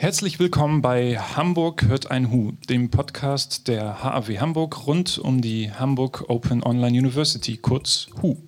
Herzlich 0.00 0.38
willkommen 0.38 0.80
bei 0.80 1.18
Hamburg 1.18 1.84
hört 1.86 2.10
ein 2.10 2.30
Hu, 2.30 2.52
dem 2.70 2.88
Podcast 2.88 3.68
der 3.68 4.02
HAW 4.02 4.38
Hamburg 4.38 4.86
rund 4.86 5.18
um 5.18 5.42
die 5.42 5.70
Hamburg 5.72 6.24
Open 6.28 6.62
Online 6.62 6.98
University, 6.98 7.58
kurz 7.58 8.06
HU, 8.22 8.38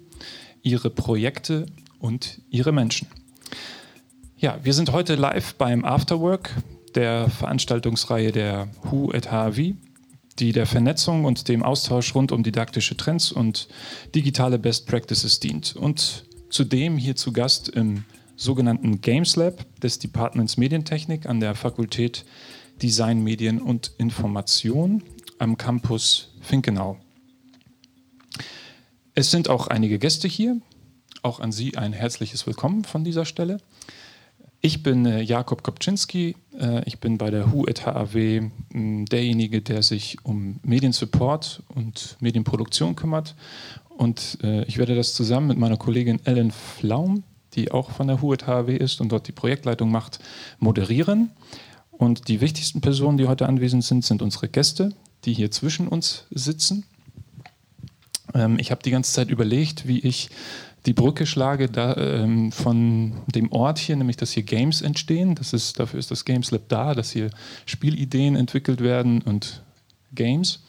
ihre 0.62 0.88
Projekte 0.88 1.66
und 1.98 2.40
ihre 2.48 2.72
Menschen. 2.72 3.06
Ja, 4.38 4.60
wir 4.62 4.72
sind 4.72 4.92
heute 4.92 5.14
live 5.14 5.52
beim 5.56 5.84
Afterwork, 5.84 6.56
der 6.94 7.28
Veranstaltungsreihe 7.28 8.32
der 8.32 8.68
HU 8.90 9.10
at 9.12 9.30
HAW, 9.30 9.74
die 10.38 10.52
der 10.52 10.64
Vernetzung 10.64 11.26
und 11.26 11.48
dem 11.48 11.62
Austausch 11.62 12.14
rund 12.14 12.32
um 12.32 12.42
didaktische 12.42 12.96
Trends 12.96 13.30
und 13.30 13.68
digitale 14.14 14.58
Best 14.58 14.86
Practices 14.86 15.38
dient. 15.38 15.76
Und 15.76 16.24
zudem 16.48 16.96
hier 16.96 17.14
zu 17.14 17.30
Gast 17.30 17.68
im 17.68 18.04
sogenannten 18.42 19.00
Games 19.00 19.36
Lab 19.36 19.64
des 19.80 19.98
Departments 19.98 20.56
Medientechnik 20.56 21.26
an 21.26 21.40
der 21.40 21.54
Fakultät 21.54 22.24
Design, 22.82 23.22
Medien 23.22 23.60
und 23.60 23.92
Information 23.98 25.02
am 25.38 25.56
Campus 25.56 26.32
Finkenau. 26.40 26.98
Es 29.14 29.30
sind 29.30 29.48
auch 29.48 29.68
einige 29.68 29.98
Gäste 29.98 30.26
hier. 30.26 30.60
Auch 31.22 31.38
an 31.38 31.52
Sie 31.52 31.76
ein 31.76 31.92
herzliches 31.92 32.46
Willkommen 32.46 32.84
von 32.84 33.04
dieser 33.04 33.24
Stelle. 33.24 33.58
Ich 34.60 34.82
bin 34.82 35.06
äh, 35.06 35.20
Jakob 35.20 35.62
Kopczynski. 35.62 36.34
Äh, 36.58 36.82
ich 36.86 36.98
bin 36.98 37.18
bei 37.18 37.30
der 37.30 37.52
HU 37.52 37.66
et 37.66 37.86
HAW 37.86 38.50
derjenige, 38.72 39.62
der 39.62 39.82
sich 39.82 40.18
um 40.24 40.58
Mediensupport 40.64 41.62
und 41.68 42.16
Medienproduktion 42.20 42.96
kümmert. 42.96 43.36
Und 43.88 44.38
äh, 44.42 44.64
ich 44.64 44.78
werde 44.78 44.96
das 44.96 45.14
zusammen 45.14 45.48
mit 45.48 45.58
meiner 45.58 45.76
Kollegin 45.76 46.20
Ellen 46.24 46.50
Flaum 46.50 47.22
die 47.54 47.70
auch 47.70 47.90
von 47.90 48.08
der 48.08 48.22
HUET 48.22 48.46
HAW 48.46 48.74
ist 48.74 49.00
und 49.00 49.10
dort 49.10 49.28
die 49.28 49.32
Projektleitung 49.32 49.90
macht, 49.90 50.18
moderieren. 50.58 51.30
Und 51.90 52.28
die 52.28 52.40
wichtigsten 52.40 52.80
Personen, 52.80 53.18
die 53.18 53.28
heute 53.28 53.46
anwesend 53.46 53.84
sind, 53.84 54.04
sind 54.04 54.22
unsere 54.22 54.48
Gäste, 54.48 54.92
die 55.24 55.34
hier 55.34 55.50
zwischen 55.50 55.88
uns 55.88 56.24
sitzen. 56.30 56.84
Ähm, 58.34 58.58
ich 58.58 58.70
habe 58.70 58.82
die 58.82 58.90
ganze 58.90 59.12
Zeit 59.12 59.30
überlegt, 59.30 59.86
wie 59.86 60.00
ich 60.00 60.30
die 60.86 60.94
Brücke 60.94 61.26
schlage 61.26 61.68
da, 61.68 61.96
ähm, 61.96 62.50
von 62.50 63.12
dem 63.32 63.52
Ort 63.52 63.78
hier, 63.78 63.94
nämlich 63.96 64.16
dass 64.16 64.32
hier 64.32 64.42
Games 64.42 64.82
entstehen. 64.82 65.34
Das 65.34 65.52
ist, 65.52 65.78
dafür 65.78 66.00
ist 66.00 66.10
das 66.10 66.24
Games 66.24 66.50
Lab 66.50 66.68
da, 66.68 66.94
dass 66.94 67.12
hier 67.12 67.30
Spielideen 67.66 68.34
entwickelt 68.34 68.80
werden 68.80 69.22
und 69.22 69.62
Games 70.14 70.60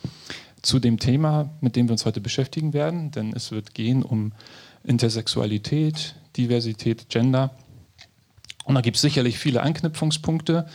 zu 0.62 0.80
dem 0.80 1.00
Thema, 1.00 1.50
mit 1.62 1.76
dem 1.76 1.88
wir 1.88 1.94
uns 1.94 2.06
heute 2.06 2.22
beschäftigen 2.22 2.74
werden. 2.74 3.12
Denn 3.12 3.34
es 3.34 3.52
wird 3.52 3.74
gehen 3.74 4.04
um 4.04 4.34
Intersexualität, 4.84 6.16
Diversität, 6.38 7.10
Gender. 7.10 7.52
Und 8.66 8.76
da 8.76 8.82
gibt 8.82 8.96
es 8.96 9.02
sicherlich 9.02 9.38
viele 9.38 9.62
Anknüpfungspunkte, 9.62 10.68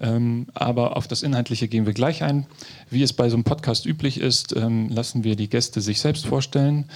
ähm, 0.00 0.46
aber 0.54 0.96
auf 0.96 1.08
das 1.08 1.22
Inhaltliche 1.22 1.68
gehen 1.68 1.86
wir 1.86 1.92
gleich 1.92 2.22
ein. 2.22 2.46
Wie 2.90 3.02
es 3.02 3.12
bei 3.12 3.28
so 3.28 3.36
einem 3.36 3.44
Podcast 3.44 3.86
üblich 3.86 4.20
ist, 4.20 4.56
ähm, 4.56 4.88
lassen 4.88 5.24
wir 5.24 5.36
die 5.36 5.48
Gäste 5.48 5.80
sich 5.80 6.00
selbst 6.00 6.26
vorstellen. 6.26 6.88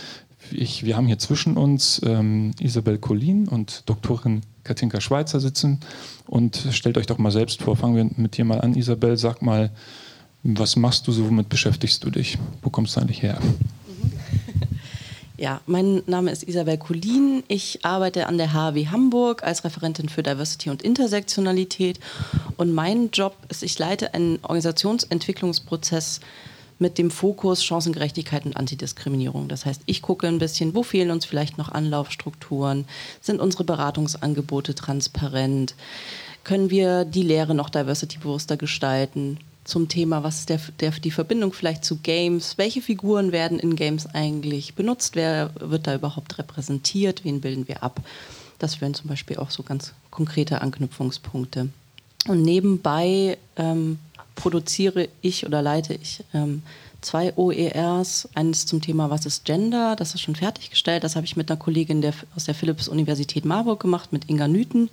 Ich, 0.52 0.84
wir 0.84 0.96
haben 0.96 1.06
hier 1.06 1.18
zwischen 1.18 1.56
uns 1.56 2.00
ähm, 2.04 2.52
Isabel 2.60 2.98
Collin 2.98 3.48
und 3.48 3.82
Doktorin 3.86 4.42
Katinka 4.64 5.00
Schweizer 5.00 5.40
sitzen. 5.40 5.80
Und 6.26 6.66
stellt 6.70 6.98
euch 6.98 7.06
doch 7.06 7.18
mal 7.18 7.30
selbst 7.30 7.62
vor. 7.62 7.76
Fangen 7.76 7.96
wir 7.96 8.22
mit 8.22 8.36
dir 8.36 8.44
mal 8.44 8.60
an, 8.60 8.74
Isabel. 8.74 9.16
Sag 9.16 9.42
mal, 9.42 9.70
was 10.42 10.76
machst 10.76 11.06
du 11.06 11.12
so, 11.12 11.26
womit 11.26 11.48
beschäftigst 11.48 12.04
du 12.04 12.10
dich? 12.10 12.38
Wo 12.62 12.70
kommst 12.70 12.96
du 12.96 13.00
eigentlich 13.00 13.22
her? 13.22 13.38
Ja, 15.38 15.60
mein 15.66 16.02
Name 16.06 16.30
ist 16.30 16.44
Isabel 16.44 16.78
Kulin. 16.78 17.42
Ich 17.46 17.84
arbeite 17.84 18.26
an 18.26 18.38
der 18.38 18.54
HW 18.54 18.86
Hamburg 18.86 19.42
als 19.42 19.64
Referentin 19.64 20.08
für 20.08 20.22
Diversity 20.22 20.70
und 20.70 20.80
Intersektionalität. 20.80 22.00
Und 22.56 22.72
mein 22.72 23.10
Job 23.10 23.36
ist, 23.50 23.62
ich 23.62 23.78
leite 23.78 24.14
einen 24.14 24.38
Organisationsentwicklungsprozess 24.40 26.20
mit 26.78 26.96
dem 26.96 27.10
Fokus 27.10 27.62
Chancengerechtigkeit 27.62 28.46
und 28.46 28.56
Antidiskriminierung. 28.56 29.48
Das 29.48 29.66
heißt, 29.66 29.82
ich 29.84 30.00
gucke 30.00 30.26
ein 30.26 30.38
bisschen, 30.38 30.74
wo 30.74 30.82
fehlen 30.82 31.10
uns 31.10 31.26
vielleicht 31.26 31.58
noch 31.58 31.70
Anlaufstrukturen? 31.70 32.86
Sind 33.20 33.38
unsere 33.38 33.64
Beratungsangebote 33.64 34.74
transparent? 34.74 35.74
Können 36.44 36.70
wir 36.70 37.04
die 37.04 37.22
Lehre 37.22 37.54
noch 37.54 37.68
diversity-bewusster 37.68 38.56
gestalten? 38.56 39.38
Zum 39.66 39.88
Thema, 39.88 40.22
was 40.22 40.40
ist 40.40 40.48
der, 40.48 40.60
der, 40.80 40.90
die 40.92 41.10
Verbindung 41.10 41.52
vielleicht 41.52 41.84
zu 41.84 41.96
Games, 41.96 42.56
welche 42.56 42.80
Figuren 42.80 43.32
werden 43.32 43.58
in 43.58 43.76
Games 43.76 44.06
eigentlich 44.06 44.74
benutzt, 44.74 45.16
wer 45.16 45.50
wird 45.58 45.86
da 45.86 45.94
überhaupt 45.94 46.38
repräsentiert, 46.38 47.24
wen 47.24 47.40
bilden 47.40 47.68
wir 47.68 47.82
ab. 47.82 48.00
Das 48.58 48.80
wären 48.80 48.94
zum 48.94 49.08
Beispiel 49.08 49.38
auch 49.38 49.50
so 49.50 49.62
ganz 49.62 49.92
konkrete 50.10 50.60
Anknüpfungspunkte. 50.62 51.68
Und 52.28 52.42
nebenbei 52.42 53.38
ähm, 53.56 53.98
produziere 54.34 55.08
ich 55.20 55.46
oder 55.46 55.62
leite 55.62 55.94
ich 55.94 56.24
ähm, 56.32 56.62
zwei 57.00 57.36
OERs. 57.36 58.28
Eines 58.34 58.66
zum 58.66 58.80
Thema 58.80 59.10
Was 59.10 59.26
ist 59.26 59.44
Gender? 59.44 59.96
Das 59.96 60.14
ist 60.14 60.20
schon 60.22 60.36
fertiggestellt. 60.36 61.04
Das 61.04 61.16
habe 61.16 61.26
ich 61.26 61.36
mit 61.36 61.50
einer 61.50 61.58
Kollegin 61.58 62.00
der, 62.00 62.14
aus 62.34 62.44
der 62.44 62.54
Philipps-Universität 62.54 63.44
Marburg 63.44 63.80
gemacht, 63.80 64.12
mit 64.12 64.28
Inga 64.28 64.48
Nüten 64.48 64.90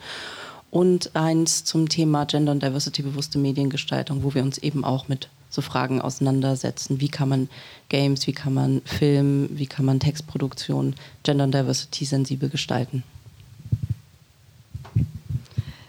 und 0.74 1.16
eins 1.16 1.64
zum 1.64 1.88
Thema 1.88 2.26
Gender 2.26 2.52
und 2.52 2.64
Diversity 2.64 3.04
bewusste 3.04 3.38
Mediengestaltung, 3.38 4.24
wo 4.24 4.34
wir 4.34 4.42
uns 4.42 4.58
eben 4.58 4.84
auch 4.84 5.08
mit 5.08 5.30
so 5.52 5.62
Fragen 5.62 6.02
auseinandersetzen. 6.02 7.00
Wie 7.00 7.10
kann 7.10 7.30
man 7.30 7.48
Games, 7.90 8.26
wie 8.26 8.34
kann 8.34 8.56
man 8.56 8.82
Film, 8.84 9.50
wie 9.52 9.68
kann 9.68 9.86
man 9.86 10.00
Textproduktion 10.00 10.96
Gender 11.22 11.44
und 11.44 11.54
Diversity 11.54 12.06
sensibel 12.06 12.50
gestalten? 12.50 13.04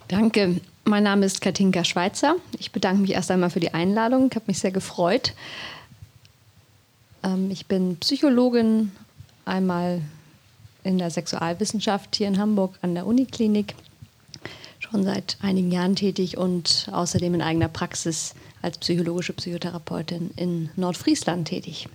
Danke. 0.09 0.61
Mein 0.85 1.05
Name 1.05 1.25
ist 1.25 1.41
Katinka 1.41 1.83
Schweizer. 1.83 2.37
Ich 2.59 2.71
bedanke 2.71 3.01
mich 3.01 3.13
erst 3.13 3.31
einmal 3.31 3.49
für 3.49 3.61
die 3.61 3.73
Einladung. 3.73 4.29
Ich 4.31 4.37
habe 4.37 4.45
mich 4.49 4.59
sehr 4.59 4.71
gefreut. 4.71 5.33
Ähm, 7.23 7.51
ich 7.51 7.65
bin 7.65 7.97
Psychologin, 8.01 8.93
einmal 9.47 10.03
in 10.83 10.99
der 10.99 11.09
Sexualwissenschaft 11.09 12.17
hier 12.17 12.29
in 12.29 12.39
Hamburg 12.39 12.79
an 12.83 12.95
der 12.95 13.07
Uniklinik 13.07 13.75
schon 14.95 15.03
seit 15.03 15.39
einigen 15.43 15.73
Jahren 15.73 15.97
tätig 15.97 16.39
und 16.39 16.89
außerdem 16.93 17.35
in 17.35 17.43
eigener 17.43 17.67
Praxis 17.67 18.35
als 18.63 18.79
psychologische 18.79 19.33
Psychotherapeutin 19.33 20.31
in 20.37 20.71
Nordfriesland 20.77 21.49
tätig. 21.49 21.89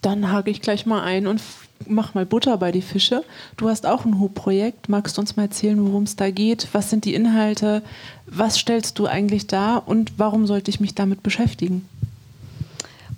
Dann 0.00 0.32
hake 0.32 0.50
ich 0.50 0.62
gleich 0.62 0.86
mal 0.86 1.02
ein 1.02 1.26
und 1.26 1.42
mach 1.86 2.14
mal 2.14 2.24
Butter 2.24 2.56
bei 2.56 2.72
die 2.72 2.80
Fische. 2.80 3.22
Du 3.58 3.68
hast 3.68 3.84
auch 3.84 4.06
ein 4.06 4.18
HU-Projekt. 4.18 4.88
Magst 4.88 5.18
du 5.18 5.20
uns 5.20 5.36
mal 5.36 5.42
erzählen, 5.42 5.84
worum 5.84 6.04
es 6.04 6.16
da 6.16 6.30
geht? 6.30 6.68
Was 6.72 6.88
sind 6.88 7.04
die 7.04 7.12
Inhalte? 7.12 7.82
Was 8.24 8.58
stellst 8.58 8.98
du 8.98 9.06
eigentlich 9.06 9.46
dar 9.46 9.86
und 9.86 10.12
warum 10.16 10.46
sollte 10.46 10.70
ich 10.70 10.80
mich 10.80 10.94
damit 10.94 11.22
beschäftigen? 11.22 11.86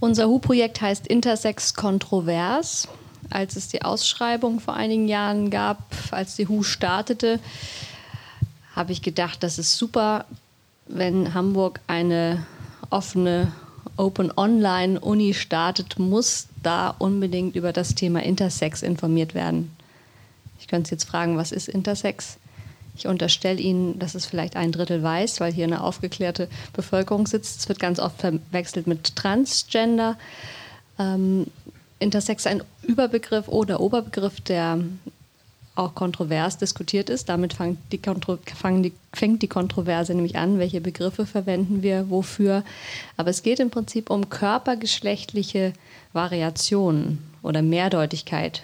Unser 0.01 0.27
HU-Projekt 0.27 0.81
heißt 0.81 1.07
Intersex 1.07 1.75
Kontrovers. 1.75 2.89
Als 3.31 3.55
es 3.55 3.69
die 3.69 3.83
Ausschreibung 3.83 4.59
vor 4.59 4.75
einigen 4.75 5.07
Jahren 5.07 5.51
gab, 5.51 5.79
als 6.11 6.35
die 6.35 6.49
HU 6.49 6.65
startete, 6.65 7.39
habe 8.75 8.93
ich 8.93 9.03
gedacht, 9.03 9.43
das 9.43 9.59
ist 9.59 9.77
super, 9.77 10.25
wenn 10.87 11.35
Hamburg 11.35 11.81
eine 11.87 12.45
offene 12.91 13.53
Open 13.97 14.33
Online 14.37 14.99
Uni 14.99 15.35
startet, 15.35 15.99
muss 15.99 16.49
da 16.63 16.95
unbedingt 16.99 17.55
über 17.55 17.73
das 17.73 17.95
Thema 17.95 18.23
Intersex 18.23 18.83
informiert 18.83 19.35
werden. 19.35 19.75
Ich 20.59 20.67
könnte 20.67 20.91
jetzt 20.91 21.05
fragen, 21.05 21.37
was 21.37 21.53
ist 21.53 21.69
Intersex? 21.69 22.39
Ich 22.97 23.07
unterstelle 23.07 23.61
Ihnen, 23.61 23.99
dass 23.99 24.15
es 24.15 24.27
vielleicht 24.27 24.57
ein 24.57 24.73
Drittel 24.73 25.03
weiß, 25.03 25.41
weil 25.41 25.53
hier 25.53 25.65
eine 25.65 25.83
aufgeklärte 25.83 26.49
Bevölkerung 26.73 27.27
sitzt. 27.27 27.61
Es 27.61 27.69
wird 27.69 27.79
ganz 27.79 27.99
oft 27.99 28.21
verwechselt 28.21 28.87
mit 28.87 29.17
Transgender. 29.17 30.17
Ähm, 30.99 31.47
Intersex 31.99 32.47
ein 32.47 32.63
Überbegriff 32.83 33.49
oder 33.49 33.81
Oberbegriff, 33.81 34.41
der 34.41 34.79
auch 35.75 35.95
kontrovers 35.95 36.59
diskutiert 36.59 37.11
ist. 37.11 37.29
Damit 37.29 37.55
fängt 37.55 37.79
die, 37.93 38.01
die, 38.01 38.93
fängt 39.13 39.43
die 39.43 39.49
Kontroverse 39.49 40.15
nämlich 40.15 40.37
an, 40.37 40.59
welche 40.59 40.81
Begriffe 40.81 41.27
verwenden 41.27 41.83
wir, 41.83 42.11
wofür. 42.11 42.63
Aber 43.17 43.31
es 43.31 43.43
geht 43.43 43.61
im 43.61 43.71
Prinzip 43.71 44.11
um 44.11 44.29
körpergeschlechtliche 44.29 45.73
Variationen 46.13 47.19
oder 47.43 47.63
Mehrdeutigkeit. 47.63 48.63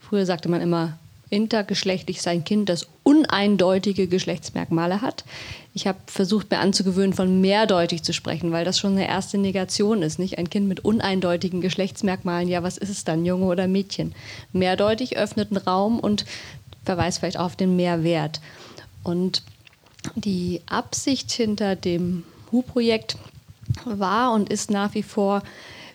Früher 0.00 0.26
sagte 0.26 0.48
man 0.48 0.60
immer, 0.60 0.98
intergeschlechtlich 1.30 2.22
sein 2.22 2.44
Kind, 2.44 2.68
das 2.68 2.86
uneindeutige 3.02 4.06
Geschlechtsmerkmale 4.06 5.00
hat. 5.00 5.24
Ich 5.76 5.88
habe 5.88 5.98
versucht, 6.06 6.52
mir 6.52 6.60
anzugewöhnen, 6.60 7.14
von 7.14 7.40
mehrdeutig 7.40 8.04
zu 8.04 8.12
sprechen, 8.12 8.52
weil 8.52 8.64
das 8.64 8.78
schon 8.78 8.92
eine 8.92 9.08
erste 9.08 9.38
Negation 9.38 10.02
ist. 10.02 10.20
Nicht 10.20 10.38
ein 10.38 10.48
Kind 10.48 10.68
mit 10.68 10.84
uneindeutigen 10.84 11.60
Geschlechtsmerkmalen, 11.60 12.48
ja, 12.48 12.62
was 12.62 12.78
ist 12.78 12.90
es 12.90 13.02
dann, 13.02 13.24
Junge 13.24 13.46
oder 13.46 13.66
Mädchen? 13.66 14.14
Mehrdeutig 14.52 15.16
öffnet 15.16 15.50
einen 15.50 15.60
Raum 15.60 15.98
und 15.98 16.24
verweist 16.84 17.18
vielleicht 17.18 17.38
auch 17.38 17.46
auf 17.46 17.56
den 17.56 17.74
Mehrwert. 17.74 18.40
Und 19.02 19.42
die 20.14 20.60
Absicht 20.66 21.32
hinter 21.32 21.74
dem 21.74 22.22
HU-Projekt 22.52 23.16
war 23.84 24.32
und 24.32 24.50
ist 24.50 24.70
nach 24.70 24.94
wie 24.94 25.02
vor, 25.02 25.42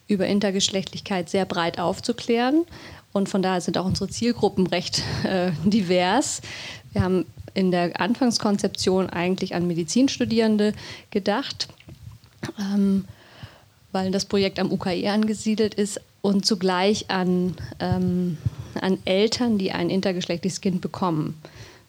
über 0.08 0.26
Intergeschlechtlichkeit 0.26 1.30
sehr 1.30 1.46
breit 1.46 1.80
aufzuklären 1.80 2.66
und 3.12 3.30
von 3.30 3.42
daher 3.42 3.62
sind 3.62 3.78
auch 3.78 3.86
unsere 3.86 4.10
Zielgruppen 4.10 4.68
recht 4.68 5.04
äh, 5.24 5.52
divers. 5.64 6.42
Wir 6.92 7.02
haben 7.02 7.26
in 7.54 7.72
der 7.72 8.00
Anfangskonzeption 8.00 9.10
eigentlich 9.10 9.56
an 9.56 9.68
Medizinstudierende 9.68 10.74
gedacht, 11.12 11.68
ähm, 12.60 13.06
weil 13.92 14.12
das 14.12 14.26
Projekt 14.26 14.60
am 14.60 14.72
UKE 14.72 15.10
angesiedelt 15.10 15.74
ist 15.74 16.00
und 16.22 16.46
zugleich 16.46 17.10
an, 17.10 17.56
ähm, 17.80 18.38
an 18.80 18.98
Eltern, 19.06 19.58
die 19.58 19.72
ein 19.72 19.90
intergeschlechtliches 19.90 20.62
Kind 20.62 20.82
bekommen. 20.82 21.42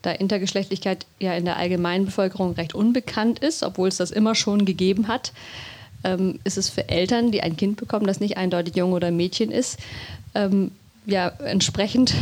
Da 0.02 0.12
Intergeschlechtlichkeit 0.12 1.04
ja 1.18 1.34
in 1.34 1.44
der 1.44 1.56
allgemeinen 1.56 2.06
Bevölkerung 2.06 2.54
recht 2.54 2.74
unbekannt 2.74 3.40
ist, 3.40 3.62
obwohl 3.62 3.88
es 3.88 3.98
das 3.98 4.10
immer 4.10 4.34
schon 4.34 4.64
gegeben 4.64 5.08
hat, 5.08 5.32
ähm, 6.04 6.38
ist 6.44 6.56
es 6.56 6.70
für 6.70 6.88
Eltern, 6.88 7.30
die 7.32 7.42
ein 7.42 7.56
Kind 7.56 7.76
bekommen, 7.76 8.06
das 8.06 8.20
nicht 8.20 8.38
eindeutig 8.38 8.76
Junge 8.76 8.94
oder 8.94 9.10
Mädchen 9.10 9.50
ist, 9.50 9.78
ähm, 10.34 10.70
ja 11.06 11.28
entsprechend 11.44 12.14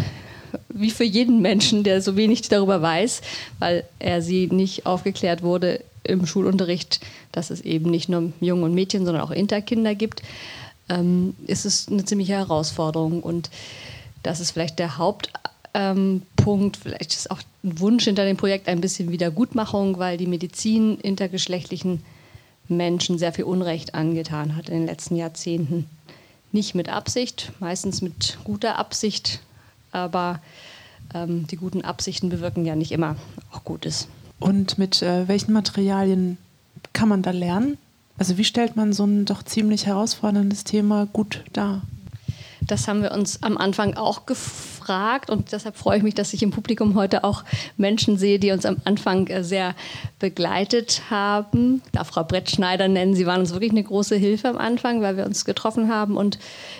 wie 0.81 0.91
für 0.91 1.05
jeden 1.05 1.41
Menschen, 1.41 1.85
der 1.85 2.03
so 2.03 2.17
wenig 2.17 2.43
darüber 2.49 2.83
weiß, 2.83 3.21
weil 3.59 3.85
er 3.99 4.23
sie 4.23 4.49
nicht 4.49 4.87
aufgeklärt 4.87 5.43
wurde 5.43 5.83
im 6.05 6.27
Schulunterricht, 6.27 7.01
dass 7.33 7.51
es 7.51 7.61
eben 7.61 7.91
nicht 7.91 8.09
nur 8.09 8.33
Jungen 8.41 8.65
und 8.65 8.75
Mädchen, 8.75 9.05
sondern 9.05 9.23
auch 9.23 9.31
Interkinder 9.31 9.95
gibt, 9.95 10.23
ähm, 10.89 11.35
ist 11.47 11.67
es 11.67 11.89
eine 11.89 12.05
ziemliche 12.05 12.33
Herausforderung. 12.33 13.23
Und 13.23 13.51
das 14.23 14.41
ist 14.41 14.53
vielleicht 14.53 14.79
der 14.79 14.99
Hauptpunkt. 14.99 15.39
Ähm, 15.75 16.23
vielleicht 16.83 17.15
ist 17.15 17.31
auch 17.31 17.41
ein 17.63 17.79
Wunsch 17.81 18.05
hinter 18.05 18.25
dem 18.25 18.37
Projekt 18.37 18.69
ein 18.69 18.81
bisschen 18.81 19.11
Wiedergutmachung, 19.11 19.99
weil 19.99 20.17
die 20.17 20.27
Medizin 20.27 20.99
intergeschlechtlichen 20.99 22.03
Menschen 22.69 23.19
sehr 23.19 23.33
viel 23.33 23.45
Unrecht 23.45 23.95
angetan 23.95 24.57
hat 24.57 24.69
in 24.69 24.81
den 24.81 24.87
letzten 24.87 25.17
Jahrzehnten. 25.17 25.87
Nicht 26.53 26.75
mit 26.75 26.89
Absicht, 26.89 27.53
meistens 27.61 28.01
mit 28.01 28.39
guter 28.45 28.79
Absicht, 28.79 29.41
aber 29.93 30.41
ähm, 31.15 31.47
die 31.47 31.57
guten 31.57 31.83
Absichten 31.83 32.29
bewirken 32.29 32.65
ja 32.65 32.77
nicht 32.77 32.93
immer 32.93 33.17
auch 33.53 33.65
Gutes. 33.65 34.09
Und 34.41 34.79
mit 34.79 35.03
äh, 35.03 35.27
welchen 35.29 35.53
Materialien 35.53 36.39
kann 36.93 37.09
man 37.09 37.23
da 37.23 37.31
lernen? 37.31 37.79
Also 38.19 38.37
wie 38.37 38.45
stellt 38.45 38.77
man 38.77 38.93
so 38.93 39.05
ein 39.05 39.25
doch 39.25 39.43
ziemlich 39.43 39.87
herausforderndes 39.87 40.65
Thema 40.65 41.07
gut 41.13 41.45
dar? 41.53 41.83
Das 42.69 42.87
haben 42.87 43.03
wir 43.03 43.13
uns 43.13 43.43
am 43.43 43.57
Anfang 43.57 43.97
auch 43.97 44.27
gefragt 44.27 45.31
und 45.31 45.53
deshalb 45.53 45.77
freue 45.77 45.99
ich 45.99 46.03
mich, 46.03 46.15
dass 46.15 46.35
ich 46.35 46.43
im 46.43 46.51
Publikum 46.51 46.97
heute 46.97 47.25
auch 47.25 47.45
Menschen 47.79 48.19
sehe, 48.19 48.39
die 48.39 48.51
uns 48.51 48.67
am 48.67 48.77
Anfang 48.85 49.27
äh, 49.29 49.43
sehr 49.43 49.75
begleitet 50.19 51.03
haben. 51.09 51.81
Ich 51.87 51.93
darf 51.93 52.09
Frau 52.09 52.25
Brettschneider 52.25 52.89
nennen. 52.89 53.15
Sie 53.15 53.25
waren 53.25 53.41
uns 53.41 53.53
wirklich 53.53 53.71
eine 53.71 53.85
große 53.85 54.17
Hilfe 54.17 54.49
am 54.49 54.59
Anfang, 54.59 55.01
weil 55.01 55.17
wir 55.17 55.25
uns 55.25 55.47
getroffen 55.47 55.89
haben 55.89 56.17
und 56.17 56.39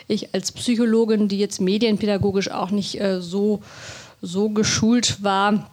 ich 0.09 0.35
als 0.35 0.53
Psychologin, 0.53 1.29
die 1.29 1.39
jetzt 1.39 1.61
medienpädagogisch 1.61 2.51
auch 2.51 2.71
nicht 2.71 3.01
äh, 3.01 3.23
so, 3.23 3.63
so 4.21 4.51
geschult 4.51 5.23
war, 5.23 5.71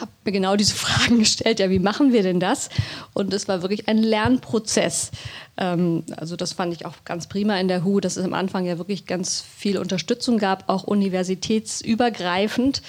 habe 0.00 0.10
mir 0.24 0.32
genau 0.32 0.56
diese 0.56 0.74
Fragen 0.76 1.18
gestellt, 1.18 1.60
ja, 1.60 1.70
wie 1.70 1.78
machen 1.78 2.12
wir 2.12 2.22
denn 2.22 2.40
das? 2.40 2.68
Und 3.14 3.32
es 3.32 3.48
war 3.48 3.62
wirklich 3.62 3.88
ein 3.88 3.98
Lernprozess. 3.98 5.10
Ähm, 5.56 6.04
also 6.16 6.36
das 6.36 6.52
fand 6.52 6.72
ich 6.74 6.86
auch 6.86 6.94
ganz 7.04 7.26
prima 7.28 7.58
in 7.58 7.68
der 7.68 7.84
HU, 7.84 8.00
dass 8.00 8.16
es 8.16 8.24
am 8.24 8.34
Anfang 8.34 8.64
ja 8.64 8.78
wirklich 8.78 9.06
ganz 9.06 9.40
viel 9.40 9.78
Unterstützung 9.78 10.38
gab, 10.38 10.68
auch 10.68 10.84
universitätsübergreifend, 10.84 12.82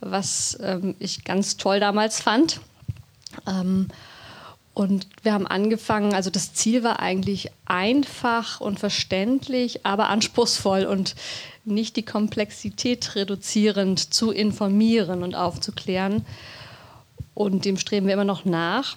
was 0.00 0.58
ähm, 0.62 0.94
ich 0.98 1.24
ganz 1.24 1.56
toll 1.56 1.80
damals 1.80 2.20
fand. 2.20 2.60
Ähm, 3.46 3.88
und 4.72 5.08
wir 5.22 5.32
haben 5.32 5.46
angefangen, 5.46 6.14
also 6.14 6.30
das 6.30 6.54
Ziel 6.54 6.82
war 6.84 7.00
eigentlich 7.00 7.50
einfach 7.66 8.60
und 8.60 8.78
verständlich, 8.78 9.84
aber 9.84 10.08
anspruchsvoll 10.08 10.84
und 10.84 11.16
nicht 11.70 11.96
die 11.96 12.04
Komplexität 12.04 13.14
reduzierend 13.14 14.12
zu 14.12 14.30
informieren 14.30 15.22
und 15.22 15.34
aufzuklären. 15.34 16.26
Und 17.34 17.64
dem 17.64 17.76
streben 17.76 18.06
wir 18.06 18.14
immer 18.14 18.24
noch 18.24 18.44
nach. 18.44 18.96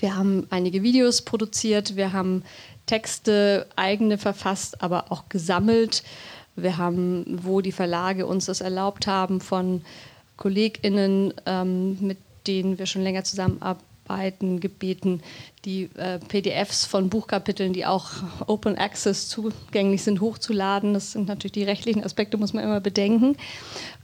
Wir 0.00 0.16
haben 0.16 0.46
einige 0.50 0.82
Videos 0.82 1.22
produziert, 1.22 1.96
wir 1.96 2.12
haben 2.12 2.42
Texte 2.86 3.66
eigene 3.76 4.18
verfasst, 4.18 4.82
aber 4.82 5.10
auch 5.10 5.28
gesammelt. 5.28 6.02
Wir 6.54 6.76
haben, 6.76 7.24
wo 7.42 7.60
die 7.60 7.72
Verlage 7.72 8.26
uns 8.26 8.46
das 8.46 8.60
erlaubt 8.60 9.06
haben, 9.06 9.40
von 9.40 9.82
KollegInnen, 10.36 11.34
ähm, 11.44 11.98
mit 12.00 12.18
denen 12.46 12.78
wir 12.78 12.86
schon 12.86 13.02
länger 13.02 13.24
zusammenarbeiten, 13.24 13.95
Arbeiten 14.08 14.60
gebeten, 14.60 15.22
die 15.64 15.90
äh, 15.96 16.18
PDFs 16.18 16.84
von 16.84 17.08
Buchkapiteln, 17.08 17.72
die 17.72 17.86
auch 17.86 18.10
Open 18.46 18.76
Access 18.76 19.28
zugänglich 19.28 20.02
sind, 20.02 20.20
hochzuladen. 20.20 20.94
Das 20.94 21.12
sind 21.12 21.28
natürlich 21.28 21.52
die 21.52 21.64
rechtlichen 21.64 22.04
Aspekte, 22.04 22.36
muss 22.36 22.52
man 22.52 22.64
immer 22.64 22.80
bedenken. 22.80 23.36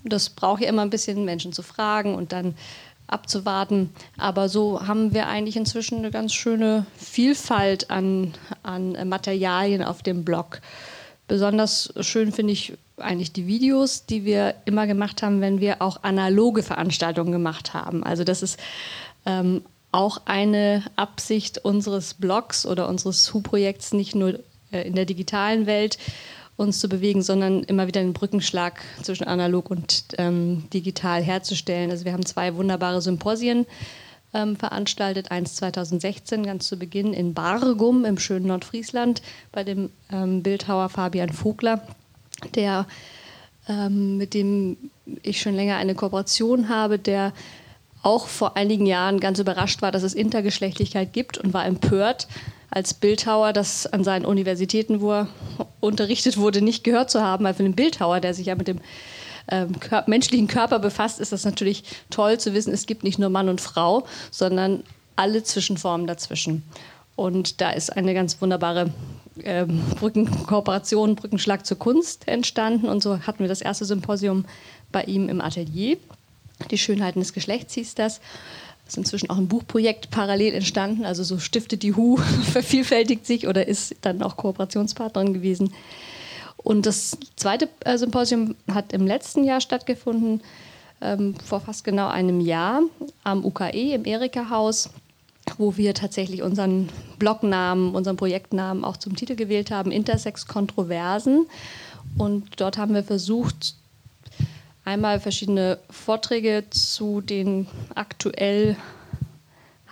Das 0.05 0.31
braucht 0.31 0.63
ja 0.63 0.69
immer 0.69 0.83
ein 0.83 0.91
bisschen 0.91 1.25
Menschen 1.25 1.53
zu 1.53 1.63
fragen 1.63 2.15
und 2.15 2.33
dann 2.33 2.55
abzuwarten. 3.07 3.91
Aber 4.17 4.49
so 4.49 4.87
haben 4.87 5.15
wir 5.15 5.29
eigentlich 5.29 5.57
inzwischen 5.57 5.99
eine 5.99 6.11
ganz 6.11 6.33
schöne 6.33 6.87
Vielfalt 6.97 7.91
an, 7.91 8.35
an 8.63 9.09
Materialien 9.09 9.83
auf 9.83 10.03
dem 10.03 10.25
Blog. 10.25 10.61
Besonders 11.29 11.93
schön 12.01 12.33
finde 12.33 12.53
ich 12.53 12.75
eigentlich 12.97 13.33
die 13.33 13.47
Videos, 13.47 14.07
die 14.07 14.25
wir 14.25 14.55
immer 14.65 14.87
gemacht 14.87 15.23
haben, 15.23 15.41
wenn 15.41 15.61
wir 15.61 15.83
auch 15.83 16.03
analoge 16.03 16.63
Veranstaltungen 16.63 17.33
gemacht 17.33 17.75
haben. 17.75 18.03
Also 18.05 18.25
das 18.25 18.43
ist 18.43 18.59
ähm, 19.27 19.63
auch 19.93 20.23
eine 20.25 20.83
Absicht 20.97 21.59
unseres 21.59 22.15
Blogs 22.15 22.67
oder 22.67 22.89
unseres 22.89 23.33
HU-Projekts, 23.33 23.93
nicht 23.93 24.15
nur 24.15 24.41
äh, 24.73 24.83
in 24.83 24.95
der 24.95 25.05
digitalen 25.05 25.67
Welt 25.67 25.99
uns 26.57 26.81
zu 26.81 26.89
bewegen, 26.89 27.23
sondern 27.23 27.63
immer 27.65 27.87
wieder 27.87 28.01
einen 28.01 28.13
Brückenschlag 28.13 28.83
zwischen 29.03 29.25
analog 29.25 29.71
und 29.71 30.05
ähm, 30.19 30.65
digital 30.73 31.23
herzustellen. 31.23 31.91
Also 31.91 32.05
wir 32.05 32.13
haben 32.13 32.27
zwei 32.27 32.55
wunderbare 32.57 33.01
Symposien 33.01 33.67
ähm, 34.35 34.57
veranstaltet. 34.57 35.31
Eins 35.31 35.57
2016 35.57 36.45
ganz 36.45 36.69
zu 36.69 36.79
Beginn 36.79 37.13
in 37.13 37.35
Bargum 37.35 38.05
im 38.05 38.19
schönen 38.19 38.47
Nordfriesland 38.47 39.23
bei 39.51 39.65
dem 39.65 39.91
ähm, 40.11 40.43
Bildhauer 40.43 40.89
Fabian 40.89 41.31
Vogler, 41.31 41.87
der 42.55 42.87
ähm, 43.69 44.17
mit 44.19 44.35
dem 44.35 44.77
ich 45.23 45.41
schon 45.41 45.55
länger 45.55 45.77
eine 45.77 45.95
Kooperation 45.95 46.69
habe, 46.69 46.99
der 46.99 47.33
auch 48.03 48.27
vor 48.27 48.57
einigen 48.57 48.87
Jahren 48.87 49.21
ganz 49.21 49.39
überrascht 49.39 49.83
war, 49.83 49.93
dass 49.93 50.03
es 50.03 50.15
Intergeschlechtlichkeit 50.15 51.13
gibt 51.13 51.39
und 51.39 51.55
war 51.55 51.65
empört 51.65 52.27
als 52.71 52.95
Bildhauer, 52.95 53.53
das 53.53 53.87
an 53.87 54.03
seinen 54.03 54.25
Universitäten, 54.25 55.01
wo 55.01 55.13
er 55.13 55.29
unterrichtet 55.81 56.39
wurde, 56.39 56.63
nicht 56.63 56.85
gehört 56.85 57.11
zu 57.11 57.23
haben. 57.23 57.45
Weil 57.45 57.55
für 57.55 57.65
einen 57.65 57.75
Bildhauer, 57.75 58.21
der 58.21 58.35
sich 58.35 58.47
ja 58.47 58.55
mit 58.55 58.67
dem 58.67 58.81
ähm, 59.49 59.79
kör 59.79 60.05
menschlichen 60.07 60.49
Körper 60.49 60.79
befasst, 60.79 61.21
ist 61.21 61.33
das 61.33 61.45
natürlich 61.45 61.85
toll 62.11 62.39
zu 62.39 62.55
wissen, 62.55 62.73
es 62.73 62.87
gibt 62.87 63.05
nicht 63.05 63.19
nur 63.19 63.29
Mann 63.29 63.49
und 63.49 63.61
Frau, 63.61 64.07
sondern 64.31 64.85
alle 65.17 65.43
Zwischenformen 65.43 66.07
dazwischen. 66.07 66.63
Und 67.15 67.61
da 67.61 67.71
ist 67.71 67.95
eine 67.95 68.15
ganz 68.15 68.41
wunderbare 68.41 68.91
ähm, 69.45 69.83
Brückenkooperation, 69.99 71.15
Brückenschlag 71.15 71.67
zur 71.67 71.79
Kunst 71.79 72.27
entstanden. 72.27 72.89
Und 72.89 73.03
so 73.03 73.21
hatten 73.21 73.41
wir 73.41 73.49
das 73.49 73.61
erste 73.61 73.85
Symposium 73.85 74.47
bei 74.91 75.05
ihm 75.05 75.29
im 75.29 75.41
Atelier. 75.41 75.99
Die 76.71 76.79
Schönheiten 76.79 77.21
des 77.21 77.33
Geschlechts 77.33 77.75
hieß 77.75 77.95
das. 77.95 78.21
Ist 78.87 78.97
inzwischen 78.97 79.31
auch 79.31 79.39
ein 79.39 79.49
Buchprojekt 79.49 80.11
parallel 80.11 80.55
entstanden. 80.55 81.05
Also 81.05 81.23
so 81.23 81.39
stiftet 81.39 81.83
die 81.83 81.95
HU, 81.95 82.17
vervielfältigt 82.53 83.27
sich 83.27 83.47
oder 83.47 83.67
ist 83.67 83.95
dann 84.03 84.23
auch 84.23 84.37
Kooperationspartnerin 84.37 85.35
gewesen. 85.35 85.73
Und 86.57 86.87
das 86.87 87.17
zweite 87.37 87.69
äh, 87.85 87.99
Symposium 87.99 88.55
hat 88.73 88.93
im 88.93 89.07
letzten 89.07 89.45
Jahr 89.45 89.61
stattgefunden, 89.61 90.43
ähm, 91.01 91.35
vor 91.45 91.61
fast 91.61 91.85
genau 91.85 92.09
einem 92.09 92.41
Jahr, 92.41 92.83
am 93.25 93.45
UKE 93.45 93.95
im 93.95 94.05
Erika-Haus, 94.05 94.91
wo 95.59 95.77
wir 95.77 95.95
tatsächlich 95.95 96.43
unseren 96.43 96.89
Blognamen, 97.19 97.95
unseren 97.95 98.17
Projektnamen 98.17 98.85
auch 98.85 98.97
zum 98.97 99.17
Titel 99.17 99.35
gewählt 99.35 99.71
haben, 99.71 99.91
Intersex 99.91 100.47
Kontroversen. 100.47 101.47
Und 102.17 102.61
dort 102.61 102.79
haben 102.79 102.95
wir 102.95 103.03
versucht, 103.03 103.75
einmal 104.85 105.21
verschiedene 105.21 105.79
Vorträge 105.91 106.65
zu 106.71 107.21
den 107.21 107.67
aktuell 107.95 108.77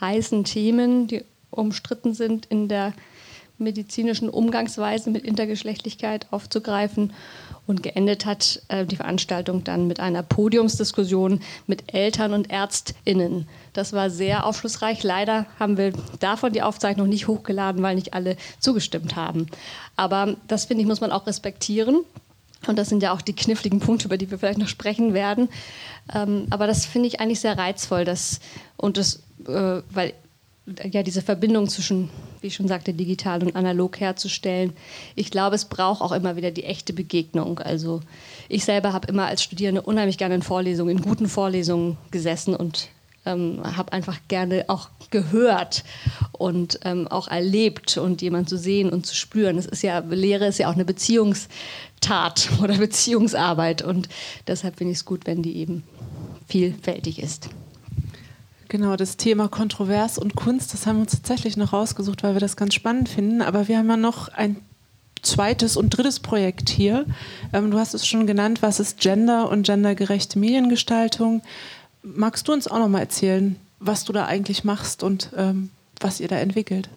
heißen 0.01 0.45
Themen, 0.45 1.07
die 1.07 1.25
umstritten 1.51 2.15
sind 2.15 2.47
in 2.47 2.69
der 2.69 2.93
medizinischen 3.61 4.29
Umgangsweise 4.29 5.11
mit 5.11 5.25
Intergeschlechtlichkeit 5.25 6.27
aufzugreifen. 6.31 7.13
Und 7.67 7.83
geendet 7.85 8.27
hat 8.27 8.63
äh, 8.69 8.85
die 8.85 8.97
Veranstaltung 8.97 9.63
dann 9.63 9.87
mit 9.87 10.01
einer 10.01 10.25
Podiumsdiskussion 10.25 11.41
mit 11.67 11.95
Eltern 11.95 12.33
und 12.33 12.51
Ärztinnen. 12.51 13.47
Das 13.75 13.93
war 13.93 14.11
sehr 14.11 14.45
aufschlussreich. 14.45 15.05
Leider 15.05 15.47
haben 15.61 15.77
wir 15.77 15.93
davon 16.19 16.53
die 16.53 16.63
Aufzeichnung 16.63 17.09
nicht 17.09 17.29
hochgeladen, 17.29 17.83
weil 17.83 17.95
nicht 17.95 18.15
alle 18.15 18.37
zugestimmt 18.59 19.15
haben. 19.15 19.47
Aber 19.95 20.37
das 20.49 20.65
finde 20.65 20.83
ich, 20.83 20.89
muss 20.89 21.01
man 21.01 21.13
auch 21.13 21.27
respektieren. 21.29 22.01
Und 22.67 22.79
das 22.79 22.89
sind 22.89 23.03
ja 23.03 23.13
auch 23.13 23.23
die 23.23 23.35
kniffligen 23.35 23.81
Punkte, 23.81 24.07
über 24.07 24.19
die 24.19 24.31
wir 24.31 24.39
vielleicht 24.39 24.59
noch 24.59 24.69
sprechen 24.69 25.15
werden. 25.15 25.49
Ähm, 26.15 26.47
aber 26.51 26.67
das 26.67 26.85
finde 26.85 27.09
ich 27.09 27.21
eigentlich 27.21 27.41
sehr 27.41 27.57
reizvoll, 27.57 28.05
dass, 28.05 28.41
und 28.77 28.97
das, 28.97 29.23
äh, 29.47 29.83
weil 29.91 30.13
ja 30.91 31.03
diese 31.03 31.23
Verbindung 31.23 31.69
zwischen, 31.69 32.11
wie 32.41 32.49
ich 32.49 32.55
schon 32.55 32.69
sagte, 32.69 32.93
digital 32.93 33.43
und 33.43 33.57
analog 33.57 33.99
herzustellen. 34.01 34.73
Ich 35.15 35.31
glaube, 35.31 35.57
es 35.57 35.65
braucht 35.65 36.03
auch 36.03 36.13
immer 36.13 36.37
wieder 36.37 36.51
die 36.51 36.65
echte 36.65 36.93
Begegnung. 36.93 37.59
Also 37.59 38.01
ich 38.49 38.65
selber 38.65 38.93
habe 38.93 39.09
immer 39.09 39.27
als 39.27 39.43
Studierende 39.43 39.83
unheimlich 39.83 40.19
gerne 40.19 40.35
in 40.35 40.43
Vorlesungen, 40.43 40.97
in 40.97 41.03
guten 41.03 41.29
Vorlesungen 41.29 41.97
gesessen 42.11 42.55
und 42.55 42.89
ähm, 43.27 43.61
habe 43.77 43.93
einfach 43.93 44.19
gerne 44.29 44.65
auch 44.69 44.89
gehört 45.11 45.85
und 46.33 46.81
ähm, 46.85 47.09
auch 47.09 47.29
erlebt 47.29 47.99
und 47.99 48.23
jemand 48.23 48.49
zu 48.49 48.57
sehen 48.57 48.91
und 48.91 49.07
zu 49.07 49.15
spüren. 49.15 49.59
Es 49.59 49.67
ist 49.67 49.83
ja, 49.83 49.99
Lehre 49.99 50.47
ist 50.47 50.59
ja 50.59 50.69
auch 50.69 50.75
eine 50.75 50.85
Beziehungstat 52.01 52.49
oder 52.63 52.79
Beziehungsarbeit 52.79 53.83
und 53.83 54.09
deshalb 54.47 54.77
finde 54.77 54.93
ich 54.93 54.99
es 54.99 55.05
gut, 55.05 55.27
wenn 55.27 55.43
die 55.43 55.57
eben 55.57 55.85
vielfältig 56.49 57.21
ist. 57.21 57.51
Genau, 58.69 58.97
das 58.97 59.17
Thema 59.17 59.49
Kontrovers 59.49 60.17
und 60.17 60.37
Kunst, 60.37 60.73
das 60.73 60.87
haben 60.87 60.97
wir 60.97 61.03
uns 61.03 61.13
tatsächlich 61.13 61.57
noch 61.57 61.73
rausgesucht, 61.73 62.23
weil 62.23 62.35
wir 62.35 62.41
das 62.41 62.57
ganz 62.57 62.75
spannend 62.75 63.09
finden. 63.09 63.43
Aber 63.43 63.67
wir 63.67 63.79
haben 63.79 63.89
ja 63.89 63.97
noch 63.97 64.29
ein 64.29 64.57
zweites 65.23 65.77
und 65.77 65.91
drittes 65.91 66.21
Projekt 66.21 66.71
hier. 66.71 67.05
Ähm, 67.53 67.73
du 67.73 67.79
hast 67.79 67.95
es 67.95 68.07
schon 68.07 68.29
genannt, 68.29 68.63
was 68.63 68.79
ist 68.79 69.01
Gender 69.01 69.49
und 69.51 69.67
gendergerechte 69.67 70.39
Mediengestaltung? 70.39 71.43
Magst 72.03 72.47
du 72.47 72.53
uns 72.53 72.69
auch 72.69 72.79
noch 72.79 72.89
mal 72.89 73.01
erzählen, 73.01 73.57
was 73.81 74.05
du 74.05 74.13
da 74.13 74.27
eigentlich 74.27 74.63
machst 74.63 75.03
und 75.03 75.31
ähm, 75.37 75.71
was 75.99 76.21
ihr 76.21 76.29
da 76.29 76.37
entwickelt? 76.37 76.89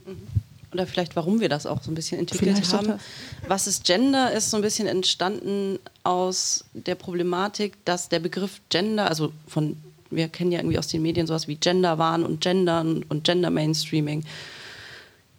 Oder 0.74 0.88
vielleicht, 0.88 1.16
warum 1.16 1.40
wir 1.40 1.50
das 1.50 1.66
auch 1.66 1.82
so 1.82 1.92
ein 1.92 1.96
bisschen 1.96 2.20
entwickelt 2.20 2.58
vielleicht 2.58 2.74
haben. 2.74 3.00
Was 3.48 3.68
ist 3.68 3.86
Gender, 3.86 4.32
ist 4.32 4.52
so 4.52 4.58
ein 4.58 4.64
bisschen 4.64 4.88
entstanden 4.88 5.80
aus 6.04 6.66
der 6.74 6.96
Problematik, 6.96 7.84
dass 7.86 8.10
der 8.10 8.20
Begriff 8.20 8.62
Gender, 8.70 9.08
also 9.08 9.32
von, 9.48 9.78
wir 10.10 10.28
kennen 10.30 10.52
ja 10.52 10.60
irgendwie 10.60 10.80
aus 10.80 10.88
den 10.88 11.02
Medien 11.02 11.28
sowas 11.28 11.48
wie 11.48 11.56
Genderwahn 11.56 12.24
und 12.24 12.42
Gendern 12.42 13.04
und 13.08 13.24
Gender 13.24 13.50
Mainstreaming 13.50 14.24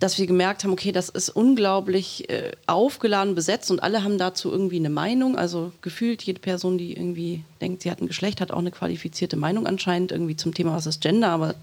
dass 0.05 0.19
wir 0.19 0.27
gemerkt 0.27 0.65
haben, 0.65 0.73
okay, 0.73 0.93
das 0.93 1.09
ist 1.09 1.31
unglaublich 1.31 2.29
äh, 2.29 2.53
aufgeladen 2.67 3.35
besetzt 3.35 3.71
und 3.71 3.83
alle 3.83 4.05
haben 4.05 4.19
dazu 4.19 4.51
irgendwie 4.51 4.77
eine 4.77 4.91
Meinung. 4.91 5.35
Also 5.39 5.73
gefühlt 5.81 6.23
jede 6.23 6.41
Person, 6.41 6.77
die 6.77 6.93
irgendwie 6.93 7.43
denkt, 7.61 7.83
sie 7.83 7.91
hat 7.91 8.03
ein 8.03 8.09
Geschlecht, 8.09 8.43
hat 8.43 8.51
auch 8.51 8.59
eine 8.59 8.71
qualifizierte 8.71 9.37
Meinung 9.37 9.67
anscheinend 9.67 10.13
irgendwie 10.13 10.37
zum 10.37 10.53
Thema, 10.53 10.75
was 10.75 10.87
ist 10.87 11.01
Gender. 11.01 11.29
Aber 11.29 11.55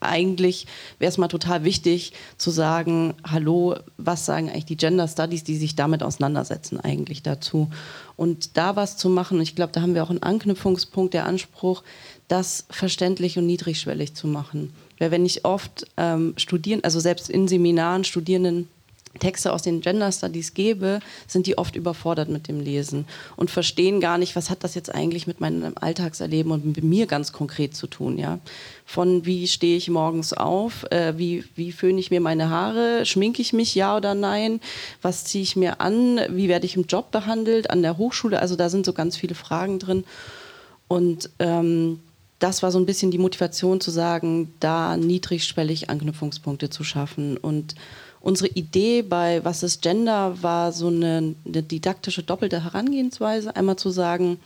eigentlich 0.00 0.66
wäre 0.98 1.10
es 1.10 1.18
mal 1.18 1.28
total 1.28 1.64
wichtig 1.64 2.12
zu 2.36 2.50
sagen, 2.50 3.14
hallo, 3.26 3.76
was 3.96 4.26
sagen 4.26 4.50
eigentlich 4.50 4.64
die 4.66 4.76
Gender 4.76 5.08
Studies, 5.08 5.44
die 5.44 5.56
sich 5.56 5.76
damit 5.76 6.02
auseinandersetzen 6.02 6.80
eigentlich 6.80 7.22
dazu. 7.22 7.70
Und 8.16 8.56
da 8.56 8.76
was 8.76 8.96
zu 8.96 9.08
machen, 9.08 9.40
ich 9.40 9.54
glaube, 9.54 9.72
da 9.72 9.80
haben 9.80 9.94
wir 9.94 10.02
auch 10.02 10.10
einen 10.10 10.22
Anknüpfungspunkt, 10.22 11.14
der 11.14 11.26
Anspruch, 11.26 11.82
das 12.28 12.66
verständlich 12.70 13.38
und 13.38 13.46
niedrigschwellig 13.46 14.14
zu 14.14 14.26
machen. 14.26 14.72
Weil 14.98 15.10
wenn 15.10 15.26
ich 15.26 15.44
oft 15.44 15.86
ähm, 15.96 16.34
studieren, 16.36 16.84
also 16.84 17.00
selbst 17.00 17.28
in 17.28 17.48
Seminaren 17.48 18.04
Studierenden 18.04 18.68
Texte 19.18 19.52
aus 19.52 19.62
den 19.62 19.80
Gender 19.80 20.10
Studies 20.12 20.54
gebe, 20.54 21.00
sind 21.26 21.46
die 21.46 21.58
oft 21.58 21.76
überfordert 21.76 22.28
mit 22.28 22.48
dem 22.48 22.60
Lesen 22.60 23.06
und 23.36 23.50
verstehen 23.50 24.00
gar 24.00 24.18
nicht, 24.18 24.36
was 24.36 24.50
hat 24.50 24.64
das 24.64 24.74
jetzt 24.74 24.94
eigentlich 24.94 25.26
mit 25.26 25.40
meinem 25.40 25.74
Alltagserleben 25.80 26.52
und 26.52 26.64
mit 26.64 26.82
mir 26.82 27.06
ganz 27.06 27.32
konkret 27.32 27.74
zu 27.74 27.86
tun, 27.86 28.18
ja. 28.18 28.38
Von 28.86 29.24
wie 29.24 29.48
stehe 29.48 29.76
ich 29.76 29.88
morgens 29.88 30.32
auf, 30.32 30.84
äh, 30.90 31.14
wie, 31.16 31.44
wie 31.54 31.72
föhne 31.72 32.00
ich 32.00 32.10
mir 32.10 32.20
meine 32.20 32.50
Haare, 32.50 33.06
schminke 33.06 33.40
ich 33.40 33.52
mich, 33.52 33.74
ja 33.74 33.96
oder 33.96 34.14
nein, 34.14 34.60
was 35.00 35.24
ziehe 35.24 35.42
ich 35.42 35.56
mir 35.56 35.80
an, 35.80 36.20
wie 36.28 36.48
werde 36.48 36.66
ich 36.66 36.76
im 36.76 36.84
Job 36.84 37.10
behandelt, 37.10 37.70
an 37.70 37.82
der 37.82 37.98
Hochschule, 37.98 38.40
also 38.40 38.56
da 38.56 38.68
sind 38.68 38.84
so 38.84 38.92
ganz 38.92 39.16
viele 39.16 39.34
Fragen 39.34 39.78
drin 39.78 40.04
und 40.88 41.30
ähm, 41.38 42.00
das 42.38 42.62
war 42.62 42.70
so 42.70 42.78
ein 42.78 42.86
bisschen 42.86 43.10
die 43.10 43.18
Motivation 43.18 43.80
zu 43.80 43.90
sagen, 43.90 44.52
da 44.60 44.96
niedrigschwellig 44.96 45.88
Anknüpfungspunkte 45.88 46.68
zu 46.68 46.84
schaffen. 46.84 47.36
Und 47.36 47.74
unsere 48.24 48.48
Idee 48.48 49.02
bei 49.02 49.44
Was 49.44 49.62
ist 49.62 49.82
Gender 49.82 50.42
war 50.42 50.72
so 50.72 50.88
eine, 50.88 51.34
eine 51.44 51.62
didaktische 51.62 52.22
doppelte 52.22 52.64
Herangehensweise. 52.64 53.54
Einmal 53.54 53.76
zu 53.76 53.90
sagen, 53.90 54.38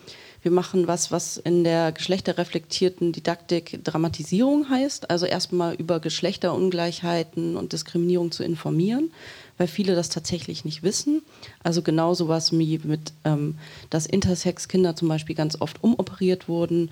wir 0.42 0.50
machen 0.50 0.87
was, 0.87 1.11
was 1.11 1.37
in 1.37 1.64
der 1.64 1.92
geschlechterreflektierten 1.92 3.12
Didaktik 3.12 3.85
Dramatisierung 3.85 4.68
heißt, 4.68 5.11
also 5.11 5.26
erstmal 5.26 5.75
über 5.75 6.00
Geschlechterungleichheiten 6.00 7.56
und 7.56 7.73
Diskriminierung 7.73 8.30
zu 8.30 8.44
informieren, 8.44 9.11
weil 9.58 9.66
viele 9.66 9.94
das 9.97 10.08
tatsächlich 10.08 10.64
nicht 10.64 10.82
wissen. 10.82 11.23
Also 11.62 11.82
genau 11.82 12.14
sowas 12.14 12.52
wie 12.52 12.78
mit, 12.82 13.12
ähm, 13.25 13.58
dass 13.90 14.06
Intersex-Kinder 14.06 14.94
zum 14.94 15.08
Beispiel 15.08 15.35
ganz 15.35 15.61
oft 15.61 15.82
umoperiert 15.82 16.49
wurden 16.49 16.90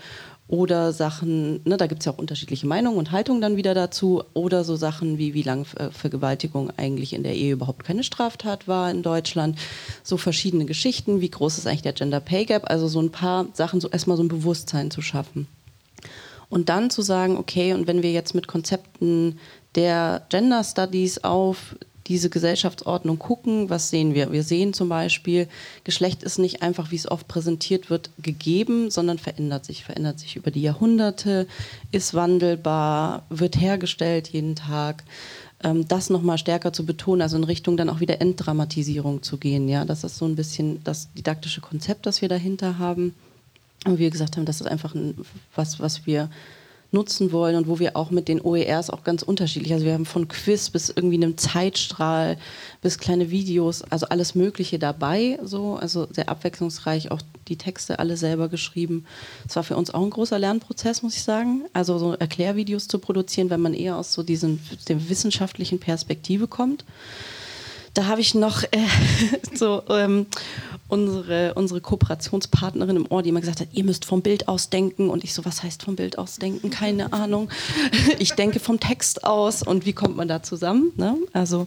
oder 0.49 0.93
Sachen, 0.93 1.61
ne, 1.65 1.77
da 1.77 1.89
gibt 1.89 2.01
es 2.03 2.07
ja 2.07 2.13
auch 2.13 2.19
unterschiedliche 2.19 2.69
Meinungen 2.69 2.99
und 2.99 3.11
Haltungen 3.11 3.41
dann 3.41 3.57
wieder 3.57 3.75
dazu. 3.75 4.23
Oder 4.33 4.63
so 4.63 4.77
Sachen 4.77 5.19
wie, 5.19 5.35
wie 5.35 5.43
lange 5.43 5.65
Vergewaltigung 5.65 6.71
eigentlich 6.77 7.15
in 7.15 7.25
der 7.25 7.35
Ehe 7.35 7.53
überhaupt 7.53 7.85
keine 7.85 8.05
Straftat 8.05 8.69
war 8.69 8.91
in 8.91 9.03
Deutschland. 9.03 9.59
So 10.05 10.17
verschiedene 10.17 10.65
Geschichten, 10.65 11.21
wie 11.21 11.31
groß 11.31 11.59
ist 11.59 11.67
eigentlich 11.67 11.83
der 11.83 11.95
Gender 11.95 12.21
Pay 12.21 12.45
Gap. 12.45 12.71
Also 12.71 12.87
so 12.87 13.01
ein 13.01 13.11
paar 13.11 13.47
Sachen, 13.55 13.81
so 13.81 13.89
erstmal 13.89 14.17
so 14.17 14.23
ein 14.23 14.29
Bewusstsein 14.29 14.93
zu 14.93 15.03
schaffen. 15.03 15.49
Und 16.49 16.69
dann 16.69 16.91
zu 16.91 17.03
sagen, 17.03 17.37
okay, 17.37 17.73
und 17.73 17.89
wenn 17.89 18.05
wir 18.05 18.13
jetzt 18.13 18.35
mit 18.35 18.47
Konzepten 18.47 19.41
der 19.75 20.27
Gender 20.29 20.63
Studies 20.63 21.25
auf 21.25 21.75
diese 22.07 22.31
Gesellschaftsordnung 22.31 23.19
gucken, 23.19 23.69
was 23.71 23.91
sehen 23.91 24.15
wir? 24.15 24.33
Wir 24.33 24.43
sehen 24.43 24.73
zum 24.73 24.89
Beispiel, 24.89 25.49
Geschlecht 25.85 26.23
ist 26.23 26.39
nicht 26.39 26.63
einfach, 26.63 26.91
wie 26.91 26.97
es 26.97 27.11
oft 27.11 27.27
präsentiert 27.29 27.91
wird, 27.91 28.11
gegeben, 28.19 28.91
sondern 28.91 29.19
verändert 29.19 29.65
sich, 29.65 29.85
verändert 29.85 30.19
sich 30.21 30.37
über 30.37 30.51
die 30.51 30.63
Jahrhunderte, 30.63 31.47
ist 31.91 32.15
wandelbar, 32.15 33.25
wird 33.29 33.61
hergestellt 33.61 34.29
jeden 34.29 34.57
Tag. 34.57 35.05
Ähm, 35.63 35.89
das 35.89 36.11
nochmal 36.11 36.39
stärker 36.39 36.73
zu 36.73 36.87
betonen, 36.87 37.23
also 37.23 37.37
in 37.37 37.45
Richtung 37.45 37.77
dann 37.77 37.89
auch 37.89 38.01
wieder 38.01 38.21
Entdramatisierung 38.21 39.23
zu 39.23 39.39
gehen. 39.39 39.69
Ja, 39.69 39.85
das 39.85 40.05
ist 40.05 40.19
so 40.19 40.27
ein 40.27 40.37
bisschen 40.37 40.83
das 40.85 41.13
didaktische 41.15 41.61
Konzept, 41.61 42.07
das 42.07 42.23
wir 42.23 42.29
dahinter 42.29 42.79
haben. 42.79 43.15
Und 43.85 43.99
wir 43.99 44.11
gesagt 44.11 44.37
haben, 44.37 44.47
das 44.47 44.61
ist 44.61 44.67
einfach 44.67 44.95
ein, 44.95 45.15
was, 45.55 45.81
was 45.81 46.07
wir 46.07 46.29
nutzen 46.97 47.31
wollen 47.31 47.57
und 47.57 47.69
wo 47.69 47.79
wir 47.79 47.95
auch 47.95 48.11
mit 48.11 48.27
den 48.27 48.41
OERs 48.41 48.89
auch 48.89 49.05
ganz 49.05 49.23
unterschiedlich, 49.23 49.73
also 49.73 49.85
wir 49.85 49.93
haben 49.93 50.07
von 50.07 50.29
Quiz 50.29 50.71
bis 50.71 50.89
irgendwie 50.89 51.17
einem 51.17 51.37
Zeitstrahl 51.37 52.39
bis 52.81 52.99
kleine 52.99 53.31
Videos, 53.31 53.83
also 53.83 54.07
alles 54.07 54.35
Mögliche 54.35 54.79
dabei, 54.79 55.39
so, 55.43 55.77
also 55.77 56.09
sehr 56.11 56.31
abwechslungsreich, 56.31 57.11
auch 57.11 57.21
die 57.49 57.57
Texte 57.57 57.99
alle 57.99 58.17
selber 58.17 58.49
geschrieben. 58.49 59.05
Es 59.47 59.57
war 59.57 59.63
für 59.63 59.77
uns 59.77 59.91
auch 59.93 60.03
ein 60.03 60.11
großer 60.11 60.39
Lernprozess, 60.39 61.03
muss 61.03 61.15
ich 61.15 61.23
sagen, 61.23 61.65
also 61.75 61.99
so 61.99 62.15
Erklärvideos 62.15 62.89
zu 62.89 62.99
produzieren, 62.99 63.51
wenn 63.51 63.61
man 63.61 63.75
eher 63.75 63.97
aus 63.97 64.15
so 64.15 64.23
diesen, 64.23 64.61
der 64.89 65.11
wissenschaftlichen 65.11 65.79
Perspektive 65.79 66.49
kommt. 66.49 66.85
Da 67.93 68.07
habe 68.07 68.21
ich 68.21 68.35
noch 68.35 68.63
äh, 68.63 68.87
so 69.55 69.83
ähm, 69.91 70.27
unsere, 70.89 71.55
unsere 71.55 71.81
Kooperationspartnerin 71.81 72.97
im 72.97 73.11
Ohr, 73.11 73.23
die 73.23 73.31
immer 73.31 73.41
gesagt 73.41 73.61
hat, 73.61 73.69
ihr 73.73 73.85
müsst 73.85 74.05
vom 74.05 74.23
Bild 74.23 74.49
aus 74.49 74.71
denken. 74.71 75.11
Und 75.11 75.25
ich 75.25 75.35
so, 75.35 75.45
was 75.45 75.63
heißt 75.63 75.83
vom 75.83 75.97
Bild 75.97 76.19
aus 76.19 76.37
denken? 76.37 76.71
Keine 76.71 77.13
Ahnung. 77.13 77.51
Ich 78.19 78.33
denke 78.33 78.61
vom 78.61 78.81
Text 78.81 79.25
aus 79.25 79.63
und 79.63 79.85
wie 79.85 79.93
kommt 79.93 80.17
man 80.17 80.29
da 80.29 80.43
zusammen? 80.43 80.93
Ne? 80.97 81.17
Also 81.33 81.67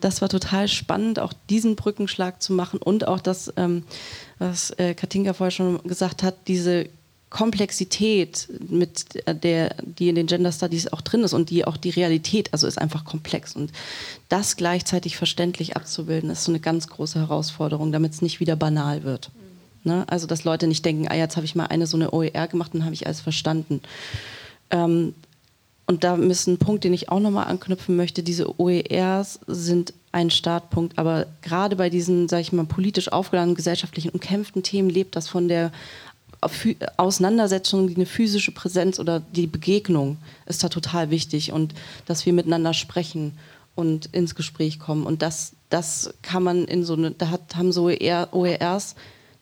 das 0.00 0.20
war 0.20 0.28
total 0.28 0.68
spannend, 0.68 1.18
auch 1.18 1.32
diesen 1.48 1.76
Brückenschlag 1.76 2.42
zu 2.42 2.52
machen 2.52 2.80
und 2.82 3.08
auch 3.08 3.20
das, 3.20 3.52
ähm, 3.56 3.84
was 4.38 4.70
äh, 4.72 4.94
Katinka 4.94 5.32
vorher 5.32 5.50
schon 5.50 5.82
gesagt 5.84 6.22
hat, 6.22 6.34
diese 6.48 6.88
Komplexität, 7.28 8.48
mit 8.68 9.24
der, 9.26 9.74
die 9.82 10.08
in 10.08 10.14
den 10.14 10.26
Gender 10.26 10.52
Studies 10.52 10.92
auch 10.92 11.00
drin 11.00 11.24
ist 11.24 11.34
und 11.34 11.50
die 11.50 11.64
auch 11.64 11.76
die 11.76 11.90
Realität, 11.90 12.52
also 12.52 12.66
ist 12.66 12.80
einfach 12.80 13.04
komplex. 13.04 13.56
Und 13.56 13.72
das 14.28 14.56
gleichzeitig 14.56 15.16
verständlich 15.16 15.76
abzubilden, 15.76 16.30
ist 16.30 16.44
so 16.44 16.52
eine 16.52 16.60
ganz 16.60 16.86
große 16.86 17.18
Herausforderung, 17.18 17.90
damit 17.90 18.12
es 18.12 18.22
nicht 18.22 18.38
wieder 18.38 18.54
banal 18.54 19.02
wird. 19.02 19.30
Ne? 19.82 20.04
Also, 20.08 20.26
dass 20.26 20.44
Leute 20.44 20.66
nicht 20.68 20.84
denken, 20.84 21.08
ah, 21.08 21.14
jetzt 21.14 21.36
habe 21.36 21.46
ich 21.46 21.54
mal 21.54 21.66
eine 21.66 21.86
so 21.86 21.96
eine 21.96 22.12
OER 22.12 22.46
gemacht 22.48 22.74
und 22.74 22.84
habe 22.84 22.94
ich 22.94 23.06
alles 23.06 23.20
verstanden. 23.20 23.82
Ähm, 24.70 25.14
und 25.86 26.02
da 26.02 26.16
ist 26.16 26.48
ein 26.48 26.58
Punkt, 26.58 26.82
den 26.82 26.92
ich 26.92 27.08
auch 27.10 27.20
nochmal 27.20 27.46
anknüpfen 27.46 27.94
möchte. 27.94 28.24
Diese 28.24 28.58
OERs 28.58 29.38
sind 29.46 29.94
ein 30.10 30.30
Startpunkt, 30.30 30.98
aber 30.98 31.26
gerade 31.42 31.76
bei 31.76 31.90
diesen, 31.90 32.28
sage 32.28 32.42
ich 32.42 32.52
mal, 32.52 32.64
politisch 32.64 33.12
aufgeladenen, 33.12 33.54
gesellschaftlichen 33.54 34.08
umkämpften 34.10 34.64
Themen 34.64 34.90
lebt 34.90 35.14
das 35.14 35.28
von 35.28 35.46
der 35.46 35.70
Auseinandersetzung, 36.96 37.88
die 37.88 37.96
eine 37.96 38.06
physische 38.06 38.52
Präsenz 38.52 38.98
oder 38.98 39.20
die 39.20 39.46
Begegnung 39.46 40.18
ist 40.46 40.62
da 40.62 40.68
total 40.68 41.10
wichtig 41.10 41.52
und 41.52 41.74
dass 42.06 42.26
wir 42.26 42.32
miteinander 42.32 42.74
sprechen 42.74 43.32
und 43.74 44.06
ins 44.06 44.34
Gespräch 44.34 44.78
kommen. 44.78 45.06
Und 45.06 45.22
das, 45.22 45.52
das 45.70 46.14
kann 46.22 46.42
man 46.42 46.64
in 46.64 46.84
so 46.84 46.94
eine, 46.94 47.10
da 47.12 47.30
hat, 47.30 47.56
haben 47.56 47.72
so 47.72 47.84
OERs 47.86 48.94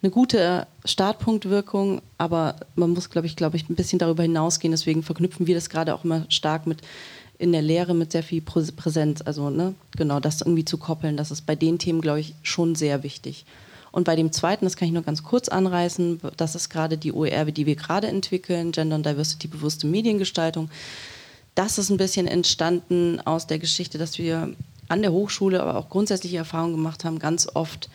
eine 0.03 0.11
gute 0.11 0.67
Startpunktwirkung, 0.85 2.03
aber 2.19 2.57
man 2.75 2.91
muss, 2.91 3.09
glaube 3.09 3.27
ich, 3.27 3.37
glaube 3.37 3.57
ich, 3.57 3.71
ein 3.71 3.75
bisschen 3.75 3.99
darüber 3.99 4.23
hinausgehen. 4.23 4.73
Deswegen 4.73 5.03
verknüpfen 5.03 5.47
wir 5.47 5.55
das 5.55 5.71
gerade 5.71 5.95
auch 5.95 6.05
immer 6.05 6.27
stark 6.29 6.67
mit 6.67 6.83
in 7.39 7.53
der 7.53 7.63
Lehre 7.63 7.95
mit 7.95 8.13
sehr 8.13 8.23
viel 8.23 8.43
Präsenz. 8.43 9.23
Also, 9.23 9.51
ne, 9.51 9.75
genau, 9.97 10.21
das 10.21 10.43
irgendwie 10.43 10.65
zu 10.65 10.79
koppeln, 10.79 11.17
das 11.17 11.31
ist 11.31 11.47
bei 11.47 11.57
den 11.57 11.79
Themen, 11.79 12.01
glaube 12.01 12.21
ich, 12.21 12.35
schon 12.43 12.75
sehr 12.75 13.03
wichtig. 13.03 13.47
Und 13.95 14.03
bei 14.03 14.17
dem 14.17 14.33
zweiten, 14.33 14.65
das 14.65 14.77
kann 14.77 14.89
ich 14.89 14.93
nur 14.93 15.05
ganz 15.05 15.23
kurz 15.23 15.49
anreißen, 15.49 16.21
das 16.37 16.57
ist 16.57 16.69
gerade 16.69 16.99
die 16.99 17.13
OER, 17.13 17.45
die 17.45 17.65
wir 17.65 17.77
gerade 17.77 18.09
entwickeln, 18.09 18.73
Gender 18.73 18.97
und 18.97 19.07
Diversity 19.07 19.47
bewusste 19.47 19.87
Mediengestaltung. 19.87 20.69
Das 21.55 21.79
ist 21.79 21.91
ein 21.91 21.97
bisschen 21.97 22.27
entstanden 22.27 23.21
aus 23.25 23.47
der 23.47 23.61
Geschichte, 23.61 23.97
dass 23.97 24.19
wir 24.19 24.53
an 24.89 25.03
der 25.03 25.13
Hochschule, 25.13 25.63
aber 25.63 25.77
auch 25.79 25.91
grundsätzliche 25.91 26.39
Erfahrungen 26.39 26.75
gemacht 26.75 27.05
haben, 27.05 27.21
ganz 27.21 27.47
oft 27.55 27.89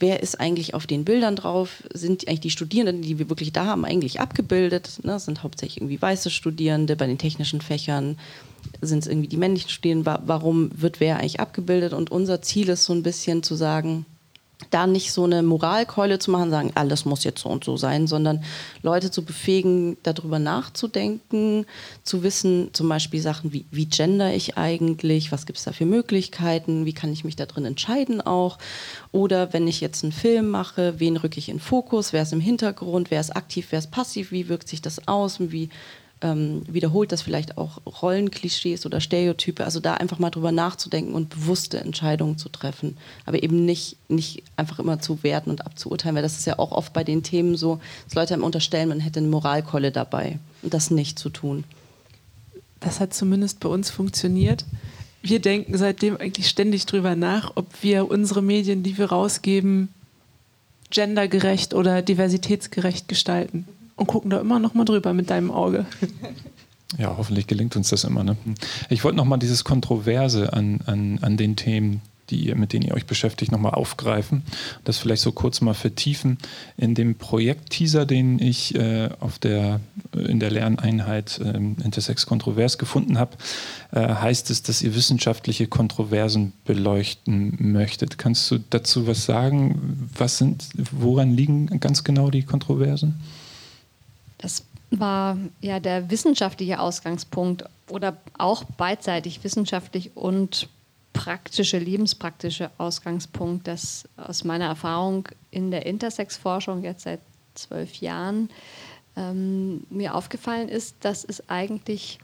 wer 0.00 0.20
ist 0.20 0.40
eigentlich 0.40 0.74
auf 0.74 0.88
den 0.88 1.04
Bildern 1.04 1.36
drauf? 1.36 1.84
Sind 1.94 2.26
eigentlich 2.26 2.40
die 2.40 2.50
Studierenden, 2.50 3.02
die 3.02 3.20
wir 3.20 3.28
wirklich 3.28 3.52
da 3.52 3.66
haben, 3.66 3.84
eigentlich 3.84 4.18
abgebildet? 4.18 4.98
Ne? 5.04 5.12
Das 5.12 5.26
sind 5.26 5.44
hauptsächlich 5.44 5.76
irgendwie 5.76 6.02
weiße 6.02 6.30
Studierende 6.30 6.96
bei 6.96 7.06
den 7.06 7.18
technischen 7.18 7.60
Fächern. 7.60 8.18
Sind 8.80 9.00
es 9.00 9.06
irgendwie 9.06 9.28
die 9.28 9.36
männlichen 9.36 9.70
Studierenden? 9.70 10.18
Warum 10.24 10.70
wird 10.74 10.98
wer 10.98 11.18
eigentlich 11.18 11.38
abgebildet? 11.38 11.92
Und 11.92 12.10
unser 12.10 12.42
Ziel 12.42 12.68
ist 12.70 12.84
so 12.84 12.92
ein 12.92 13.04
bisschen 13.04 13.42
zu 13.44 13.54
sagen, 13.54 14.06
da 14.68 14.86
nicht 14.86 15.12
so 15.12 15.24
eine 15.24 15.42
Moralkeule 15.42 16.18
zu 16.18 16.30
machen, 16.30 16.50
sagen, 16.50 16.72
alles 16.74 17.04
muss 17.04 17.24
jetzt 17.24 17.40
so 17.40 17.48
und 17.48 17.64
so 17.64 17.76
sein, 17.76 18.06
sondern 18.06 18.44
Leute 18.82 19.10
zu 19.10 19.24
befähigen, 19.24 19.96
darüber 20.02 20.38
nachzudenken, 20.38 21.66
zu 22.02 22.22
wissen, 22.22 22.70
zum 22.72 22.88
Beispiel 22.88 23.20
Sachen 23.20 23.52
wie, 23.52 23.64
wie 23.70 23.86
gender 23.86 24.34
ich 24.34 24.58
eigentlich, 24.58 25.32
was 25.32 25.46
gibt 25.46 25.58
es 25.58 25.64
da 25.64 25.72
für 25.72 25.86
Möglichkeiten, 25.86 26.84
wie 26.84 26.92
kann 26.92 27.12
ich 27.12 27.24
mich 27.24 27.36
da 27.36 27.46
drin 27.46 27.64
entscheiden 27.64 28.20
auch. 28.20 28.58
Oder 29.12 29.52
wenn 29.52 29.66
ich 29.66 29.80
jetzt 29.80 30.04
einen 30.04 30.12
Film 30.12 30.50
mache, 30.50 31.00
wen 31.00 31.16
rücke 31.16 31.38
ich 31.38 31.48
in 31.48 31.60
Fokus, 31.60 32.12
wer 32.12 32.22
ist 32.22 32.32
im 32.32 32.40
Hintergrund, 32.40 33.10
wer 33.10 33.20
ist 33.20 33.34
aktiv, 33.34 33.68
wer 33.70 33.78
ist 33.78 33.90
passiv, 33.90 34.30
wie 34.32 34.48
wirkt 34.48 34.68
sich 34.68 34.82
das 34.82 35.08
aus, 35.08 35.38
wie 35.40 35.70
ähm, 36.22 36.62
wiederholt 36.68 37.12
das 37.12 37.22
vielleicht 37.22 37.56
auch 37.56 37.80
Rollenklischees 38.02 38.84
oder 38.84 39.00
Stereotype. 39.00 39.64
Also 39.64 39.80
da 39.80 39.94
einfach 39.94 40.18
mal 40.18 40.30
drüber 40.30 40.52
nachzudenken 40.52 41.14
und 41.14 41.30
bewusste 41.30 41.80
Entscheidungen 41.80 42.36
zu 42.36 42.48
treffen. 42.48 42.96
Aber 43.24 43.42
eben 43.42 43.64
nicht, 43.64 43.96
nicht 44.08 44.42
einfach 44.56 44.78
immer 44.78 45.00
zu 45.00 45.22
werten 45.22 45.50
und 45.50 45.64
abzuurteilen, 45.64 46.16
weil 46.16 46.22
das 46.22 46.38
ist 46.38 46.46
ja 46.46 46.58
auch 46.58 46.72
oft 46.72 46.92
bei 46.92 47.04
den 47.04 47.22
Themen 47.22 47.56
so, 47.56 47.80
dass 48.04 48.14
Leute 48.14 48.34
einem 48.34 48.44
unterstellen, 48.44 48.88
man 48.88 49.00
hätte 49.00 49.20
eine 49.20 49.28
Moralkolle 49.28 49.92
dabei. 49.92 50.38
Und 50.62 50.74
das 50.74 50.90
nicht 50.90 51.18
zu 51.18 51.30
tun. 51.30 51.64
Das 52.80 53.00
hat 53.00 53.14
zumindest 53.14 53.60
bei 53.60 53.68
uns 53.68 53.90
funktioniert. 53.90 54.64
Wir 55.22 55.40
denken 55.40 55.76
seitdem 55.76 56.16
eigentlich 56.16 56.48
ständig 56.48 56.86
drüber 56.86 57.14
nach, 57.14 57.52
ob 57.54 57.66
wir 57.82 58.10
unsere 58.10 58.42
Medien, 58.42 58.82
die 58.82 58.96
wir 58.96 59.06
rausgeben, 59.06 59.88
gendergerecht 60.90 61.72
oder 61.72 62.02
diversitätsgerecht 62.02 63.06
gestalten 63.06 63.66
und 64.00 64.06
gucken 64.06 64.30
da 64.30 64.40
immer 64.40 64.58
noch 64.58 64.74
mal 64.74 64.84
drüber 64.84 65.12
mit 65.12 65.30
deinem 65.30 65.50
Auge. 65.50 65.86
Ja, 66.98 67.14
hoffentlich 67.16 67.46
gelingt 67.46 67.76
uns 67.76 67.90
das 67.90 68.02
immer. 68.02 68.24
Ne? 68.24 68.36
Ich 68.88 69.04
wollte 69.04 69.16
noch 69.16 69.24
mal 69.24 69.36
dieses 69.36 69.62
Kontroverse 69.62 70.52
an, 70.52 70.80
an, 70.86 71.18
an 71.22 71.36
den 71.36 71.54
Themen, 71.54 72.02
die 72.30 72.46
ihr, 72.46 72.56
mit 72.56 72.72
denen 72.72 72.84
ihr 72.84 72.94
euch 72.94 73.06
beschäftigt, 73.06 73.52
nochmal 73.52 73.74
aufgreifen. 73.74 74.42
Das 74.84 74.98
vielleicht 74.98 75.22
so 75.22 75.32
kurz 75.32 75.60
mal 75.60 75.74
vertiefen. 75.74 76.38
In 76.76 76.94
dem 76.94 77.16
Projekt-Teaser, 77.16 78.06
den 78.06 78.40
ich 78.40 78.74
äh, 78.74 79.10
auf 79.20 79.38
der, 79.38 79.80
in 80.12 80.40
der 80.40 80.50
Lerneinheit 80.50 81.38
äh, 81.38 81.56
Intersex 81.56 82.26
Kontrovers 82.26 82.78
gefunden 82.78 83.18
habe, 83.18 83.36
äh, 83.92 84.00
heißt 84.00 84.50
es, 84.50 84.62
dass 84.62 84.82
ihr 84.82 84.94
wissenschaftliche 84.94 85.66
Kontroversen 85.66 86.54
beleuchten 86.64 87.56
möchtet. 87.58 88.18
Kannst 88.18 88.50
du 88.50 88.58
dazu 88.70 89.06
was 89.06 89.26
sagen? 89.26 90.08
Was 90.16 90.38
sind, 90.38 90.68
woran 90.90 91.36
liegen 91.36 91.66
ganz 91.80 92.02
genau 92.02 92.30
die 92.30 92.42
Kontroversen? 92.42 93.20
Das 94.40 94.64
war 94.90 95.36
ja 95.60 95.78
der 95.80 96.10
wissenschaftliche 96.10 96.80
Ausgangspunkt 96.80 97.64
oder 97.88 98.16
auch 98.38 98.64
beidseitig 98.64 99.44
wissenschaftlich 99.44 100.16
und 100.16 100.68
praktische, 101.12 101.78
lebenspraktische 101.78 102.70
Ausgangspunkt, 102.78 103.68
das 103.68 104.08
aus 104.16 104.44
meiner 104.44 104.66
Erfahrung 104.66 105.28
in 105.50 105.70
der 105.70 105.86
Intersex-Forschung 105.86 106.82
jetzt 106.82 107.02
seit 107.02 107.20
zwölf 107.54 107.96
Jahren 107.96 108.48
ähm, 109.16 109.84
mir 109.90 110.14
aufgefallen 110.14 110.68
ist, 110.68 110.96
dass 111.00 111.24
es 111.24 111.48
eigentlich 111.50 112.18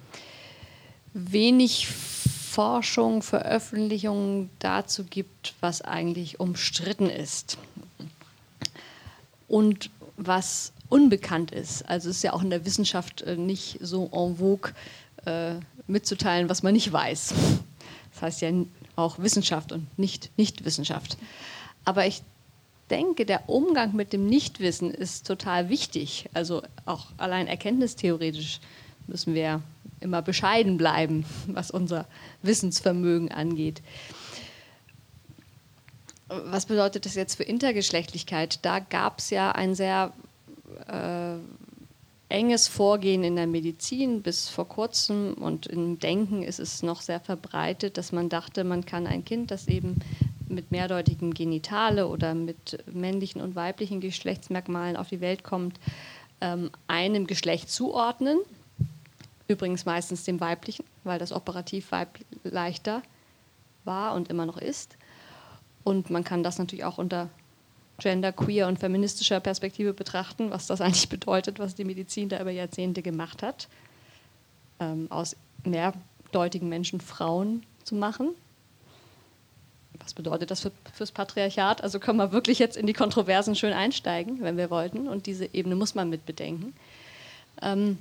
wenig 1.13 1.89
Forschung, 1.89 3.23
Veröffentlichungen 3.23 4.49
dazu 4.61 5.05
gibt, 5.05 5.55
was 5.61 5.83
eigentlich 5.83 6.41
umstritten 6.41 7.11
ist. 7.11 7.59
Und 9.49 9.91
was 10.17 10.73
unbekannt 10.89 11.51
ist. 11.51 11.89
Also 11.89 12.11
es 12.11 12.17
ist 12.17 12.23
ja 12.23 12.33
auch 12.33 12.43
in 12.43 12.51
der 12.51 12.65
Wissenschaft 12.65 13.23
äh, 13.23 13.37
nicht 13.37 13.79
so 13.81 14.11
en 14.13 14.37
vogue 14.37 14.73
äh, 15.25 15.55
mitzuteilen, 15.87 16.49
was 16.49 16.63
man 16.63 16.73
nicht 16.73 16.93
weiß. 16.93 17.35
Das 18.13 18.23
heißt 18.23 18.41
ja 18.43 18.51
auch 18.97 19.19
Wissenschaft 19.19 19.73
und 19.73 19.99
nicht 19.99 20.31
Nichtwissenschaft. 20.39 21.19
Aber 21.85 22.07
ich 22.07 22.23
denke, 22.91 23.27
der 23.27 23.49
Umgang 23.49 23.95
mit 23.95 24.13
dem 24.13 24.27
Nichtwissen 24.27 24.91
ist 24.91 25.27
total 25.27 25.69
wichtig. 25.69 26.29
Also 26.33 26.63
auch 26.85 27.07
allein 27.19 27.47
erkenntnistheoretisch 27.47 28.61
müssen 29.07 29.35
wir 29.35 29.63
immer 30.01 30.23
bescheiden 30.23 30.77
bleiben, 30.77 31.25
was 31.47 31.71
unser 31.71 32.07
Wissensvermögen 32.43 33.31
angeht. 33.33 33.83
Was 36.29 36.67
bedeutet 36.67 37.07
das 37.07 37.15
jetzt 37.15 37.37
für 37.37 37.45
Intergeschlechtlichkeit? 37.45 38.65
Da 38.65 38.81
gab 38.81 39.21
es 39.21 39.31
ja 39.31 39.53
ein 39.53 39.77
sehr 39.77 40.13
äh, 40.89 41.39
enges 42.28 42.69
Vorgehen 42.69 43.23
in 43.23 43.36
der 43.36 43.47
Medizin 43.47 44.23
bis 44.23 44.49
vor 44.49 44.69
kurzem 44.69 45.34
und 45.34 45.67
im 45.67 45.99
Denken 45.99 46.43
ist 46.43 46.58
es 46.58 46.82
noch 46.82 47.00
sehr 47.00 47.21
verbreitet, 47.21 47.99
dass 47.99 48.12
man 48.12 48.28
dachte, 48.28 48.65
man 48.65 48.84
kann 48.84 49.06
ein 49.06 49.25
Kind, 49.25 49.50
das 49.50 49.69
eben 49.69 49.97
mit 50.49 50.71
mehrdeutigen 50.71 51.34
Genitale 51.34 52.08
oder 52.08 52.34
mit 52.34 52.84
männlichen 52.93 53.41
und 53.41 53.54
weiblichen 53.54 54.00
Geschlechtsmerkmalen 54.00 54.97
auf 54.97 55.08
die 55.08 55.21
Welt 55.21 55.45
kommt, 55.45 55.78
ähm, 56.41 56.71
einem 56.89 57.26
Geschlecht 57.26 57.71
zuordnen. 57.71 58.39
Übrigens 59.49 59.84
meistens 59.84 60.25
dem 60.25 60.41
weiblichen, 60.41 60.84
weil 61.04 61.19
das 61.19 61.32
operativ 61.32 61.91
leichter 62.43 63.02
war 63.84 64.15
und 64.15 64.28
immer 64.28 64.47
noch 64.47 64.58
ist. 64.58 64.97
Und 65.84 66.10
man 66.10 66.25
kann 66.25 66.43
das 66.43 66.58
natürlich 66.58 66.84
auch 66.84 66.99
unter 66.99 67.28
gender, 67.99 68.32
queer 68.32 68.69
und 68.69 68.78
feministischer 68.78 69.41
Perspektive 69.41 69.93
betrachten, 69.93 70.50
was 70.50 70.67
das 70.67 70.80
eigentlich 70.82 71.09
bedeutet, 71.09 71.59
was 71.59 71.75
die 71.75 71.85
Medizin 71.85 72.28
da 72.28 72.41
über 72.41 72.50
Jahrzehnte 72.50 73.02
gemacht 73.02 73.43
hat, 73.43 73.69
ähm, 74.80 75.06
aus 75.11 75.37
mehrdeutigen 75.65 76.69
Menschen 76.69 77.00
Frauen 77.00 77.65
zu 77.85 77.95
machen. 77.95 78.30
Was 79.99 80.15
bedeutet 80.15 80.50
das 80.50 80.61
für, 80.61 80.73
fürs 80.93 81.11
Patriarchat? 81.11 81.82
Also 81.82 81.99
können 81.99 82.19
wir 82.19 82.32
wirklich 82.32 82.59
jetzt 82.59 82.76
in 82.76 82.87
die 82.87 82.93
Kontroversen 82.93 83.54
schön 83.54 83.73
einsteigen, 83.73 84.43
wenn 84.43 84.56
wir 84.56 84.71
wollten. 84.71 85.09
Und 85.09 85.26
diese 85.26 85.52
Ebene 85.54 85.75
muss 85.75 85.95
man 85.95 86.11
mit 86.11 86.26
bedenken. 86.26 86.75
Ähm, 87.63 87.99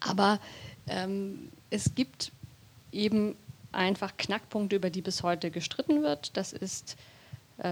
aber 0.00 0.38
ähm, 0.86 1.50
es 1.70 1.94
gibt 1.94 2.30
eben 2.92 3.34
einfach 3.72 4.16
Knackpunkte, 4.16 4.76
über 4.76 4.90
die 4.90 5.02
bis 5.02 5.22
heute 5.22 5.50
gestritten 5.50 6.02
wird. 6.02 6.36
Das 6.36 6.52
ist 6.52 6.96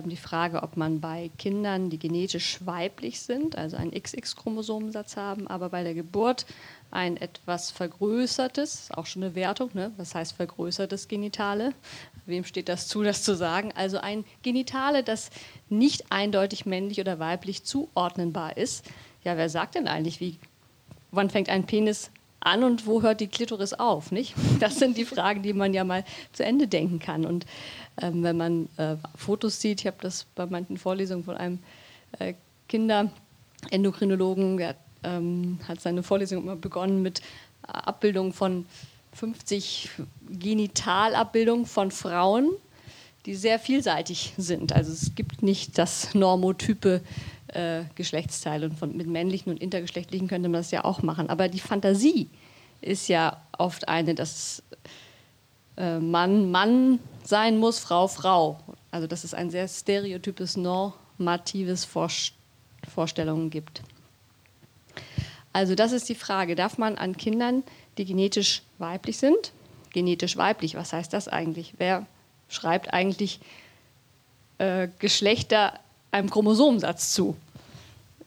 die 0.05 0.17
Frage, 0.17 0.63
ob 0.63 0.77
man 0.77 1.01
bei 1.01 1.31
Kindern, 1.39 1.91
die 1.91 1.99
genetisch 1.99 2.59
weiblich 2.65 3.21
sind, 3.21 3.57
also 3.59 3.77
einen 3.77 3.91
XX-Chromosomensatz 3.91 5.17
haben, 5.17 5.49
aber 5.49 5.71
bei 5.71 5.83
der 5.83 5.95
Geburt 5.95 6.47
ein 6.93 7.17
etwas 7.17 7.71
vergrößertes, 7.71 8.91
auch 8.93 9.07
schon 9.07 9.25
eine 9.25 9.35
Wertung, 9.35 9.71
ne? 9.75 9.91
was 9.97 10.15
heißt 10.15 10.35
vergrößertes 10.35 11.09
Genitale? 11.09 11.73
Wem 12.27 12.45
steht 12.45 12.69
das 12.69 12.87
zu, 12.87 13.03
das 13.03 13.25
zu 13.25 13.35
sagen? 13.35 13.73
Also 13.75 13.99
ein 13.99 14.25
Genitale, 14.43 15.03
das 15.03 15.31
nicht 15.69 16.13
eindeutig 16.13 16.65
männlich 16.65 17.01
oder 17.01 17.19
weiblich 17.19 17.65
zuordnenbar 17.65 18.57
ist. 18.57 18.85
Ja, 19.25 19.37
wer 19.37 19.49
sagt 19.49 19.75
denn 19.75 19.89
eigentlich, 19.89 20.21
wie, 20.21 20.39
wann 21.11 21.31
fängt 21.31 21.49
ein 21.49 21.67
Penis 21.67 22.11
an 22.41 22.65
und 22.65 22.87
wo 22.87 23.03
hört 23.03 23.21
die 23.21 23.29
Klitoris 23.29 23.73
auf? 23.73 24.13
Nicht? 24.13 24.35
Das 24.61 24.77
sind 24.77 24.97
die 24.97 25.05
Fragen, 25.05 25.43
die 25.43 25.55
man 25.55 25.75
ja 25.75 25.85
mal 25.85 26.05
zu 26.33 26.45
Ende 26.45 26.69
denken 26.69 26.99
kann. 26.99 27.25
Und 27.25 27.47
ähm, 28.01 28.23
wenn 28.23 28.37
man 28.37 28.69
äh, 28.77 28.97
Fotos 29.15 29.61
sieht, 29.61 29.81
ich 29.81 29.87
habe 29.87 29.99
das 30.01 30.25
bei 30.35 30.47
manchen 30.47 30.79
Vorlesungen 30.79 31.25
von 31.25 31.37
einem 31.37 31.59
äh, 32.19 32.35
Kinderendokrinologen, 32.69 34.57
der 34.57 34.77
ähm, 35.03 35.59
hat 35.69 35.81
seine 35.81 36.03
Vorlesung 36.03 36.43
immer 36.43 36.57
begonnen 36.57 37.03
mit 37.03 37.21
Abbildungen 37.63 38.33
von 38.33 38.67
50 39.15 39.91
Genitalabbildungen 40.31 41.67
von 41.67 41.91
Frauen, 41.91 42.51
die 43.27 43.35
sehr 43.35 43.59
vielseitig 43.59 44.35
sind. 44.37 44.73
Also 44.73 44.93
es 44.93 45.15
gibt 45.15 45.43
nicht 45.43 45.79
das 45.79 46.15
normotype 46.15 47.03
äh, 47.49 47.83
Geschlechtsteil 47.95 48.65
und 48.65 48.79
von, 48.79 48.97
mit 48.97 49.07
männlichen 49.07 49.53
und 49.53 49.61
intergeschlechtlichen 49.61 50.29
könnte 50.29 50.49
man 50.49 50.61
das 50.61 50.71
ja 50.71 50.85
auch 50.85 51.03
machen. 51.03 51.29
Aber 51.29 51.49
die 51.49 51.61
Fantasie 51.61 52.29
ist 52.81 53.09
ja 53.09 53.41
oft 53.59 53.89
eine, 53.89 54.15
dass 54.15 54.63
äh, 55.77 55.99
Mann 55.99 56.51
Mann 56.51 56.99
sein 57.27 57.59
muss, 57.59 57.79
Frau 57.79 58.09
Frau. 58.09 58.59
Also 58.91 59.07
dass 59.07 59.25
es 59.25 59.35
ein 59.35 59.51
sehr 59.51 59.69
stereotypes, 59.69 60.57
normatives 60.57 61.85
Vorst 61.85 62.35
Vorstellungen 62.93 63.51
gibt. 63.51 63.83
Also 65.53 65.75
das 65.75 65.93
ist 65.93 66.09
die 66.09 66.15
Frage, 66.15 66.55
darf 66.55 66.79
man 66.79 66.97
an 66.97 67.17
Kindern, 67.17 67.63
die 67.99 68.05
genetisch 68.05 68.63
weiblich 68.79 69.19
sind, 69.19 69.53
genetisch 69.93 70.37
weiblich, 70.37 70.75
was 70.75 70.93
heißt 70.93 71.13
das 71.13 71.29
eigentlich? 71.29 71.75
Wer 71.79 72.07
schreibt 72.49 72.93
eigentlich 72.93 73.41
äh, 74.59 74.89
Geschlechter 74.99 75.79
einem 76.11 76.31
Chromosomensatz 76.31 77.13
zu? 77.13 77.37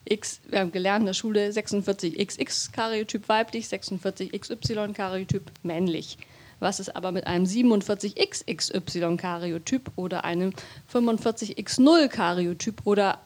X, 0.08 0.40
wir 0.48 0.60
haben 0.60 0.72
gelernt 0.72 1.02
in 1.02 1.08
der 1.08 1.14
Schule 1.14 1.52
46 1.52 2.16
XX 2.28 2.72
Karyotyp 2.72 3.28
weiblich, 3.28 3.68
46 3.68 4.40
XY 4.40 4.94
Karyotyp 4.94 5.52
männlich. 5.64 6.20
Was 6.60 6.80
ist 6.80 6.96
aber 6.96 7.12
mit 7.12 7.28
einem 7.28 7.46
47XXY-Karyotyp 7.46 9.92
oder 9.96 10.24
einem 10.24 10.54
45X0-Karyotyp 10.92 12.86
oder 12.86 13.20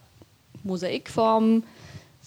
Mosaikformen 0.63 1.63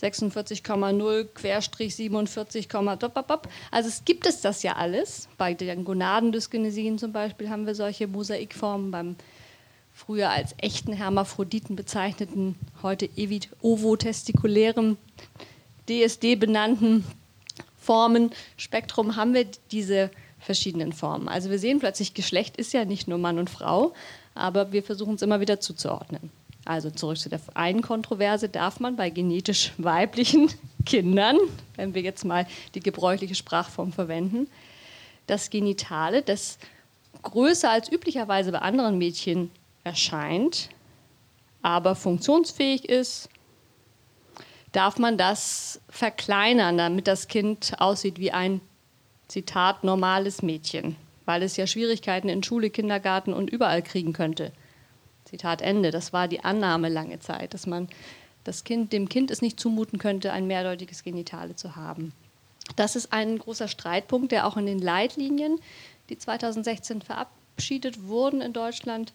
46,0 0.01 1.25
Querstrich 1.35 1.95
47, 1.95 2.75
also 2.75 3.88
es 3.88 4.05
gibt 4.05 4.27
es 4.27 4.41
das 4.41 4.65
ja 4.65 4.75
alles. 4.75 5.29
Bei 5.38 5.55
den 5.55 5.85
Gonadendyskinesien 5.85 6.99
zum 6.99 7.12
Beispiel 7.12 7.49
haben 7.51 7.67
wir 7.67 7.77
solche 7.77 8.09
Mosaikformen 8.09 8.91
beim 8.91 9.15
früher 9.93 10.31
als 10.31 10.55
echten 10.59 10.93
Hermaphroditen 10.93 11.77
bezeichneten, 11.77 12.57
heute 12.83 13.09
ovotestikulären 13.61 14.97
DSD 15.88 16.37
benannten 16.37 17.05
Formen, 17.79 18.31
Spektrum 18.57 19.17
haben 19.17 19.35
wir 19.35 19.47
diese 19.71 20.11
verschiedenen 20.42 20.92
Formen. 20.92 21.28
Also 21.28 21.50
wir 21.50 21.59
sehen 21.59 21.78
plötzlich, 21.78 22.14
Geschlecht 22.14 22.57
ist 22.57 22.72
ja 22.72 22.85
nicht 22.85 23.09
nur 23.09 23.18
Mann 23.18 23.38
und 23.38 23.48
Frau, 23.48 23.94
aber 24.35 24.72
wir 24.72 24.83
versuchen 24.83 25.14
es 25.14 25.22
immer 25.22 25.40
wieder 25.40 25.61
zuzuordnen. 25.61 26.31
Also 26.64 26.90
zurück 26.90 27.18
zu 27.18 27.28
der 27.28 27.40
einen 27.55 27.83
Kontroverse, 27.83 28.48
darf 28.48 28.78
man 28.78 28.96
bei 28.96 29.11
genetisch 29.11 29.72
weiblichen 29.78 30.50
Kindern, 30.87 31.37
wenn 31.76 31.94
wir 31.94 32.02
jetzt 32.02 32.24
mal 32.24 32.46
die 32.74 32.81
gebräuchliche 32.81 33.35
Sprachform 33.35 33.92
verwenden, 33.92 34.48
das 35.26 35.50
Genitale, 35.50 36.22
das 36.22 36.59
größer 37.22 37.70
als 37.70 37.90
üblicherweise 37.90 38.52
bei 38.52 38.59
anderen 38.59 38.98
Mädchen 38.98 39.50
erscheint, 39.85 40.68
aber 41.62 41.94
funktionsfähig 41.94 42.88
ist, 42.88 43.28
darf 44.72 44.98
man 44.98 45.18
das 45.18 45.81
verkleinern, 45.88 46.78
damit 46.78 47.07
das 47.07 47.28
Kind 47.28 47.74
aussieht 47.78 48.18
wie 48.18 48.33
ein, 48.33 48.61
Zitat, 49.33 49.83
normales 49.83 50.42
Mädchen, 50.42 50.95
weil 51.25 51.42
es 51.42 51.57
ja 51.57 51.66
Schwierigkeiten 51.66 52.29
in 52.29 52.42
Schule, 52.42 52.68
Kindergarten 52.68 53.33
und 53.33 53.49
überall 53.49 53.81
kriegen 53.81 54.12
könnte. 54.12 54.53
Zitat 55.25 55.62
Ende. 55.62 55.90
Das 55.90 56.12
war 56.12 56.29
die 56.29 56.45
Annahme 56.45 56.90
lange 56.90 57.18
Zeit, 57.18 57.55
dass 57.55 57.66
man 57.66 57.88
das 58.45 58.64
kind, 58.64 58.92
dem 58.92 59.09
Kind 59.09 59.31
es 59.31 59.40
nicht 59.40 59.59
zumuten 59.59 59.99
könnte, 59.99 60.35
ein 60.35 60.47
mehrdeutiges 60.47 61.03
Genitale 61.03 61.57
zu 61.57 61.77
haben. 61.77 62.12
Das 62.77 62.95
ist 62.95 63.11
ein 63.14 63.38
großer 63.38 63.68
Streitpunkt, 63.68 64.33
der 64.33 64.47
auch 64.47 64.59
in 64.59 64.66
den 64.66 64.81
Leitlinien, 64.81 65.59
die 66.11 66.18
2016 66.18 67.01
verabschiedet 67.01 68.07
wurden 68.07 68.42
in 68.42 68.53
Deutschland, 68.53 69.14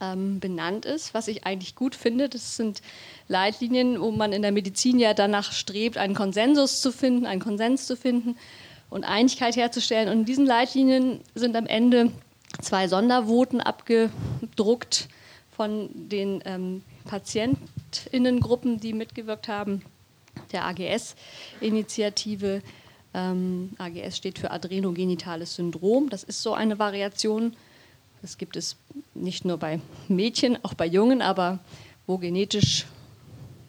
ähm, 0.00 0.40
benannt 0.40 0.86
ist, 0.86 1.12
was 1.12 1.28
ich 1.28 1.44
eigentlich 1.44 1.74
gut 1.74 1.94
finde. 1.94 2.30
Das 2.30 2.56
sind 2.56 2.80
Leitlinien, 3.28 4.00
wo 4.00 4.10
man 4.10 4.32
in 4.32 4.40
der 4.40 4.52
Medizin 4.52 4.98
ja 4.98 5.12
danach 5.12 5.52
strebt, 5.52 5.98
einen 5.98 6.14
Konsensus 6.14 6.80
zu 6.80 6.90
finden, 6.92 7.26
einen 7.26 7.42
Konsens 7.42 7.86
zu 7.86 7.94
finden 7.94 8.36
und 8.94 9.04
Einigkeit 9.04 9.56
herzustellen. 9.56 10.08
Und 10.08 10.20
in 10.20 10.24
diesen 10.24 10.46
Leitlinien 10.46 11.20
sind 11.34 11.56
am 11.56 11.66
Ende 11.66 12.10
zwei 12.62 12.88
Sondervoten 12.88 13.60
abgedruckt 13.60 15.08
von 15.54 15.90
den 15.92 16.42
ähm, 16.46 16.82
Patientinnengruppen, 17.04 18.80
die 18.80 18.92
mitgewirkt 18.92 19.48
haben, 19.48 19.82
der 20.52 20.64
AGS-Initiative. 20.64 22.62
Ähm, 23.12 23.72
AGS 23.78 24.16
steht 24.16 24.38
für 24.38 24.50
Adrenogenitales 24.50 25.56
Syndrom. 25.56 26.08
Das 26.08 26.24
ist 26.24 26.42
so 26.42 26.54
eine 26.54 26.78
Variation 26.78 27.54
das 28.24 28.38
gibt 28.38 28.56
es 28.56 28.76
nicht 29.12 29.44
nur 29.44 29.58
bei 29.58 29.80
Mädchen, 30.08 30.56
auch 30.64 30.72
bei 30.72 30.86
Jungen, 30.86 31.20
aber 31.20 31.58
wo 32.06 32.16
genetisch 32.16 32.86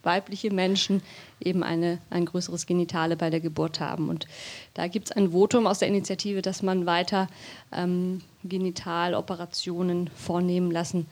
weibliche 0.05 0.51
Menschen 0.51 1.01
eben 1.39 1.63
eine, 1.63 1.99
ein 2.09 2.25
größeres 2.25 2.65
Genitale 2.65 3.15
bei 3.15 3.29
der 3.29 3.39
Geburt 3.39 3.79
haben. 3.79 4.09
Und 4.09 4.27
da 4.73 4.87
gibt 4.87 5.09
es 5.09 5.11
ein 5.11 5.31
Votum 5.31 5.67
aus 5.67 5.79
der 5.79 5.87
Initiative, 5.87 6.41
dass 6.41 6.63
man 6.63 6.85
weiter 6.85 7.27
ähm, 7.71 8.21
Genitaloperationen 8.43 10.09
vornehmen 10.15 10.71
lassen 10.71 11.07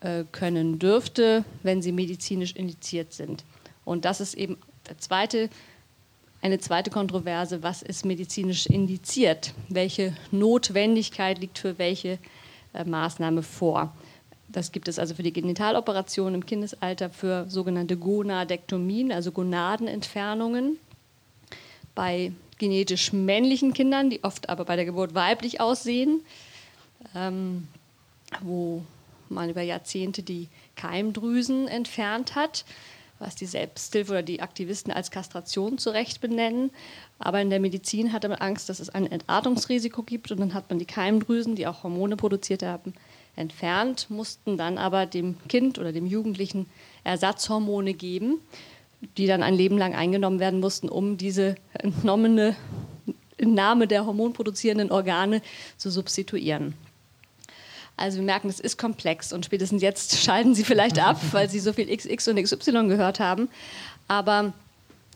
äh, 0.00 0.24
können 0.32 0.78
dürfte, 0.78 1.44
wenn 1.62 1.82
sie 1.82 1.92
medizinisch 1.92 2.52
indiziert 2.52 3.12
sind. 3.12 3.44
Und 3.84 4.04
das 4.04 4.20
ist 4.20 4.34
eben 4.34 4.58
der 4.88 4.98
zweite, 4.98 5.48
eine 6.42 6.58
zweite 6.58 6.90
Kontroverse, 6.90 7.62
was 7.62 7.82
ist 7.82 8.04
medizinisch 8.04 8.66
indiziert? 8.66 9.54
Welche 9.68 10.14
Notwendigkeit 10.30 11.38
liegt 11.38 11.58
für 11.58 11.78
welche 11.78 12.18
äh, 12.72 12.84
Maßnahme 12.84 13.42
vor. 13.42 13.94
Das 14.48 14.72
gibt 14.72 14.88
es 14.88 14.98
also 14.98 15.14
für 15.14 15.22
die 15.22 15.32
Genitaloperationen 15.32 16.34
im 16.36 16.46
Kindesalter 16.46 17.10
für 17.10 17.46
sogenannte 17.48 17.96
Gonadektomien, 17.96 19.12
also 19.12 19.32
Gonadenentfernungen. 19.32 20.78
Bei 21.94 22.32
genetisch 22.58 23.12
männlichen 23.12 23.72
Kindern, 23.72 24.10
die 24.10 24.22
oft 24.22 24.48
aber 24.48 24.64
bei 24.64 24.76
der 24.76 24.84
Geburt 24.84 25.14
weiblich 25.14 25.60
aussehen, 25.60 26.20
ähm, 27.14 27.68
wo 28.40 28.82
man 29.28 29.50
über 29.50 29.62
Jahrzehnte 29.62 30.22
die 30.22 30.48
Keimdrüsen 30.76 31.68
entfernt 31.68 32.34
hat, 32.34 32.64
was 33.18 33.34
die 33.34 33.46
Selbsthilfe 33.46 34.12
oder 34.12 34.22
die 34.22 34.42
Aktivisten 34.42 34.92
als 34.92 35.10
Kastration 35.10 35.78
zurecht 35.78 36.20
benennen. 36.20 36.70
Aber 37.18 37.40
in 37.40 37.50
der 37.50 37.60
Medizin 37.60 38.12
hatte 38.12 38.28
man 38.28 38.38
Angst, 38.38 38.68
dass 38.68 38.78
es 38.78 38.90
ein 38.90 39.10
Entartungsrisiko 39.10 40.02
gibt 40.02 40.30
und 40.30 40.40
dann 40.40 40.54
hat 40.54 40.68
man 40.68 40.78
die 40.78 40.84
Keimdrüsen, 40.84 41.56
die 41.56 41.66
auch 41.66 41.82
Hormone 41.82 42.16
produziert 42.16 42.62
haben, 42.62 42.92
entfernt, 43.36 44.10
mussten 44.10 44.56
dann 44.56 44.78
aber 44.78 45.06
dem 45.06 45.36
Kind 45.48 45.78
oder 45.78 45.92
dem 45.92 46.06
Jugendlichen 46.06 46.66
Ersatzhormone 47.04 47.94
geben, 47.94 48.40
die 49.16 49.26
dann 49.26 49.42
ein 49.42 49.54
Leben 49.54 49.78
lang 49.78 49.94
eingenommen 49.94 50.40
werden 50.40 50.60
mussten, 50.60 50.88
um 50.88 51.16
diese 51.16 51.56
entnommene 51.74 52.56
Entnahme 53.38 53.86
der 53.86 54.06
hormonproduzierenden 54.06 54.90
Organe 54.90 55.42
zu 55.76 55.90
substituieren. 55.90 56.74
Also 57.98 58.18
wir 58.18 58.24
merken, 58.24 58.48
es 58.48 58.60
ist 58.60 58.78
komplex 58.78 59.32
und 59.32 59.44
spätestens 59.44 59.82
jetzt 59.82 60.18
schalten 60.22 60.54
Sie 60.54 60.64
vielleicht 60.64 60.98
ab, 60.98 61.20
weil 61.32 61.48
Sie 61.48 61.60
so 61.60 61.72
viel 61.72 61.94
XX 61.94 62.28
und 62.28 62.42
XY 62.42 62.88
gehört 62.88 63.20
haben. 63.20 63.48
Aber 64.08 64.52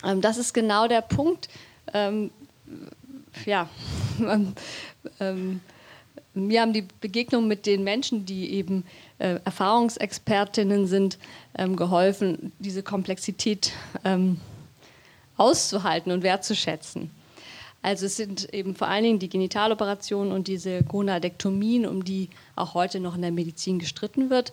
ähm, 0.05 0.21
das 0.21 0.39
ist 0.39 0.55
genau 0.55 0.89
der 0.89 1.03
Punkt, 1.03 1.49
ähm, 1.93 2.31
ja, 3.45 3.69
ähm, 5.21 5.61
mir 6.35 6.61
haben 6.61 6.73
die 6.73 6.87
Begegnungen 7.01 7.49
mit 7.49 7.67
den 7.67 7.83
Menschen, 7.83 8.25
die 8.25 8.53
eben 8.53 8.85
äh, 9.19 9.41
Erfahrungsexpertinnen 9.45 10.87
sind, 10.87 11.19
ähm, 11.57 11.77
geholfen, 11.77 12.53
diese 12.59 12.83
Komplexität 12.83 13.73
ähm, 14.05 14.41
auszuhalten 15.37 16.13
und 16.13 16.23
wertzuschätzen. 16.23 17.11
Also 17.83 18.07
es 18.07 18.17
sind 18.17 18.53
eben 18.53 18.75
vor 18.75 18.89
allen 18.89 19.05
Dingen 19.05 19.19
die 19.19 19.31
Genitaloperationen 19.31 20.33
und 20.33 20.49
diese 20.49 20.83
Gonadektomien, 20.83 21.87
um 21.87 22.05
die 22.05 22.29
auch 22.55 22.75
heute 22.75 23.01
noch 23.01 23.15
in 23.15 23.23
der 23.23 23.33
Medizin 23.33 23.79
gestritten 23.79 24.29
wird. 24.29 24.53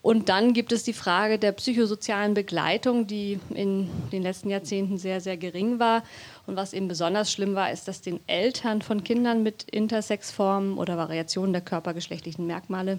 Und 0.00 0.28
dann 0.28 0.52
gibt 0.52 0.72
es 0.72 0.82
die 0.82 0.92
Frage 0.92 1.38
der 1.38 1.52
psychosozialen 1.52 2.34
Begleitung, 2.34 3.06
die 3.06 3.38
in 3.54 3.88
den 4.12 4.22
letzten 4.22 4.50
Jahrzehnten 4.50 4.98
sehr, 4.98 5.20
sehr 5.20 5.36
gering 5.38 5.78
war. 5.78 6.02
Und 6.46 6.56
was 6.56 6.72
eben 6.72 6.88
besonders 6.88 7.32
schlimm 7.32 7.54
war, 7.54 7.70
ist, 7.70 7.88
dass 7.88 8.02
den 8.02 8.20
Eltern 8.26 8.82
von 8.82 9.02
Kindern 9.02 9.42
mit 9.42 9.62
Intersexformen 9.64 10.76
oder 10.76 10.96
Variationen 10.96 11.52
der 11.52 11.62
körpergeschlechtlichen 11.62 12.46
Merkmale 12.46 12.98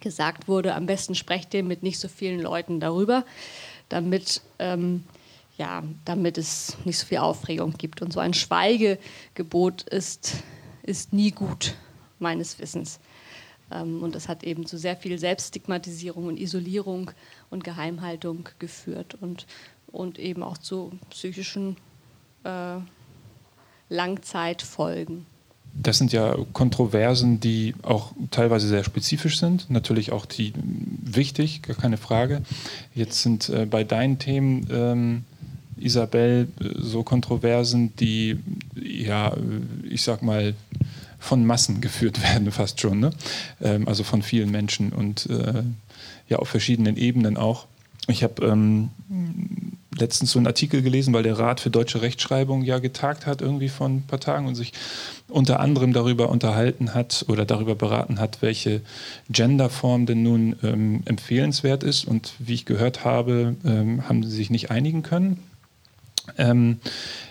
gesagt 0.00 0.46
wurde, 0.46 0.74
am 0.74 0.86
besten 0.86 1.16
sprecht 1.16 1.52
ihr 1.54 1.64
mit 1.64 1.82
nicht 1.82 1.98
so 1.98 2.06
vielen 2.06 2.40
Leuten 2.40 2.78
darüber, 2.78 3.24
damit, 3.88 4.42
ähm, 4.60 5.04
ja, 5.56 5.82
damit 6.04 6.38
es 6.38 6.76
nicht 6.84 6.98
so 6.98 7.06
viel 7.06 7.18
Aufregung 7.18 7.74
gibt. 7.76 8.00
Und 8.00 8.12
so 8.12 8.20
ein 8.20 8.34
Schweigegebot 8.34 9.82
ist, 9.82 10.36
ist 10.84 11.12
nie 11.12 11.32
gut, 11.32 11.74
meines 12.20 12.60
Wissens. 12.60 13.00
Ähm, 13.72 14.02
und 14.02 14.14
das 14.14 14.28
hat 14.28 14.44
eben 14.44 14.66
zu 14.66 14.78
sehr 14.78 14.96
viel 14.96 15.18
Selbststigmatisierung 15.18 16.26
und 16.26 16.38
Isolierung 16.38 17.10
und 17.50 17.64
Geheimhaltung 17.64 18.48
geführt 18.60 19.16
und, 19.20 19.46
und 19.88 20.18
eben 20.20 20.44
auch 20.44 20.58
zu 20.58 20.92
psychischen 21.10 21.76
äh, 22.48 23.94
Langzeitfolgen. 23.94 25.26
Das 25.74 25.98
sind 25.98 26.12
ja 26.12 26.36
Kontroversen, 26.52 27.40
die 27.40 27.74
auch 27.82 28.12
teilweise 28.30 28.66
sehr 28.66 28.84
spezifisch 28.84 29.38
sind, 29.38 29.70
natürlich 29.70 30.12
auch 30.12 30.26
die 30.26 30.52
wichtig, 30.56 31.62
gar 31.62 31.76
keine 31.76 31.98
Frage. 31.98 32.42
Jetzt 32.94 33.22
sind 33.22 33.48
äh, 33.48 33.66
bei 33.66 33.84
deinen 33.84 34.18
Themen, 34.18 34.66
ähm, 34.72 35.24
Isabel, 35.76 36.48
äh, 36.60 36.64
so 36.78 37.04
Kontroversen, 37.04 37.94
die 37.96 38.40
ja, 38.74 39.36
ich 39.88 40.02
sag 40.02 40.22
mal, 40.22 40.54
von 41.18 41.44
Massen 41.44 41.80
geführt 41.80 42.22
werden, 42.22 42.50
fast 42.50 42.80
schon. 42.80 43.00
Ne? 43.00 43.10
Ähm, 43.60 43.86
also 43.86 44.02
von 44.02 44.22
vielen 44.22 44.50
Menschen 44.50 44.92
und 44.92 45.26
äh, 45.26 45.62
ja 46.28 46.38
auf 46.38 46.48
verschiedenen 46.48 46.96
Ebenen 46.96 47.36
auch. 47.36 47.66
Ich 48.08 48.22
habe 48.22 48.44
ähm, 48.46 48.90
letztens 50.00 50.32
so 50.32 50.38
einen 50.38 50.46
Artikel 50.46 50.82
gelesen, 50.82 51.14
weil 51.14 51.22
der 51.22 51.38
Rat 51.38 51.60
für 51.60 51.70
deutsche 51.70 52.02
Rechtschreibung 52.02 52.62
ja 52.62 52.78
getagt 52.78 53.26
hat, 53.26 53.40
irgendwie 53.40 53.68
vor 53.68 53.88
ein 53.88 54.02
paar 54.02 54.20
Tagen 54.20 54.46
und 54.46 54.54
sich 54.54 54.72
unter 55.28 55.60
anderem 55.60 55.92
darüber 55.92 56.28
unterhalten 56.28 56.94
hat 56.94 57.24
oder 57.28 57.44
darüber 57.44 57.74
beraten 57.74 58.18
hat, 58.20 58.38
welche 58.40 58.80
Genderform 59.30 60.06
denn 60.06 60.22
nun 60.22 60.56
ähm, 60.62 61.02
empfehlenswert 61.04 61.82
ist. 61.82 62.06
Und 62.06 62.32
wie 62.38 62.54
ich 62.54 62.64
gehört 62.64 63.04
habe, 63.04 63.56
ähm, 63.64 64.08
haben 64.08 64.22
sie 64.22 64.34
sich 64.34 64.50
nicht 64.50 64.70
einigen 64.70 65.02
können. 65.02 65.38
Ähm, 66.36 66.78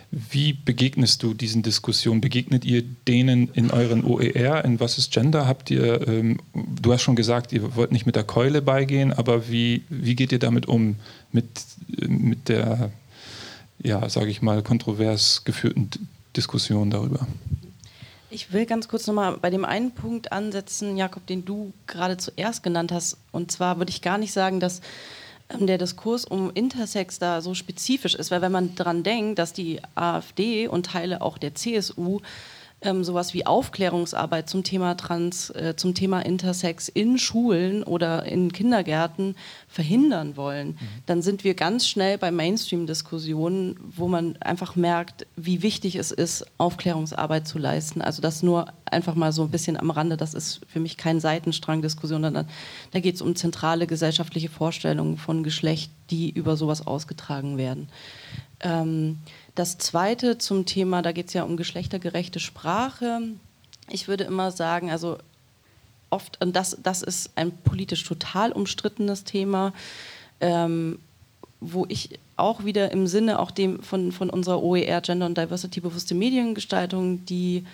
Wie 0.09 0.53
begegnest 0.53 1.21
du 1.21 1.33
diesen 1.33 1.63
Diskussionen? 1.63 2.21
Begegnet 2.21 2.63
ihr 2.63 2.81
denen 3.07 3.49
in 3.53 3.71
euren 3.71 4.05
OER? 4.05 4.63
In 4.63 4.79
was 4.79 4.97
ist 4.97 5.11
Gender? 5.11 5.47
Habt 5.47 5.69
ihr, 5.69 6.07
ähm, 6.07 6.39
du 6.53 6.93
hast 6.93 7.01
schon 7.01 7.17
gesagt, 7.17 7.51
ihr 7.51 7.75
wollt 7.75 7.91
nicht 7.91 8.05
mit 8.05 8.15
der 8.15 8.23
Keule 8.23 8.61
beigehen, 8.61 9.11
aber 9.11 9.49
wie, 9.49 9.83
wie 9.89 10.15
geht 10.15 10.31
ihr 10.31 10.39
damit 10.39 10.65
um? 10.65 10.95
Mit, 11.33 11.45
mit 11.87 12.49
der, 12.49 12.91
ja, 13.79 14.07
sage 14.09 14.29
ich 14.29 14.41
mal, 14.41 14.63
kontrovers 14.63 15.43
geführten 15.43 15.89
Diskussion 16.35 16.89
darüber? 16.89 17.27
Ich 18.29 18.51
will 18.51 18.65
ganz 18.65 18.87
kurz 18.87 19.07
nochmal 19.07 19.37
bei 19.37 19.49
dem 19.49 19.63
einen 19.63 19.91
Punkt 19.91 20.31
ansetzen, 20.33 20.97
Jakob, 20.97 21.25
den 21.27 21.45
du 21.45 21.71
gerade 21.87 22.17
zuerst 22.17 22.61
genannt 22.61 22.91
hast. 22.91 23.17
Und 23.31 23.51
zwar 23.51 23.77
würde 23.77 23.89
ich 23.89 24.01
gar 24.01 24.17
nicht 24.17 24.33
sagen, 24.33 24.59
dass 24.59 24.81
ähm, 25.49 25.65
der 25.65 25.77
Diskurs 25.77 26.25
um 26.25 26.51
Intersex 26.53 27.19
da 27.19 27.41
so 27.41 27.53
spezifisch 27.53 28.15
ist, 28.15 28.31
weil 28.31 28.41
wenn 28.41 28.51
man 28.51 28.75
daran 28.75 29.03
denkt, 29.03 29.39
dass 29.39 29.53
die 29.53 29.79
AfD 29.95 30.67
und 30.67 30.87
Teile 30.87 31.21
auch 31.21 31.37
der 31.37 31.55
CSU 31.55 32.19
ähm, 32.81 33.03
sowas 33.03 33.33
wie 33.33 33.45
Aufklärungsarbeit 33.45 34.47
zum 34.47 34.63
Thema 34.63 34.95
Trans, 34.95 35.49
äh, 35.49 35.75
zum 35.75 35.95
Thema 35.95 36.21
Intersex 36.21 36.89
in 36.89 37.17
Schulen 37.17 37.83
oder 37.83 38.23
in 38.25 38.53
Kindergärten 38.53 39.35
verhindern 39.67 40.37
wollen, 40.37 40.69
mhm. 40.69 40.77
dann 41.07 41.21
sind 41.23 41.43
wir 41.43 41.55
ganz 41.55 41.87
schnell 41.87 42.19
bei 42.19 42.29
Mainstream-Diskussionen, 42.29 43.79
wo 43.95 44.07
man 44.07 44.37
einfach 44.37 44.75
merkt, 44.75 45.25
wie 45.35 45.63
wichtig 45.63 45.95
es 45.95 46.11
ist, 46.11 46.45
Aufklärungsarbeit 46.59 47.47
zu 47.47 47.57
leisten. 47.57 48.01
Also 48.01 48.21
das 48.21 48.43
nur 48.43 48.67
einfach 48.85 49.15
mal 49.15 49.31
so 49.31 49.43
ein 49.43 49.51
bisschen 49.51 49.77
am 49.77 49.89
Rande, 49.89 50.15
das 50.15 50.35
ist 50.35 50.61
für 50.67 50.79
mich 50.79 50.97
kein 50.97 51.19
Seitenstrang-Diskussion, 51.19 52.21
sondern 52.21 52.47
da 52.91 52.99
geht 52.99 53.15
es 53.15 53.23
um 53.23 53.35
zentrale 53.35 53.87
gesellschaftliche 53.87 54.49
Vorstellungen 54.49 55.17
von 55.17 55.43
Geschlecht, 55.43 55.91
die 56.11 56.29
über 56.29 56.55
sowas 56.55 56.85
ausgetragen 56.85 57.57
werden. 57.57 57.89
Ähm, 58.61 59.19
das 59.55 59.77
zweite 59.77 60.37
zum 60.37 60.65
Thema, 60.65 61.01
da 61.01 61.11
geht 61.11 61.27
es 61.27 61.33
ja 61.33 61.43
um 61.43 61.57
geschlechtergerechte 61.57 62.39
Sprache. 62.39 63.21
Ich 63.89 64.07
würde 64.07 64.23
immer 64.23 64.51
sagen, 64.51 64.91
also 64.91 65.17
oft, 66.09 66.41
und 66.41 66.55
das, 66.55 66.77
das 66.81 67.01
ist 67.01 67.31
ein 67.35 67.51
politisch 67.51 68.03
total 68.03 68.51
umstrittenes 68.51 69.23
Thema, 69.23 69.73
ähm, 70.39 70.99
wo 71.59 71.85
ich 71.89 72.19
auch 72.35 72.65
wieder 72.65 72.91
im 72.91 73.07
Sinne 73.07 73.39
auch 73.39 73.51
dem 73.51 73.81
von, 73.81 74.11
von 74.11 74.29
unserer 74.29 74.61
OER 74.61 75.01
Gender 75.01 75.25
und 75.25 75.37
Diversity 75.37 75.81
bewusste 75.81 76.13
Mediengestaltung 76.13 77.25
die 77.25 77.65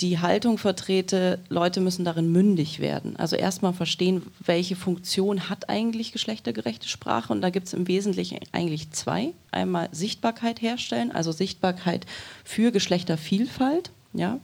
die 0.00 0.18
Haltung 0.18 0.58
vertrete, 0.58 1.38
Leute 1.48 1.80
müssen 1.80 2.04
darin 2.04 2.30
mündig 2.30 2.80
werden. 2.80 3.16
Also 3.16 3.34
erstmal 3.34 3.72
verstehen, 3.72 4.22
welche 4.44 4.76
Funktion 4.76 5.48
hat 5.48 5.70
eigentlich 5.70 6.12
geschlechtergerechte 6.12 6.88
Sprache. 6.88 7.32
Und 7.32 7.40
da 7.40 7.48
gibt 7.48 7.66
es 7.66 7.72
im 7.72 7.88
Wesentlichen 7.88 8.38
eigentlich 8.52 8.90
zwei. 8.90 9.32
Einmal 9.52 9.88
Sichtbarkeit 9.92 10.60
herstellen, 10.60 11.12
also 11.12 11.32
Sichtbarkeit 11.32 12.04
für 12.44 12.72
Geschlechtervielfalt. 12.72 13.90
Ja? 14.12 14.38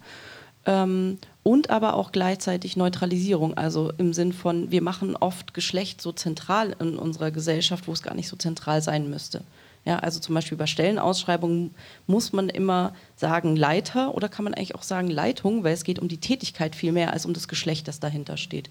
Ähm, 0.65 1.19
und 1.43 1.71
aber 1.71 1.95
auch 1.95 2.13
gleichzeitig 2.13 2.77
Neutralisierung, 2.77 3.55
also 3.55 3.93
im 3.99 4.15
Sinn 4.15 4.33
von, 4.33 4.71
wir 4.71 4.81
machen 4.81 5.17
oft 5.17 5.53
Geschlecht 5.55 6.01
so 6.01 6.13
zentral 6.13 6.75
in 6.79 6.97
unserer 6.97 7.31
Gesellschaft, 7.31 7.89
wo 7.89 7.93
es 7.93 8.03
gar 8.03 8.15
nicht 8.15 8.29
so 8.29 8.37
zentral 8.37 8.81
sein 8.81 9.11
müsste. 9.11 9.43
Ja, 9.85 9.99
also 9.99 10.21
zum 10.21 10.37
Beispiel 10.37 10.57
bei 10.57 10.67
Stellenausschreibungen 10.67 11.75
muss 12.07 12.33
man 12.33 12.49
immer 12.49 12.95
sagen 13.17 13.57
Leiter 13.57 14.15
oder 14.15 14.29
kann 14.29 14.45
man 14.45 14.55
eigentlich 14.55 14.77
auch 14.77 14.85
sagen 14.85 15.09
Leitung, 15.09 15.65
weil 15.65 15.75
es 15.75 15.83
geht 15.83 15.99
um 15.99 16.07
die 16.07 16.19
Tätigkeit 16.19 16.77
viel 16.77 16.93
mehr 16.93 17.13
als 17.13 17.27
um 17.27 17.35
das 17.35 17.49
Geschlecht, 17.49 17.89
das 17.89 17.99
dahinter 17.99 18.37
steht. 18.37 18.71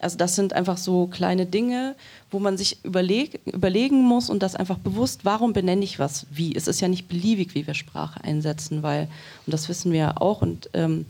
Also 0.00 0.18
das 0.18 0.34
sind 0.34 0.52
einfach 0.52 0.76
so 0.76 1.06
kleine 1.06 1.46
Dinge, 1.46 1.94
wo 2.30 2.38
man 2.38 2.58
sich 2.58 2.84
überleg 2.84 3.40
überlegen 3.46 4.02
muss 4.02 4.28
und 4.28 4.42
das 4.42 4.54
einfach 4.54 4.78
bewusst, 4.78 5.24
warum 5.24 5.52
benenne 5.52 5.84
ich 5.84 5.98
was 5.98 6.26
wie. 6.30 6.54
Es 6.54 6.68
ist 6.68 6.80
ja 6.80 6.88
nicht 6.88 7.08
beliebig, 7.08 7.54
wie 7.54 7.66
wir 7.66 7.74
Sprache 7.74 8.22
einsetzen, 8.22 8.82
weil, 8.82 9.08
und 9.46 9.52
das 9.52 9.68
wissen 9.68 9.92
wir 9.92 9.98
ja 9.98 10.16
auch, 10.16 10.42
und 10.42 10.70
ähm, 10.74 11.06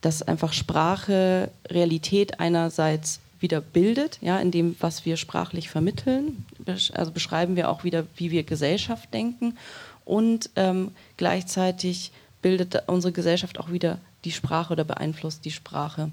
dass 0.00 0.22
einfach 0.22 0.52
Sprache 0.52 1.50
Realität 1.68 2.40
einerseits 2.40 3.20
wieder 3.42 3.60
bildet, 3.60 4.18
ja, 4.22 4.38
in 4.38 4.50
dem, 4.50 4.76
was 4.80 5.04
wir 5.04 5.16
sprachlich 5.16 5.68
vermitteln. 5.68 6.46
Also 6.92 7.10
beschreiben 7.10 7.56
wir 7.56 7.68
auch 7.68 7.84
wieder, 7.84 8.06
wie 8.16 8.30
wir 8.30 8.44
Gesellschaft 8.44 9.12
denken. 9.12 9.58
Und 10.04 10.50
ähm, 10.56 10.92
gleichzeitig 11.16 12.12
bildet 12.40 12.84
unsere 12.88 13.12
Gesellschaft 13.12 13.58
auch 13.60 13.70
wieder 13.70 13.98
die 14.24 14.32
Sprache 14.32 14.72
oder 14.72 14.84
beeinflusst 14.84 15.44
die 15.44 15.50
Sprache. 15.50 16.10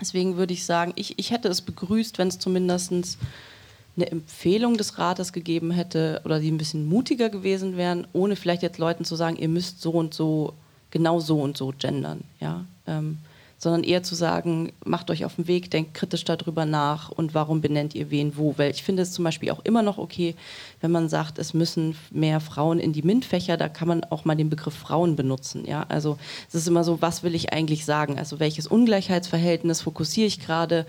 Deswegen 0.00 0.36
würde 0.36 0.54
ich 0.54 0.64
sagen, 0.64 0.92
ich, 0.96 1.18
ich 1.18 1.30
hätte 1.30 1.48
es 1.48 1.60
begrüßt, 1.60 2.18
wenn 2.18 2.28
es 2.28 2.38
zumindest 2.38 3.18
eine 3.96 4.10
Empfehlung 4.10 4.76
des 4.76 4.98
Rates 4.98 5.32
gegeben 5.32 5.70
hätte 5.70 6.22
oder 6.24 6.40
die 6.40 6.50
ein 6.50 6.58
bisschen 6.58 6.88
mutiger 6.88 7.28
gewesen 7.28 7.76
wären, 7.76 8.06
ohne 8.12 8.36
vielleicht 8.36 8.62
jetzt 8.62 8.78
Leuten 8.78 9.04
zu 9.04 9.16
sagen, 9.16 9.36
ihr 9.36 9.48
müsst 9.48 9.82
so 9.82 9.90
und 9.92 10.14
so, 10.14 10.54
genau 10.90 11.20
so 11.20 11.40
und 11.40 11.56
so 11.56 11.72
gendern. 11.76 12.22
Ja? 12.40 12.64
Ähm, 12.86 13.18
sondern 13.60 13.84
eher 13.84 14.02
zu 14.02 14.14
sagen, 14.14 14.72
macht 14.86 15.10
euch 15.10 15.26
auf 15.26 15.36
den 15.36 15.46
Weg, 15.46 15.70
denkt 15.70 15.92
kritisch 15.92 16.24
darüber 16.24 16.64
nach 16.64 17.10
und 17.10 17.34
warum 17.34 17.60
benennt 17.60 17.94
ihr 17.94 18.10
wen 18.10 18.38
wo. 18.38 18.54
Weil 18.56 18.70
ich 18.70 18.82
finde 18.82 19.02
es 19.02 19.12
zum 19.12 19.22
Beispiel 19.22 19.50
auch 19.50 19.60
immer 19.64 19.82
noch 19.82 19.98
okay, 19.98 20.34
wenn 20.80 20.90
man 20.90 21.10
sagt, 21.10 21.38
es 21.38 21.52
müssen 21.52 21.94
mehr 22.10 22.40
Frauen 22.40 22.78
in 22.78 22.94
die 22.94 23.02
MINT-Fächer, 23.02 23.58
da 23.58 23.68
kann 23.68 23.86
man 23.86 24.02
auch 24.04 24.24
mal 24.24 24.34
den 24.34 24.48
Begriff 24.48 24.74
Frauen 24.74 25.14
benutzen. 25.14 25.66
Ja? 25.66 25.84
Also 25.90 26.16
es 26.48 26.54
ist 26.54 26.68
immer 26.68 26.84
so, 26.84 27.02
was 27.02 27.22
will 27.22 27.34
ich 27.34 27.52
eigentlich 27.52 27.84
sagen? 27.84 28.18
Also 28.18 28.40
welches 28.40 28.66
Ungleichheitsverhältnis 28.66 29.82
fokussiere 29.82 30.26
ich 30.26 30.40
gerade? 30.40 30.86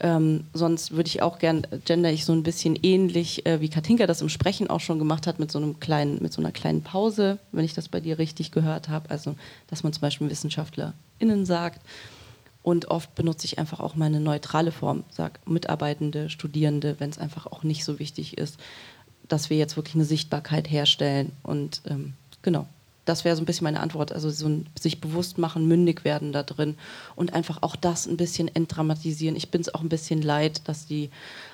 Ähm, 0.00 0.44
sonst 0.52 0.92
würde 0.92 1.08
ich 1.08 1.22
auch 1.22 1.38
gern, 1.38 1.66
gender 1.84 2.10
ich 2.10 2.26
so 2.26 2.32
ein 2.32 2.42
bisschen 2.42 2.78
ähnlich, 2.82 3.46
äh, 3.46 3.60
wie 3.60 3.70
Katinka 3.70 4.06
das 4.06 4.20
im 4.20 4.28
Sprechen 4.28 4.68
auch 4.68 4.80
schon 4.80 4.98
gemacht 4.98 5.26
hat, 5.26 5.38
mit 5.38 5.50
so 5.50 5.58
einem 5.58 5.80
kleinen, 5.80 6.22
mit 6.22 6.32
so 6.32 6.42
einer 6.42 6.52
kleinen 6.52 6.82
Pause, 6.82 7.38
wenn 7.52 7.64
ich 7.64 7.72
das 7.72 7.88
bei 7.88 8.00
dir 8.00 8.18
richtig 8.18 8.52
gehört 8.52 8.88
habe. 8.88 9.10
Also, 9.10 9.36
dass 9.68 9.82
man 9.82 9.92
zum 9.92 10.02
Beispiel 10.02 10.28
WissenschaftlerInnen 10.28 11.46
sagt. 11.46 11.80
Und 12.62 12.88
oft 12.88 13.14
benutze 13.14 13.46
ich 13.46 13.58
einfach 13.58 13.80
auch 13.80 13.94
meine 13.94 14.20
neutrale 14.20 14.72
Form, 14.72 15.04
sag 15.10 15.38
Mitarbeitende, 15.48 16.28
Studierende, 16.28 16.96
wenn 16.98 17.10
es 17.10 17.18
einfach 17.18 17.46
auch 17.46 17.62
nicht 17.62 17.84
so 17.84 17.98
wichtig 17.98 18.36
ist, 18.38 18.58
dass 19.28 19.50
wir 19.50 19.56
jetzt 19.56 19.76
wirklich 19.76 19.94
eine 19.94 20.04
Sichtbarkeit 20.04 20.70
herstellen. 20.70 21.32
Und 21.42 21.80
ähm, 21.86 22.14
genau 22.42 22.66
das 23.06 23.24
wäre 23.24 23.36
so 23.36 23.42
ein 23.42 23.46
bisschen 23.46 23.64
meine 23.64 23.80
Antwort. 23.80 24.12
Also 24.12 24.28
so 24.28 24.46
ein, 24.46 24.66
sich 24.78 25.00
bewusst 25.00 25.38
machen, 25.38 25.66
mündig 25.66 26.04
werden 26.04 26.32
da 26.32 26.42
drin 26.42 26.74
und 27.14 27.32
einfach 27.32 27.62
auch 27.62 27.76
das 27.76 28.06
ein 28.06 28.18
bisschen 28.18 28.54
entdramatisieren. 28.54 29.36
Ich 29.36 29.50
bin 29.50 29.62
es 29.62 29.74
auch 29.74 29.80
ein 29.80 29.88
bisschen 29.88 30.20
leid, 30.20 30.68
dass 30.68 30.86
die 30.86 31.10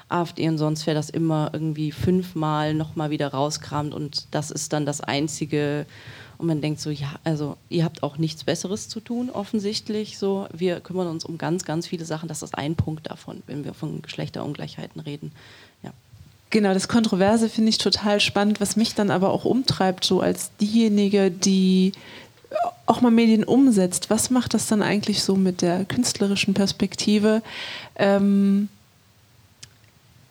AfD 0.09 0.49
und 0.49 0.59
sonst 0.59 0.87
wer 0.87 0.95
das 0.95 1.11
immer 1.11 1.51
irgendwie 1.53 1.93
fünfmal 1.93 2.75
nochmal 2.75 3.11
wieder 3.11 3.29
rauskramt 3.29 3.95
und 3.95 4.27
das 4.31 4.51
ist 4.51 4.73
dann 4.73 4.87
das 4.87 5.01
Einzige. 5.01 5.87
Und 6.39 6.49
man 6.49 6.61
denkt 6.61 6.81
so, 6.81 6.91
ja, 6.91 7.15
also 7.23 7.57
ihr 7.69 7.85
habt 7.85 8.03
auch 8.03 8.19
nichts 8.19 8.43
Besseres 8.43 8.89
zu 8.89 8.99
tun, 8.99 9.31
offensichtlich. 9.31 10.19
So, 10.19 10.49
wir 10.53 10.81
kümmern 10.81 11.07
uns 11.07 11.25
um 11.25 11.39
ganz, 11.39 11.65
ganz 11.65 11.87
viele 11.87 12.05
Sachen. 12.05 12.29
Das 12.29 12.43
ist 12.43 12.59
ein 12.59 12.75
Punkt 12.75 13.09
davon, 13.09 13.45
wenn 13.47 13.65
wir 13.65 13.75
von 13.75 14.03
Geschlechterungleichheiten 14.03 15.01
reden. 15.01 15.31
Genau, 16.53 16.75
das 16.75 16.87
Kontroverse 16.87 17.49
finde 17.49 17.71
ich 17.71 17.79
total 17.79 18.21
spannend, 18.21 18.61
was 18.61 18.77
mich 18.77 18.95
dann 18.95 19.11
aber 19.11 19.31
auch 19.31 19.47
umtreibt, 19.47 20.05
so 20.05 20.21
als 20.21 20.51
diejenige, 20.61 21.31
die 21.31 21.93
auch 22.85 23.01
mal 23.01 23.11
Medien 23.11 23.43
umsetzt. 23.43 24.11
Was 24.11 24.29
macht 24.29 24.53
das 24.53 24.67
dann 24.67 24.83
eigentlich 24.83 25.23
so 25.23 25.35
mit 25.35 25.63
der 25.63 25.87
künstlerischen 25.87 26.53
Perspektive? 26.53 27.41
Ähm, 27.97 28.69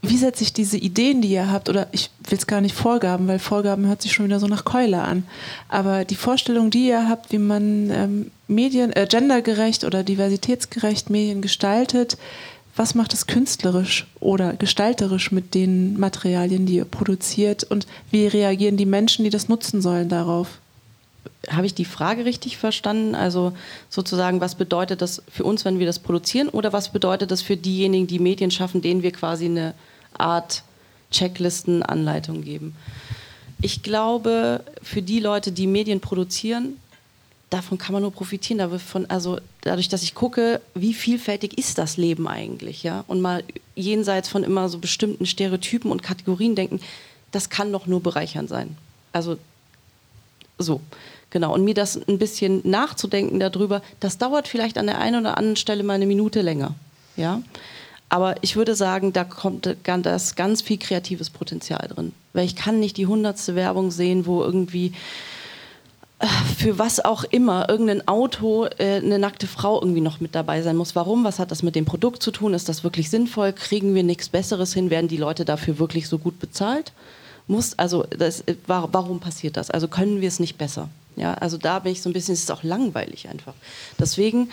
wie 0.04 0.18
setze 0.18 0.44
ich 0.44 0.54
diese 0.54 0.78
Ideen, 0.78 1.24
die 1.24 1.30
ihr 1.30 1.52
habt, 1.52 1.70
oder 1.70 1.88
ich 1.92 2.12
will 2.30 2.38
es 2.38 2.46
gar 2.46 2.62
nicht 2.62 2.76
Vorgaben, 2.76 3.28
weil 3.28 3.40
Vorgaben 3.40 3.88
hört 3.88 4.04
sich 4.04 4.14
schon 4.14 4.26
wieder 4.26 4.40
so 4.40 4.48
nach 4.48 4.64
Keule 4.64 5.02
an, 5.02 5.24
aber 5.70 6.06
die 6.06 6.16
Vorstellung, 6.16 6.70
die 6.70 6.88
ihr 6.88 7.10
habt, 7.10 7.32
wie 7.32 7.40
man 7.40 7.90
ähm, 7.90 8.32
Medien, 8.48 8.94
äh, 8.94 9.08
gendergerecht 9.10 9.86
oder 9.86 10.04
diversitätsgerecht 10.04 11.10
Medien 11.10 11.42
gestaltet, 11.42 12.20
was 12.76 12.96
macht 12.96 13.14
es 13.14 13.28
künstlerisch 13.28 14.08
oder 14.20 14.54
gestalterisch 14.54 15.32
mit 15.32 15.54
den 15.54 16.00
Materialien, 16.00 16.66
die 16.66 16.76
ihr 16.76 16.86
produziert 16.86 17.64
und 17.64 17.86
wie 18.12 18.28
reagieren 18.28 18.78
die 18.78 18.86
Menschen, 18.86 19.24
die 19.24 19.30
das 19.30 19.50
nutzen 19.50 19.82
sollen, 19.82 20.10
darauf? 20.10 20.60
Habe 21.50 21.66
ich 21.66 21.74
die 21.74 21.86
Frage 21.86 22.26
richtig 22.26 22.58
verstanden? 22.58 23.16
Also 23.16 23.54
sozusagen, 23.90 24.42
was 24.42 24.56
bedeutet 24.56 25.02
das 25.02 25.22
für 25.30 25.44
uns, 25.44 25.66
wenn 25.66 25.80
wir 25.80 25.86
das 25.86 26.00
produzieren 26.00 26.50
oder 26.50 26.72
was 26.72 26.90
bedeutet 26.90 27.32
das 27.32 27.42
für 27.42 27.58
diejenigen, 27.58 28.08
die 28.08 28.20
Medien 28.20 28.52
schaffen, 28.52 28.82
denen 28.82 29.04
wir 29.04 29.12
quasi 29.12 29.46
eine 29.46 29.74
Art 30.18 30.64
Checklisten-Anleitung 31.12 32.44
geben? 32.44 32.76
Ich 33.62 33.84
glaube, 33.84 34.64
für 34.82 35.02
die 35.02 35.20
Leute, 35.20 35.52
die 35.52 35.68
Medien 35.68 36.00
produzieren, 36.00 36.78
davon 37.50 37.78
kann 37.78 37.94
man 37.94 38.02
nur 38.02 38.12
profitieren. 38.12 38.58
Davon, 38.58 39.06
also 39.08 39.40
dadurch, 39.62 39.90
dass 39.90 40.04
ich 40.04 40.16
gucke, 40.16 40.62
wie 40.74 40.94
vielfältig 40.94 41.58
ist 41.58 41.78
das 41.78 41.98
Leben 41.98 42.28
eigentlich, 42.28 42.84
ja, 42.84 43.04
und 43.08 43.22
mal 43.22 43.44
jenseits 43.76 44.30
von 44.30 44.44
immer 44.44 44.70
so 44.70 44.80
bestimmten 44.80 45.26
Stereotypen 45.26 45.92
und 45.92 46.04
Kategorien 46.04 46.56
denken, 46.56 46.80
das 47.32 47.50
kann 47.50 47.72
doch 47.72 47.88
nur 47.88 48.02
bereichernd 48.02 48.50
sein. 48.50 48.76
Also 49.14 49.38
so, 50.58 50.82
genau. 51.30 51.54
Und 51.54 51.64
mir 51.64 51.74
das 51.74 51.96
ein 51.96 52.20
bisschen 52.20 52.62
nachzudenken 52.64 53.40
darüber, 53.40 53.82
das 54.00 54.18
dauert 54.18 54.48
vielleicht 54.48 54.78
an 54.78 54.88
der 54.88 55.00
einen 55.00 55.22
oder 55.22 55.38
anderen 55.38 55.56
Stelle 55.56 55.84
mal 55.84 55.94
eine 55.94 56.06
Minute 56.06 56.42
länger, 56.42 56.76
ja. 57.16 57.42
Aber 58.10 58.36
ich 58.42 58.58
würde 58.58 58.76
sagen, 58.76 59.14
da 59.14 59.24
kommt 59.24 59.74
das 59.86 60.36
ganz 60.36 60.62
viel 60.62 60.78
kreatives 60.78 61.30
Potenzial 61.30 61.88
drin. 61.88 62.12
Weil 62.34 62.46
ich 62.46 62.58
kann 62.58 62.82
nicht 62.82 62.98
die 62.98 63.08
hundertste 63.08 63.56
Werbung 63.56 63.90
sehen, 63.90 64.26
wo 64.26 64.44
irgendwie 64.44 64.92
für 66.58 66.78
was 66.78 67.04
auch 67.04 67.24
immer 67.24 67.70
irgendein 67.70 68.08
Auto 68.08 68.66
äh, 68.78 68.98
eine 68.98 69.20
nackte 69.20 69.48
Frau 69.48 69.82
irgendwie 69.82 70.02
noch 70.02 70.20
mit 70.20 70.36
dabei 70.36 70.62
sein 70.62 70.76
muss. 70.76 70.96
Warum? 70.96 71.24
Was 71.24 71.40
hat 71.40 71.52
das 71.52 71.64
mit 71.64 71.76
dem 71.76 71.86
Produkt 71.86 72.22
zu 72.22 72.32
tun? 72.32 72.54
Ist 72.54 72.70
das 72.70 72.84
wirklich 72.84 73.10
sinnvoll? 73.10 73.54
Kriegen 73.54 73.96
wir 73.96 74.04
nichts 74.04 74.30
Besseres 74.30 74.74
hin? 74.74 74.90
Werden 74.90 75.08
die 75.08 75.18
Leute 75.18 75.46
dafür 75.46 75.80
wirklich 75.80 76.08
so 76.08 76.18
gut 76.18 76.40
bezahlt? 76.40 76.92
Muss, 77.48 77.78
also 77.78 78.04
das, 78.04 78.42
äh, 78.42 78.56
warum 78.68 79.20
passiert 79.20 79.58
das? 79.58 79.72
Also 79.72 79.88
können 79.88 80.22
wir 80.22 80.28
es 80.28 80.40
nicht 80.40 80.58
besser? 80.58 80.90
Ja, 81.16 81.34
also 81.36 81.58
da 81.58 81.80
bin 81.80 81.92
ich 81.92 82.02
so 82.02 82.10
ein 82.10 82.14
bisschen, 82.14 82.34
es 82.34 82.42
ist 82.42 82.52
auch 82.52 82.64
langweilig 82.64 83.28
einfach. 83.28 83.54
Deswegen, 84.00 84.50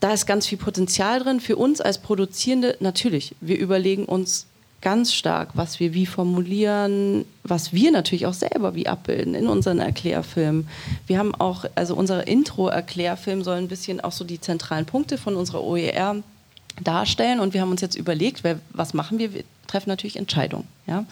da 0.00 0.12
ist 0.12 0.26
ganz 0.26 0.46
viel 0.46 0.58
Potenzial 0.58 1.20
drin. 1.20 1.40
Für 1.40 1.56
uns 1.56 1.80
als 1.80 1.98
Produzierende, 1.98 2.76
natürlich, 2.80 3.34
wir 3.40 3.58
überlegen 3.58 4.04
uns 4.04 4.46
ganz 4.84 5.14
stark, 5.14 5.48
was 5.54 5.80
wir 5.80 5.94
wie 5.94 6.04
formulieren, 6.04 7.24
was 7.42 7.72
wir 7.72 7.90
natürlich 7.90 8.26
auch 8.26 8.34
selber 8.34 8.74
wie 8.74 8.86
abbilden 8.86 9.34
in 9.34 9.48
unseren 9.48 9.78
Erklärfilmen. 9.80 10.68
Wir 11.06 11.18
haben 11.18 11.34
auch, 11.34 11.64
also 11.74 11.96
unser 11.96 12.28
Intro-Erklärfilm 12.28 13.42
soll 13.42 13.56
ein 13.56 13.68
bisschen 13.68 14.00
auch 14.02 14.12
so 14.12 14.24
die 14.24 14.40
zentralen 14.40 14.84
Punkte 14.84 15.16
von 15.16 15.36
unserer 15.36 15.64
OER 15.64 16.16
darstellen 16.82 17.40
und 17.40 17.54
wir 17.54 17.62
haben 17.62 17.70
uns 17.70 17.80
jetzt 17.80 17.96
überlegt, 17.96 18.42
was 18.72 18.94
machen 18.94 19.18
wir? 19.18 19.32
Wir 19.32 19.44
treffen 19.66 19.88
natürlich 19.88 20.16
Entscheidungen. 20.16 20.68
Ja? 20.86 21.06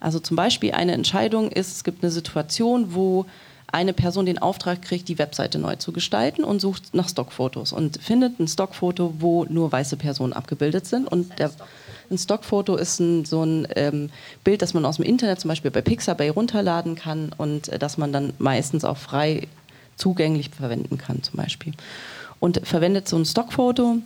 Also 0.00 0.18
zum 0.18 0.36
Beispiel 0.36 0.72
eine 0.72 0.92
Entscheidung 0.92 1.52
ist, 1.52 1.76
es 1.76 1.84
gibt 1.84 2.02
eine 2.02 2.10
Situation, 2.10 2.94
wo 2.94 3.26
eine 3.68 3.92
Person 3.92 4.26
den 4.26 4.38
Auftrag 4.38 4.82
kriegt, 4.82 5.08
die 5.08 5.18
Webseite 5.18 5.58
neu 5.58 5.76
zu 5.76 5.92
gestalten 5.92 6.42
und 6.42 6.60
sucht 6.60 6.94
nach 6.94 7.08
Stockfotos 7.08 7.72
und 7.72 8.02
findet 8.02 8.40
ein 8.40 8.48
Stockfoto, 8.48 9.14
wo 9.20 9.44
nur 9.44 9.70
weiße 9.70 9.96
Personen 9.96 10.32
abgebildet 10.32 10.86
sind 10.86 11.06
und 11.06 11.38
der 11.38 11.50
ein 12.10 12.18
Stockfoto 12.18 12.76
ist 12.76 13.00
ein, 13.00 13.24
so 13.24 13.44
ein 13.44 13.66
ähm, 13.76 14.10
Bild, 14.42 14.62
das 14.62 14.74
man 14.74 14.84
aus 14.84 14.96
dem 14.96 15.04
Internet 15.04 15.40
zum 15.40 15.48
Beispiel 15.48 15.70
bei 15.70 15.82
Pixabay 15.82 16.28
runterladen 16.30 16.94
kann 16.94 17.32
und 17.36 17.68
äh, 17.68 17.78
das 17.78 17.98
man 17.98 18.12
dann 18.12 18.32
meistens 18.38 18.84
auch 18.84 18.96
frei 18.96 19.48
zugänglich 19.96 20.50
verwenden 20.50 20.98
kann 20.98 21.22
zum 21.22 21.36
Beispiel. 21.36 21.72
Und 22.40 22.66
verwendet 22.66 23.08
so 23.08 23.16
ein 23.16 23.24
Stockfoto 23.24 23.98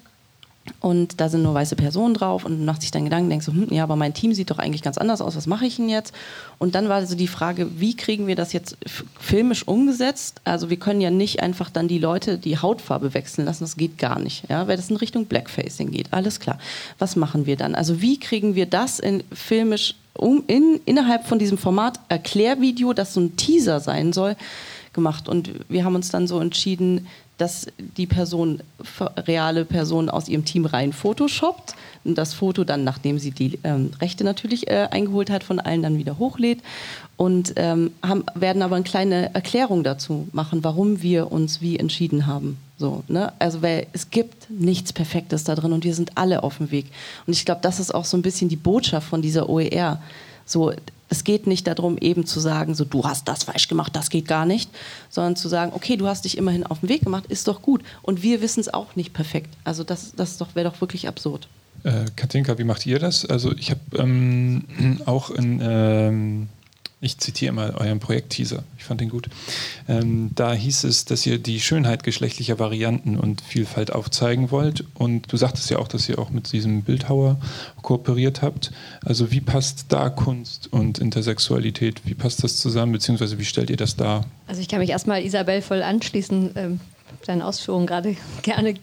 und 0.81 1.21
da 1.21 1.29
sind 1.29 1.43
nur 1.43 1.55
weiße 1.55 1.77
Personen 1.77 2.15
drauf 2.15 2.45
und 2.45 2.65
macht 2.65 2.83
sich 2.83 2.91
dann 2.91 3.05
Gedanken, 3.05 3.31
denkst 3.31 3.47
so, 3.47 3.53
hm, 3.53 3.69
ja, 3.71 3.83
aber 3.83 3.97
mein 3.97 4.15
Team 4.15 4.33
sieht 4.35 4.51
doch 4.51 4.59
eigentlich 4.59 4.83
ganz 4.83 4.99
anders 4.99 5.21
aus, 5.21 5.37
was 5.37 5.47
mache 5.47 5.67
ich 5.67 5.77
denn 5.77 5.89
jetzt? 5.89 6.15
Und 6.59 6.75
dann 6.75 6.89
war 6.89 7.05
so 7.07 7.15
die 7.15 7.29
Frage, 7.29 7.69
wie 7.81 7.97
kriegen 7.97 8.27
wir 8.27 8.37
das 8.37 8.53
jetzt 8.53 8.77
filmisch 9.19 9.67
umgesetzt? 9.67 10.41
Also 10.45 10.71
wir 10.71 10.79
können 10.79 11.01
ja 11.01 11.11
nicht 11.11 11.41
einfach 11.41 11.71
dann 11.71 11.89
die 11.89 11.99
Leute 11.99 12.39
die 12.39 12.59
Hautfarbe 12.59 13.15
wechseln 13.15 13.45
lassen, 13.45 13.65
das 13.65 13.77
geht 13.77 13.99
gar 13.99 14.19
nicht, 14.19 14.45
ja, 14.49 14.67
weil 14.69 14.77
das 14.77 14.91
in 14.91 14.97
Richtung 14.97 15.27
Blackfacing 15.27 15.91
geht, 15.91 16.13
alles 16.13 16.41
klar. 16.41 16.59
Was 16.99 17.17
machen 17.17 17.47
wir 17.47 17.57
dann? 17.57 17.75
Also 17.75 18.01
wie 18.01 18.19
kriegen 18.19 18.55
wir 18.55 18.67
das 18.67 18.99
in 18.99 19.25
filmisch 19.33 19.95
um, 20.15 20.43
in, 20.49 20.81
innerhalb 20.85 21.27
von 21.27 21.39
diesem 21.39 21.59
Format 21.59 22.01
Erklärvideo, 22.09 22.93
das 22.93 23.15
so 23.15 23.21
ein 23.21 23.37
Teaser 23.37 23.81
sein 23.81 24.13
soll, 24.13 24.37
gemacht. 24.99 25.29
Und 25.29 25.51
wir 25.69 25.85
haben 25.85 25.95
uns 25.95 26.11
dann 26.11 26.27
so 26.27 26.41
entschieden, 26.41 27.07
dass 27.39 27.69
die 27.97 28.07
Person, 28.07 28.61
reale 29.17 29.65
Person 29.65 30.11
aus 30.11 30.29
ihrem 30.29 30.45
Team 30.45 30.67
rein 30.67 30.93
photoshoppt 30.93 31.75
und 32.05 32.19
das 32.19 32.35
Foto 32.35 32.65
dann, 32.65 32.85
nachdem 32.85 33.19
sie 33.19 33.31
die 33.31 33.61
ähm, 33.63 33.93
Rechte 34.01 34.25
natürlich 34.25 34.69
äh, 34.69 34.89
eingeholt 34.91 35.31
hat, 35.31 35.45
von 35.45 35.61
allen 35.61 35.83
dann 35.83 35.99
wieder 35.99 36.19
hochlädt 36.19 36.61
und 37.17 37.53
ähm, 37.57 37.93
haben, 38.03 38.25
werden 38.35 38.63
aber 38.63 38.77
eine 38.77 38.85
kleine 38.85 39.35
Erklärung 39.35 39.85
dazu 39.85 40.29
machen, 40.33 40.65
warum 40.65 41.01
wir 41.01 41.31
uns 41.31 41.61
wie 41.61 41.79
entschieden 41.79 42.27
haben. 42.27 42.59
So, 42.77 43.05
ne? 43.09 43.33
Also 43.39 43.63
weil 43.63 43.87
es 43.93 44.11
gibt 44.11 44.51
nichts 44.51 44.93
Perfektes 44.93 45.45
da 45.45 45.55
drin 45.55 45.73
und 45.73 45.85
wir 45.85 45.95
sind 45.95 46.17
alle 46.17 46.43
auf 46.43 46.59
dem 46.59 46.71
Weg. 46.71 46.87
Und 47.27 47.33
ich 47.33 47.45
glaube, 47.45 47.61
das 47.63 47.79
ist 47.79 47.95
auch 47.95 48.05
so 48.05 48.17
ein 48.17 48.23
bisschen 48.23 48.49
die 48.49 48.57
Botschaft 48.57 49.09
von 49.09 49.23
dieser 49.23 49.49
OER. 49.49 50.01
So, 50.45 50.73
es 51.09 51.25
geht 51.25 51.47
nicht 51.47 51.67
darum, 51.67 51.99
eben 51.99 52.27
zu 52.27 52.41
sagen, 52.41 52.75
so 52.75 52.85
du 52.85 53.05
hast 53.05 53.29
das 53.29 53.45
falsch 53.45 53.69
gemacht, 53.69 53.95
das 53.97 54.11
geht 54.11 54.29
gar 54.29 54.47
nicht, 54.47 54.71
sondern 55.09 55.37
zu 55.37 55.49
sagen, 55.49 55.73
okay, 55.75 55.97
du 55.97 56.07
hast 56.07 56.25
dich 56.25 56.37
immerhin 56.37 56.65
auf 56.65 56.81
den 56.81 56.89
Weg 56.89 57.03
gemacht, 57.03 57.27
ist 57.29 57.49
doch 57.49 57.63
gut. 57.63 57.83
Und 58.03 58.23
wir 58.23 58.41
wissen 58.43 58.61
es 58.61 58.73
auch 58.73 58.97
nicht 58.97 59.13
perfekt. 59.15 59.55
Also 59.65 59.85
das, 59.85 60.13
das 60.15 60.39
wäre 60.55 60.71
doch 60.71 60.81
wirklich 60.81 61.09
absurd. 61.09 61.49
Äh, 61.85 62.07
Katinka, 62.17 62.59
wie 62.59 62.65
macht 62.65 62.87
ihr 62.87 62.99
das? 62.99 63.25
Also 63.25 63.53
ich 63.53 63.71
habe 63.71 63.81
ähm, 63.97 64.65
auch 65.07 65.31
in 65.31 65.61
ähm, 65.63 66.49
ich 67.01 67.19
zitiere 67.19 67.53
mal 67.53 67.75
euren 67.77 68.01
Projektteaser, 68.01 68.65
ich 68.77 68.85
fand 68.85 69.01
den 69.01 69.09
gut. 69.09 69.29
Ähm, 69.89 70.31
da 70.35 70.53
hieß 70.53 70.83
es, 70.85 71.05
dass 71.05 71.25
ihr 71.27 71.39
die 71.39 71.61
Schönheit 71.61 72.03
geschlechtlicher 72.03 72.59
Varianten 72.59 73.17
und 73.17 73.41
Vielfalt 73.41 73.93
aufzeigen 73.93 74.51
wollt. 74.51 74.85
Und 74.95 75.33
du 75.33 75.37
sagtest 75.37 75.71
ja 75.71 75.79
auch, 75.79 75.87
dass 75.87 76.09
ihr 76.09 76.19
auch 76.19 76.31
mit 76.31 76.53
diesem 76.53 76.83
Bildhauer 76.83 77.39
kooperiert 77.83 78.43
habt. 78.43 78.73
Also 79.05 79.31
wie 79.31 79.41
passt 79.41 79.87
da 79.91 80.11
Kunst 80.11 80.73
und 80.73 80.99
Intersexualität? 80.99 82.03
Wie 82.05 82.15
passt 82.15 82.43
das 82.43 82.57
zusammen, 82.57 82.93
beziehungsweise 82.93 83.39
wie 83.39 83.45
stellt 83.45 83.71
ihr 83.71 83.77
das 83.77 83.95
dar? 83.95 84.25
Also 84.49 84.61
ich 84.61 84.69
kann 84.69 84.81
mich 84.81 84.91
erstmal 84.91 85.23
Isabel 85.23 85.63
voll 85.63 85.83
anschließen, 85.85 86.51
ähm, 86.57 86.81
deinen 87.27 87.43
Ausführungen 87.43 87.87
gerade 87.87 88.17
gerne 88.43 88.75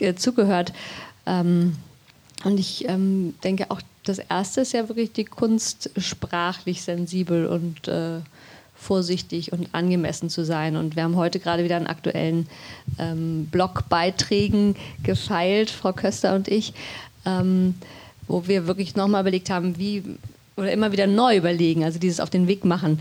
äh, 0.00 0.14
zugehört. 0.14 0.72
Ähm, 1.26 1.76
und 2.42 2.58
ich 2.58 2.88
ähm, 2.88 3.34
denke 3.44 3.70
auch, 3.70 3.80
das 4.04 4.18
erste 4.18 4.62
ist 4.62 4.72
ja 4.72 4.88
wirklich 4.88 5.12
die 5.12 5.24
Kunst, 5.24 5.90
sprachlich 5.96 6.82
sensibel 6.82 7.46
und 7.46 7.88
äh, 7.88 8.20
vorsichtig 8.74 9.52
und 9.52 9.68
angemessen 9.72 10.28
zu 10.28 10.44
sein. 10.44 10.76
Und 10.76 10.96
wir 10.96 11.04
haben 11.04 11.16
heute 11.16 11.38
gerade 11.38 11.62
wieder 11.62 11.76
einen 11.76 11.86
aktuellen 11.86 12.48
ähm, 12.98 13.46
Blogbeiträgen 13.50 14.74
gefeilt, 15.04 15.70
Frau 15.70 15.92
Köster 15.92 16.34
und 16.34 16.48
ich, 16.48 16.74
ähm, 17.24 17.74
wo 18.26 18.48
wir 18.48 18.66
wirklich 18.66 18.96
nochmal 18.96 19.22
überlegt 19.22 19.50
haben, 19.50 19.78
wie 19.78 20.02
oder 20.56 20.72
immer 20.72 20.92
wieder 20.92 21.06
neu 21.06 21.36
überlegen, 21.36 21.82
also 21.84 21.98
dieses 21.98 22.20
auf 22.20 22.28
den 22.28 22.46
Weg 22.48 22.64
machen. 22.64 23.00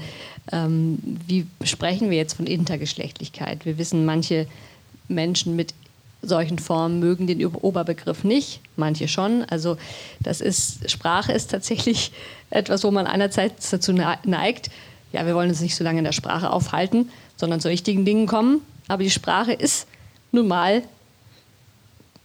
Ähm, 0.51 0.99
wie 1.27 1.47
sprechen 1.63 2.09
wir 2.09 2.17
jetzt 2.17 2.33
von 2.33 2.47
Intergeschlechtlichkeit? 2.47 3.65
Wir 3.65 3.77
wissen, 3.77 4.05
manche 4.05 4.47
Menschen 5.07 5.55
mit 5.55 5.73
solchen 6.21 6.59
Formen 6.59 6.99
mögen 6.99 7.27
den 7.27 7.45
Oberbegriff 7.45 8.23
nicht, 8.23 8.61
manche 8.75 9.07
schon. 9.07 9.43
Also 9.45 9.77
das 10.19 10.41
ist, 10.41 10.89
Sprache 10.89 11.31
ist 11.31 11.51
tatsächlich 11.51 12.11
etwas, 12.49 12.83
wo 12.83 12.91
man 12.91 13.07
einerseits 13.07 13.69
dazu 13.69 13.93
neigt, 13.93 14.69
ja, 15.11 15.25
wir 15.25 15.35
wollen 15.35 15.49
uns 15.49 15.61
nicht 15.61 15.75
so 15.75 15.83
lange 15.83 15.99
in 15.99 16.05
der 16.05 16.13
Sprache 16.13 16.51
aufhalten, 16.51 17.09
sondern 17.35 17.59
zu 17.59 17.67
richtigen 17.67 18.05
Dingen 18.05 18.27
kommen. 18.27 18.61
Aber 18.87 19.03
die 19.03 19.09
Sprache 19.09 19.51
ist 19.51 19.87
nun 20.31 20.47
mal 20.47 20.83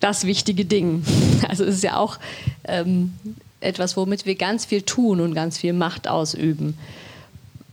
das 0.01 0.25
wichtige 0.25 0.65
Ding. 0.65 1.05
Also 1.49 1.65
es 1.65 1.77
ist 1.77 1.85
ja 1.85 1.97
auch 1.97 2.19
ähm, 2.65 3.15
etwas, 3.61 3.97
womit 3.97 4.27
wir 4.27 4.35
ganz 4.35 4.65
viel 4.65 4.83
tun 4.83 5.21
und 5.21 5.35
ganz 5.35 5.59
viel 5.59 5.73
Macht 5.73 6.09
ausüben. 6.09 6.77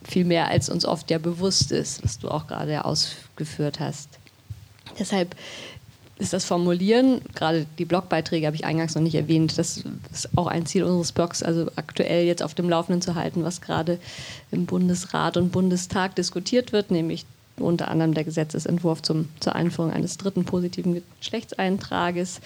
Viel 0.04 0.26
mehr, 0.26 0.50
als 0.50 0.70
uns 0.70 0.86
oft 0.86 1.10
ja 1.10 1.18
bewusst 1.18 1.72
ist, 1.72 2.04
was 2.04 2.20
du 2.20 2.30
auch 2.30 2.46
gerade 2.46 2.86
ausgeführt 2.86 3.80
hast. 3.80 4.10
Deshalb 5.00 5.36
ist 6.18 6.34
das 6.34 6.46
Formulieren, 6.46 7.22
gerade 7.34 7.66
die 7.80 7.86
Blogbeiträge 7.86 8.46
habe 8.46 8.56
ich 8.56 8.66
eingangs 8.66 8.96
noch 8.96 9.02
nicht 9.02 9.16
erwähnt, 9.16 9.58
das 9.58 9.84
ist 10.12 10.30
auch 10.38 10.48
ein 10.48 10.66
Ziel 10.66 10.84
unseres 10.84 11.12
Blogs, 11.12 11.42
also 11.42 11.70
aktuell 11.76 12.26
jetzt 12.26 12.44
auf 12.44 12.54
dem 12.54 12.70
Laufenden 12.70 13.02
zu 13.02 13.16
halten, 13.16 13.44
was 13.44 13.62
gerade 13.62 14.00
im 14.52 14.66
Bundesrat 14.66 15.38
und 15.38 15.52
Bundestag 15.52 16.16
diskutiert 16.16 16.72
wird, 16.72 16.92
nämlich 16.92 17.26
unter 17.58 17.88
anderem 17.88 18.14
der 18.14 18.24
Gesetzesentwurf 18.24 19.02
zum, 19.02 19.30
zur 19.40 19.56
Einführung 19.56 19.92
eines 19.92 20.18
dritten 20.18 20.46
positiven 20.46 21.02
Geschlechtseintrages. 21.20 22.42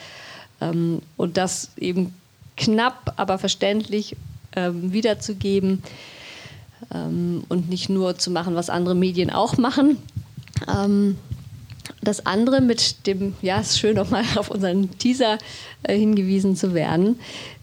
Ähm, 0.62 1.02
und 1.16 1.38
das 1.38 1.72
eben 1.78 2.14
knapp, 2.56 3.14
aber 3.18 3.38
verständlich 3.38 4.16
ähm, 4.56 4.92
wiederzugeben 4.92 5.84
ähm, 6.94 7.44
und 7.50 7.70
nicht 7.70 7.90
nur 7.90 8.18
zu 8.18 8.32
machen, 8.32 8.56
was 8.56 8.70
andere 8.70 8.96
Medien 8.96 9.30
auch 9.30 9.58
machen. 9.58 9.98
Das 12.02 12.26
andere 12.26 12.62
mit 12.62 13.08
dem, 13.08 13.36
ja, 13.42 13.60
es 13.60 13.72
ist 13.72 13.80
schön 13.80 13.96
nochmal 13.96 14.24
auf 14.36 14.50
unseren 14.50 14.98
Teaser 14.98 15.38
äh, 15.84 15.98
hingewiesen 15.98 16.56
zu 16.56 16.74
werden, 16.74 17.20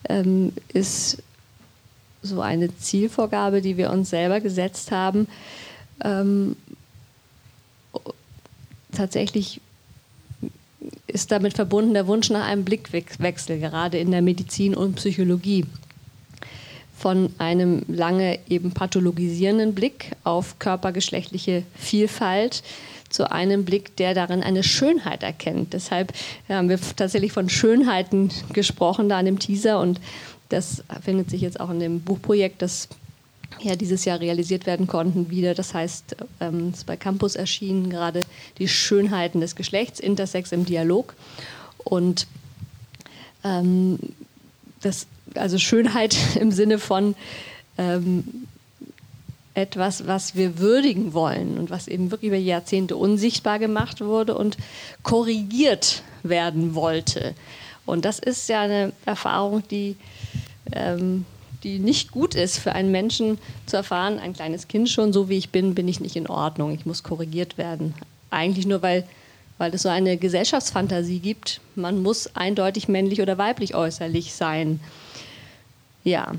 ähm, 0.08 0.52
ist 0.72 1.22
so 2.22 2.40
eine 2.40 2.76
Zielvorgabe, 2.76 3.60
die 3.60 3.76
wir 3.76 3.90
uns 3.90 4.10
selber 4.10 4.40
gesetzt 4.40 4.90
haben. 4.90 5.28
Ähm, 6.02 6.56
tatsächlich 8.92 9.60
ist 11.06 11.30
damit 11.30 11.54
verbunden 11.54 11.94
der 11.94 12.06
Wunsch 12.06 12.30
nach 12.30 12.46
einem 12.46 12.64
Blickwechsel, 12.64 13.58
gerade 13.58 13.98
in 13.98 14.10
der 14.10 14.22
Medizin 14.22 14.74
und 14.74 14.96
Psychologie. 14.96 15.66
Von 16.96 17.34
einem 17.38 17.82
lange 17.88 18.38
eben 18.48 18.72
pathologisierenden 18.72 19.74
Blick 19.74 20.12
auf 20.24 20.58
körpergeschlechtliche 20.58 21.64
Vielfalt 21.74 22.62
zu 23.14 23.30
einem 23.30 23.64
Blick, 23.64 23.96
der 23.96 24.12
darin 24.12 24.42
eine 24.42 24.64
Schönheit 24.64 25.22
erkennt. 25.22 25.72
Deshalb 25.72 26.12
haben 26.48 26.68
wir 26.68 26.80
tatsächlich 26.96 27.30
von 27.30 27.48
Schönheiten 27.48 28.32
gesprochen 28.52 29.08
da 29.08 29.18
an 29.18 29.24
dem 29.24 29.38
Teaser 29.38 29.78
und 29.78 30.00
das 30.48 30.82
findet 31.00 31.30
sich 31.30 31.40
jetzt 31.40 31.60
auch 31.60 31.70
in 31.70 31.78
dem 31.78 32.00
Buchprojekt, 32.00 32.60
das 32.60 32.88
ja 33.62 33.76
dieses 33.76 34.04
Jahr 34.04 34.18
realisiert 34.18 34.66
werden 34.66 34.88
konnten, 34.88 35.30
wieder. 35.30 35.54
Das 35.54 35.74
heißt, 35.74 36.16
ähm, 36.40 36.70
es 36.72 36.78
ist 36.78 36.86
bei 36.86 36.96
Campus 36.96 37.36
erschienen 37.36 37.88
gerade 37.88 38.24
die 38.58 38.66
Schönheiten 38.66 39.40
des 39.40 39.54
Geschlechts, 39.54 40.00
Intersex 40.00 40.50
im 40.50 40.64
Dialog. 40.64 41.14
Und 41.84 42.26
ähm, 43.44 44.00
das, 44.80 45.06
also 45.36 45.58
Schönheit 45.58 46.16
im 46.40 46.50
Sinne 46.50 46.80
von 46.80 47.14
ähm, 47.78 48.43
etwas, 49.54 50.06
was 50.06 50.34
wir 50.34 50.58
würdigen 50.58 51.14
wollen 51.14 51.58
und 51.58 51.70
was 51.70 51.86
eben 51.86 52.10
wirklich 52.10 52.28
über 52.28 52.36
Jahrzehnte 52.36 52.96
unsichtbar 52.96 53.58
gemacht 53.58 54.00
wurde 54.00 54.36
und 54.36 54.56
korrigiert 55.02 56.02
werden 56.22 56.74
wollte. 56.74 57.34
Und 57.86 58.04
das 58.04 58.18
ist 58.18 58.48
ja 58.48 58.62
eine 58.62 58.92
Erfahrung, 59.04 59.62
die, 59.70 59.96
ähm, 60.72 61.24
die 61.62 61.78
nicht 61.78 62.10
gut 62.10 62.34
ist 62.34 62.58
für 62.58 62.72
einen 62.72 62.90
Menschen 62.90 63.38
zu 63.66 63.76
erfahren, 63.76 64.18
ein 64.18 64.32
kleines 64.32 64.66
Kind 64.68 64.88
schon, 64.88 65.12
so 65.12 65.28
wie 65.28 65.38
ich 65.38 65.50
bin, 65.50 65.74
bin 65.74 65.86
ich 65.86 66.00
nicht 66.00 66.16
in 66.16 66.26
Ordnung, 66.26 66.72
ich 66.72 66.84
muss 66.84 67.02
korrigiert 67.02 67.56
werden. 67.56 67.94
Eigentlich 68.30 68.66
nur, 68.66 68.82
weil, 68.82 69.04
weil 69.58 69.72
es 69.72 69.82
so 69.82 69.88
eine 69.88 70.16
Gesellschaftsfantasie 70.16 71.20
gibt, 71.20 71.60
man 71.76 72.02
muss 72.02 72.34
eindeutig 72.34 72.88
männlich 72.88 73.20
oder 73.20 73.38
weiblich 73.38 73.74
äußerlich 73.74 74.34
sein. 74.34 74.80
Ja, 76.02 76.32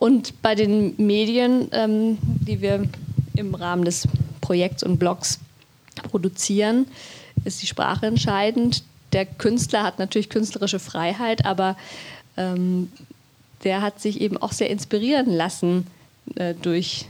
und 0.00 0.40
bei 0.40 0.54
den 0.54 0.94
Medien, 0.96 1.68
ähm, 1.72 2.16
die 2.22 2.62
wir 2.62 2.88
im 3.36 3.54
Rahmen 3.54 3.84
des 3.84 4.08
Projekts 4.40 4.82
und 4.82 4.96
Blogs 4.96 5.40
produzieren, 6.10 6.86
ist 7.44 7.60
die 7.60 7.66
Sprache 7.66 8.06
entscheidend. 8.06 8.82
Der 9.12 9.26
Künstler 9.26 9.82
hat 9.82 9.98
natürlich 9.98 10.30
künstlerische 10.30 10.78
Freiheit, 10.78 11.44
aber 11.44 11.76
ähm, 12.38 12.90
der 13.62 13.82
hat 13.82 14.00
sich 14.00 14.22
eben 14.22 14.38
auch 14.38 14.52
sehr 14.52 14.70
inspirieren 14.70 15.30
lassen 15.30 15.86
äh, 16.36 16.54
durch, 16.54 17.04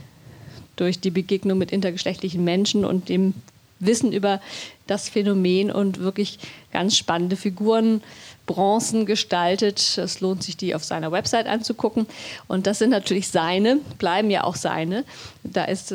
durch 0.75 0.99
die 0.99 1.11
Begegnung 1.11 1.57
mit 1.57 1.71
intergeschlechtlichen 1.71 2.43
Menschen 2.43 2.83
und 2.83 3.07
dem 3.07 3.35
Wissen 3.79 4.11
über 4.11 4.41
das 4.87 5.07
Phänomen 5.07 5.71
und 5.71 5.99
wirklich 5.99 6.39
ganz 6.73 6.97
spannende 6.97 7.37
Figuren 7.37 8.03
Bronzen 8.51 9.05
gestaltet. 9.05 9.97
Es 9.97 10.19
lohnt 10.19 10.43
sich, 10.43 10.57
die 10.57 10.75
auf 10.75 10.83
seiner 10.83 11.11
Website 11.11 11.47
anzugucken. 11.47 12.05
Und 12.47 12.67
das 12.67 12.79
sind 12.79 12.89
natürlich 12.89 13.29
seine, 13.29 13.77
bleiben 13.97 14.29
ja 14.29 14.43
auch 14.43 14.55
seine. 14.55 15.05
Da 15.43 15.65
ist, 15.65 15.91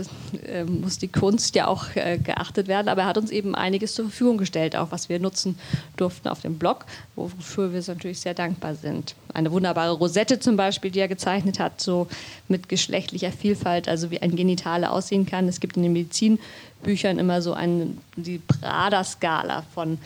äh, 0.47 0.65
muss 0.65 0.99
die 0.99 1.09
Kunst 1.09 1.55
ja 1.55 1.67
auch 1.67 1.95
äh, 1.95 2.19
geachtet 2.19 2.67
werden. 2.67 2.89
Aber 2.89 3.03
er 3.03 3.09
hat 3.09 3.19
uns 3.19 3.31
eben 3.31 3.55
einiges 3.55 3.95
zur 3.95 4.07
Verfügung 4.07 4.39
gestellt, 4.39 4.75
auch 4.75 4.91
was 4.91 5.09
wir 5.09 5.19
nutzen 5.19 5.59
durften 5.97 6.29
auf 6.29 6.41
dem 6.41 6.59
Blog, 6.59 6.87
wofür 7.15 7.73
wir 7.73 7.83
natürlich 7.87 8.21
sehr 8.21 8.35
dankbar 8.35 8.75
sind. 8.75 9.15
Eine 9.33 9.53
wunderbare 9.53 9.93
Rosette 9.93 10.41
zum 10.41 10.57
Beispiel, 10.57 10.91
die 10.91 11.01
er 11.01 11.09
gezeichnet 11.09 11.59
hat, 11.59 11.81
so 11.81 12.07
mit 12.49 12.69
geschlechtlicher 12.69 13.33
Vielfalt, 13.33 13.89
also 13.89 14.11
wie 14.11 14.23
ein 14.23 14.35
Genitale 14.35 14.91
aussehen 14.91 15.27
kann. 15.27 15.47
Es 15.49 15.61
gibt 15.61 15.77
in 15.77 15.83
den 15.83 15.93
Medizinbüchern 15.93 17.19
immer 17.19 17.43
so 17.43 17.53
eine, 17.53 17.89
die 18.17 18.39
Prada-Skala 18.39 19.65
von 19.75 19.99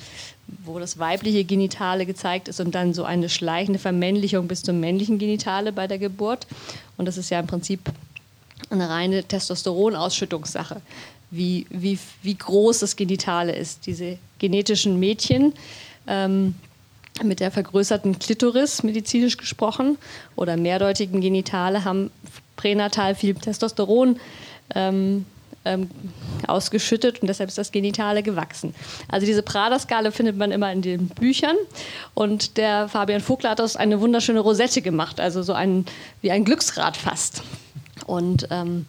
wo 0.64 0.78
das 0.78 0.98
weibliche 0.98 1.44
Genitale 1.44 2.06
gezeigt 2.06 2.48
ist 2.48 2.60
und 2.60 2.74
dann 2.74 2.94
so 2.94 3.04
eine 3.04 3.28
schleichende 3.28 3.78
Vermännlichung 3.78 4.48
bis 4.48 4.62
zum 4.62 4.80
männlichen 4.80 5.18
Genitale 5.18 5.72
bei 5.72 5.86
der 5.86 5.98
Geburt. 5.98 6.46
Und 6.96 7.06
das 7.06 7.16
ist 7.16 7.30
ja 7.30 7.40
im 7.40 7.46
Prinzip 7.46 7.80
eine 8.70 8.88
reine 8.88 9.24
Testosteronausschüttungssache, 9.24 10.80
wie, 11.30 11.66
wie, 11.70 11.98
wie 12.22 12.34
groß 12.34 12.80
das 12.80 12.96
Genitale 12.96 13.54
ist. 13.54 13.86
Diese 13.86 14.18
genetischen 14.38 14.98
Mädchen 14.98 15.54
ähm, 16.06 16.54
mit 17.22 17.40
der 17.40 17.50
vergrößerten 17.50 18.18
Klitoris, 18.18 18.82
medizinisch 18.82 19.36
gesprochen, 19.36 19.98
oder 20.36 20.56
mehrdeutigen 20.56 21.20
Genitale 21.20 21.84
haben 21.84 22.10
pränatal 22.56 23.14
viel 23.14 23.34
Testosteron. 23.34 24.18
Ähm, 24.74 25.26
ähm, 25.64 25.90
ausgeschüttet 26.46 27.20
und 27.20 27.28
deshalb 27.28 27.48
ist 27.48 27.58
das 27.58 27.72
Genitale 27.72 28.22
gewachsen. 28.22 28.74
Also 29.08 29.26
diese 29.26 29.42
Prada-Skala 29.42 30.10
findet 30.10 30.36
man 30.36 30.52
immer 30.52 30.72
in 30.72 30.82
den 30.82 31.08
Büchern 31.08 31.56
und 32.14 32.56
der 32.56 32.88
Fabian 32.88 33.20
Vogler 33.20 33.50
hat 33.50 33.58
daraus 33.58 33.76
eine 33.76 34.00
wunderschöne 34.00 34.40
Rosette 34.40 34.80
gemacht, 34.82 35.20
also 35.20 35.42
so 35.42 35.52
ein, 35.52 35.84
wie 36.22 36.30
ein 36.30 36.44
Glücksrad 36.44 36.96
fast. 36.96 37.42
Und 38.06 38.48
ähm, 38.50 38.86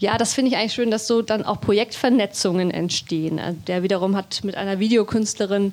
ja, 0.00 0.16
das 0.16 0.32
finde 0.32 0.52
ich 0.52 0.56
eigentlich 0.56 0.74
schön, 0.74 0.92
dass 0.92 1.08
so 1.08 1.22
dann 1.22 1.44
auch 1.44 1.60
Projektvernetzungen 1.60 2.70
entstehen. 2.70 3.40
Also 3.40 3.58
der 3.66 3.82
wiederum 3.82 4.14
hat 4.14 4.44
mit 4.44 4.54
einer 4.54 4.78
Videokünstlerin 4.78 5.72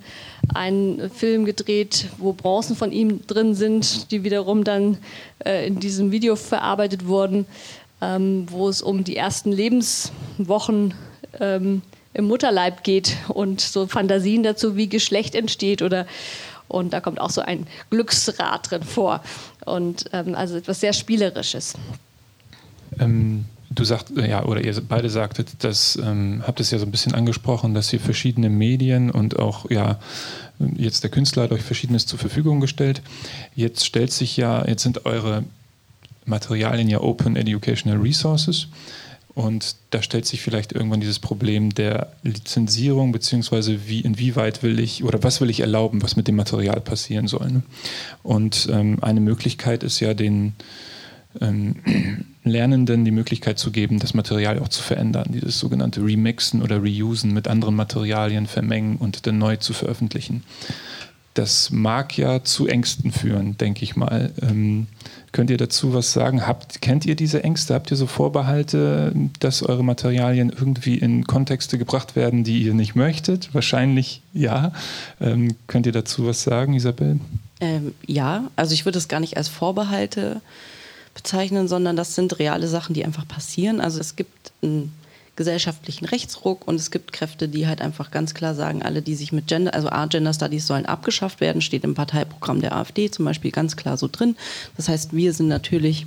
einen 0.54 1.12
Film 1.12 1.46
gedreht, 1.46 2.08
wo 2.18 2.34
Bronzen 2.34 2.76
von 2.76 2.92
ihm 2.92 3.28
drin 3.28 3.54
sind, 3.54 4.12
die 4.12 4.24
wiederum 4.24 4.64
dann 4.64 4.98
äh, 5.46 5.68
in 5.68 5.80
diesem 5.80 6.12
Video 6.12 6.36
verarbeitet 6.36 7.06
wurden 7.06 7.46
ähm, 8.02 8.46
wo 8.50 8.70
es 8.70 8.82
um 8.82 9.04
die 9.04 9.16
ersten 9.16 9.52
Lebenswochen 9.52 10.94
ähm, 11.40 11.82
im 12.14 12.26
Mutterleib 12.26 12.84
geht 12.84 13.18
und 13.28 13.62
so 13.62 13.88
Fantasien 13.88 14.44
dazu, 14.44 14.76
wie 14.76 14.88
Geschlecht 14.88 15.36
entsteht 15.36 15.82
oder 15.82 16.06
und 16.68 16.94
da 16.94 17.00
kommt 17.00 17.22
auch 17.22 17.30
so 17.30 17.42
ein 17.42 17.68
Glücksrad 17.90 18.72
drin 18.72 18.84
vor 18.84 19.22
und 19.66 20.06
ähm, 20.14 20.34
also 20.36 20.56
etwas 20.56 20.80
sehr 20.80 20.94
Spielerisches. 20.94 21.76
Ähm, 23.00 23.46
du 23.70 23.84
sagst, 23.84 24.18
äh, 24.18 24.30
ja, 24.30 24.46
oder 24.46 24.64
ihr 24.64 24.74
beide 24.88 25.10
sagtet, 25.10 25.50
das 25.60 25.96
ähm, 25.98 26.44
habt 26.46 26.60
es 26.60 26.72
ja 26.72 26.80
so 26.80 26.86
ein 26.86 26.92
bisschen 26.92 27.14
angesprochen, 27.14 27.74
dass 27.74 27.92
ihr 27.94 28.00
verschiedene 28.00 28.50
Medien 28.50 29.12
und 29.12 29.38
auch, 29.38 29.70
ja, 29.70 30.00
jetzt 30.76 31.04
der 31.04 31.12
Künstler 31.12 31.44
hat 31.44 31.52
euch 31.52 31.62
Verschiedenes 31.62 32.06
zur 32.06 32.18
Verfügung 32.18 32.62
gestellt. 32.62 33.02
Jetzt 33.56 33.86
stellt 33.86 34.12
sich 34.12 34.38
ja, 34.38 34.66
jetzt 34.68 34.84
sind 34.84 35.06
eure 35.06 35.44
Materialien 36.26 36.90
ja 36.90 37.02
Open 37.02 37.36
Educational 37.36 38.00
Resources. 38.00 38.68
Und 39.36 39.76
da 39.90 40.02
stellt 40.02 40.26
sich 40.26 40.42
vielleicht 40.42 40.72
irgendwann 40.72 41.02
dieses 41.02 41.20
Problem 41.20 41.76
der 41.76 42.14
Lizenzierung, 42.24 43.12
beziehungsweise 43.12 43.90
wie, 43.90 44.00
inwieweit 44.00 44.64
will 44.64 44.80
ich 44.80 45.04
oder 45.04 45.22
was 45.24 45.42
will 45.42 45.50
ich 45.50 45.60
erlauben, 45.60 46.02
was 46.02 46.16
mit 46.16 46.30
dem 46.30 46.38
Material 46.38 46.80
passieren 46.80 47.28
soll. 47.28 47.52
Ne? 47.52 47.64
Und 48.24 48.70
ähm, 48.72 49.00
eine 49.02 49.20
Möglichkeit 49.20 49.84
ist 49.84 50.00
ja 50.00 50.14
den 50.14 50.54
ähm, 51.42 51.76
Lernenden 52.46 53.04
die 53.04 53.12
Möglichkeit 53.12 53.60
zu 53.60 53.72
geben, 53.72 54.00
das 54.00 54.14
Material 54.14 54.60
auch 54.60 54.70
zu 54.70 54.82
verändern, 54.82 55.30
dieses 55.34 55.60
sogenannte 55.60 56.02
Remixen 56.02 56.62
oder 56.62 56.78
Reusen 56.78 57.34
mit 57.34 57.50
anderen 57.50 57.76
Materialien 57.76 58.48
vermengen 58.48 58.96
und 58.96 59.28
dann 59.28 59.38
neu 59.38 59.58
zu 59.58 59.74
veröffentlichen. 59.74 60.44
Das 61.34 61.72
mag 61.72 62.18
ja 62.18 62.46
zu 62.46 62.68
Ängsten 62.68 63.12
führen, 63.12 63.58
denke 63.58 63.84
ich 63.84 63.98
mal. 63.98 64.32
Ähm, 64.42 64.88
könnt 65.36 65.50
ihr 65.50 65.58
dazu 65.58 65.94
was 65.94 66.14
sagen? 66.14 66.48
Habt, 66.48 66.82
kennt 66.82 67.06
ihr 67.06 67.16
diese 67.18 67.44
Ängste? 67.44 67.74
Habt 67.74 67.92
ihr 67.92 67.98
so 67.98 68.08
Vorbehalte, 68.08 69.12
dass 69.42 69.64
eure 69.64 69.84
Materialien 69.84 70.50
irgendwie 70.50 70.98
in 70.98 71.26
Kontexte 71.26 71.78
gebracht 71.78 72.16
werden, 72.16 72.46
die 72.46 72.64
ihr 72.64 72.74
nicht 72.74 72.96
möchtet? 72.96 73.54
Wahrscheinlich 73.54 74.22
ja. 74.34 74.72
Ähm, 75.20 75.58
könnt 75.68 75.88
ihr 75.88 75.92
dazu 75.92 76.26
was 76.26 76.42
sagen, 76.44 76.74
Isabel? 76.74 77.20
Ähm, 77.60 77.94
ja, 78.08 78.46
also 78.56 78.74
ich 78.74 78.86
würde 78.86 78.98
es 78.98 79.10
gar 79.10 79.20
nicht 79.20 79.36
als 79.36 79.50
Vorbehalte 79.50 80.40
bezeichnen, 81.14 81.68
sondern 81.68 81.98
das 81.98 82.16
sind 82.16 82.40
reale 82.40 82.70
Sachen, 82.70 82.94
die 82.94 83.04
einfach 83.04 83.28
passieren. 83.28 83.82
Also 83.82 84.00
es 84.00 84.16
gibt 84.16 84.54
ein 84.64 84.94
gesellschaftlichen 85.36 86.06
Rechtsruck 86.06 86.68
und 86.68 86.76
es 86.76 86.92
gibt 86.92 87.12
Kräfte, 87.12 87.48
die 87.48 87.68
halt 87.68 87.82
einfach 87.82 88.12
ganz 88.12 88.34
klar 88.34 88.56
sagen, 88.56 88.84
alle, 88.84 89.02
die 89.02 89.16
sich 89.16 89.32
mit 89.32 89.48
Gender, 89.48 89.74
also 89.74 89.90
Gender 90.10 90.34
Studies 90.34 90.68
sollen 90.68 90.86
abgeschafft 90.86 91.42
werden, 91.42 91.62
steht 91.62 91.84
im 91.84 91.94
Parteiprogramm 91.96 92.62
der 92.62 92.76
AfD 92.76 93.12
zum 93.12 93.26
Beispiel 93.26 93.52
ganz 93.52 93.76
klar 93.76 93.98
so 93.98 94.08
drin. 94.12 94.36
Das 94.78 94.88
heißt, 94.88 95.14
wir 95.14 95.34
sind 95.34 95.48
natürlich 95.48 96.06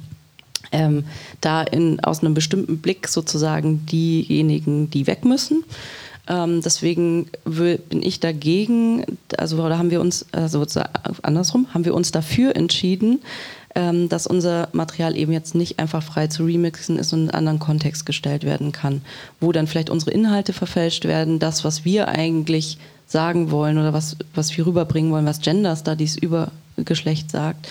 ähm, 0.73 1.05
da 1.41 1.63
in, 1.63 2.01
aus 2.01 2.21
einem 2.21 2.35
bestimmten 2.35 2.79
Blick 2.79 3.09
sozusagen 3.09 3.87
diejenigen, 3.87 4.91
die 4.91 5.07
weg 5.07 5.25
müssen. 5.25 5.65
Ähm, 6.29 6.61
deswegen 6.63 7.31
bin 7.45 8.03
ich 8.03 8.21
dagegen, 8.21 9.05
also 9.37 9.63
oder 9.63 9.79
haben 9.79 9.91
wir 9.91 10.01
uns, 10.01 10.27
also 10.33 10.65
andersrum, 11.23 11.69
haben 11.73 11.85
wir 11.85 11.95
uns 11.95 12.13
dafür 12.13 12.55
entschieden, 12.55 13.21
ähm, 13.79 14.09
dass 14.09 14.27
unser 14.27 14.69
Material 14.73 15.17
eben 15.17 15.31
jetzt 15.31 15.55
nicht 15.55 15.79
einfach 15.79 16.03
frei 16.03 16.27
zu 16.27 16.45
remixen 16.45 16.99
ist 16.99 17.13
und 17.13 17.21
in 17.21 17.31
einen 17.31 17.39
anderen 17.39 17.59
Kontext 17.61 18.07
gestellt 18.07 18.43
werden 18.43 18.73
kann, 18.73 19.03
wo 19.39 19.53
dann 19.53 19.69
vielleicht 19.69 19.89
unsere 19.89 20.11
Inhalte 20.11 20.53
verfälscht 20.53 21.05
werden, 21.05 21.39
das, 21.39 21.63
was 21.63 21.85
wir 21.85 22.09
eigentlich 22.09 22.79
sagen 23.07 23.53
wollen 23.53 23.79
oder 23.79 23.93
was, 23.93 24.17
was 24.35 24.57
wir 24.57 24.67
rüberbringen 24.67 25.13
wollen, 25.13 25.27
was 25.27 25.41
Gender 25.41 25.77
Studies 25.77 26.17
über 26.17 26.51
Geschlecht 26.77 27.31
sagt, 27.31 27.69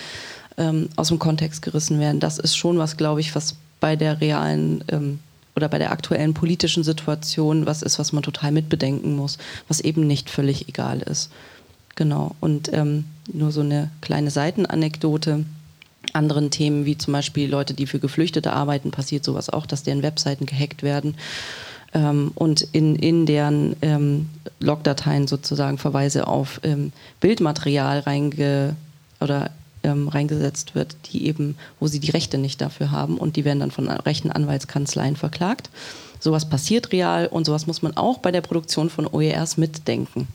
ähm, 0.56 0.88
aus 0.96 1.08
dem 1.08 1.18
Kontext 1.18 1.60
gerissen 1.60 2.00
werden. 2.00 2.20
Das 2.20 2.38
ist 2.38 2.56
schon 2.56 2.78
was, 2.78 2.96
glaube 2.96 3.20
ich, 3.20 3.34
was 3.34 3.56
bei 3.78 3.94
der 3.94 4.22
realen 4.22 4.82
ähm, 4.88 5.18
oder 5.56 5.68
bei 5.68 5.76
der 5.76 5.92
aktuellen 5.92 6.32
politischen 6.32 6.84
Situation 6.84 7.66
was 7.66 7.82
ist, 7.82 7.98
was 7.98 8.12
man 8.12 8.22
total 8.22 8.50
mitbedenken 8.50 9.14
muss, 9.14 9.36
was 9.68 9.80
eben 9.80 10.06
nicht 10.06 10.30
völlig 10.30 10.70
egal 10.70 11.00
ist. 11.02 11.30
Genau. 11.96 12.34
Und 12.40 12.72
ähm, 12.72 13.04
nur 13.30 13.52
so 13.52 13.60
eine 13.60 13.90
kleine 14.00 14.30
Seitenanekdote 14.30 15.44
anderen 16.14 16.50
Themen, 16.50 16.84
wie 16.84 16.98
zum 16.98 17.12
Beispiel 17.12 17.50
Leute, 17.50 17.74
die 17.74 17.86
für 17.86 17.98
Geflüchtete 17.98 18.52
arbeiten, 18.52 18.90
passiert 18.90 19.24
sowas 19.24 19.50
auch, 19.50 19.66
dass 19.66 19.82
deren 19.82 20.02
Webseiten 20.02 20.46
gehackt 20.46 20.82
werden 20.82 21.14
ähm, 21.94 22.32
und 22.34 22.62
in, 22.72 22.96
in 22.96 23.26
deren 23.26 23.76
ähm, 23.82 24.28
Logdateien 24.60 25.26
sozusagen 25.26 25.78
Verweise 25.78 26.26
auf 26.26 26.60
ähm, 26.62 26.92
Bildmaterial 27.20 28.00
reinge 28.00 28.76
oder 29.20 29.50
ähm, 29.82 30.08
reingesetzt 30.08 30.74
wird, 30.74 30.96
die 31.12 31.26
eben, 31.26 31.56
wo 31.80 31.86
sie 31.86 32.00
die 32.00 32.10
Rechte 32.10 32.38
nicht 32.38 32.60
dafür 32.60 32.90
haben 32.90 33.16
und 33.16 33.36
die 33.36 33.44
werden 33.44 33.60
dann 33.60 33.70
von 33.70 33.88
rechten 33.88 34.30
Anwaltskanzleien 34.30 35.16
verklagt. 35.16 35.70
Sowas 36.20 36.48
passiert 36.48 36.92
real 36.92 37.28
und 37.28 37.44
sowas 37.44 37.66
muss 37.66 37.82
man 37.82 37.96
auch 37.96 38.18
bei 38.18 38.32
der 38.32 38.40
Produktion 38.40 38.90
von 38.90 39.06
OERs 39.06 39.56
mitdenken. 39.56 40.26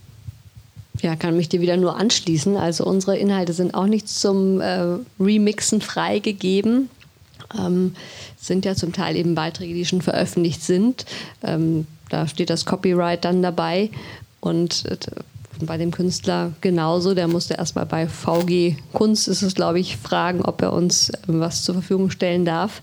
Ja, 1.02 1.16
kann 1.16 1.36
mich 1.36 1.50
dir 1.50 1.62
wieder 1.62 1.78
nur 1.78 1.98
anschließen. 1.98 2.56
Also 2.56 2.86
unsere 2.86 3.18
Inhalte 3.18 3.54
sind 3.54 3.74
auch 3.74 3.88
nicht 3.88 4.08
zum 4.08 4.62
äh, 4.62 4.98
Remixen 5.20 5.82
freigegeben. 5.82 6.90
ähm, 7.58 7.96
sind 8.40 8.66
ja 8.66 8.76
zum 8.76 8.94
Teil 8.94 9.16
eben 9.16 9.36
Beiträge, 9.36 9.74
die 9.74 9.86
schon 9.86 10.02
veröffentlicht 10.02 10.62
sind. 10.62 11.06
Ähm, 11.44 11.88
da 12.10 12.28
steht 12.28 12.50
das 12.50 12.66
Copyright 12.66 13.26
dann 13.26 13.42
dabei 13.42 13.90
und 14.40 14.86
äh, 14.86 14.98
bei 15.66 15.78
dem 15.78 15.92
Künstler 15.92 16.54
genauso. 16.62 17.14
Der 17.14 17.28
musste 17.28 17.56
erstmal 17.56 17.86
bei 17.86 18.08
VG 18.08 18.76
Kunst, 18.92 19.28
ist 19.28 19.42
es 19.42 19.56
glaube 19.56 19.80
ich, 19.80 19.98
fragen, 19.98 20.42
ob 20.42 20.62
er 20.62 20.74
uns 20.74 21.10
äh, 21.10 21.18
was 21.28 21.64
zur 21.64 21.76
Verfügung 21.76 22.12
stellen 22.12 22.46
darf. 22.46 22.82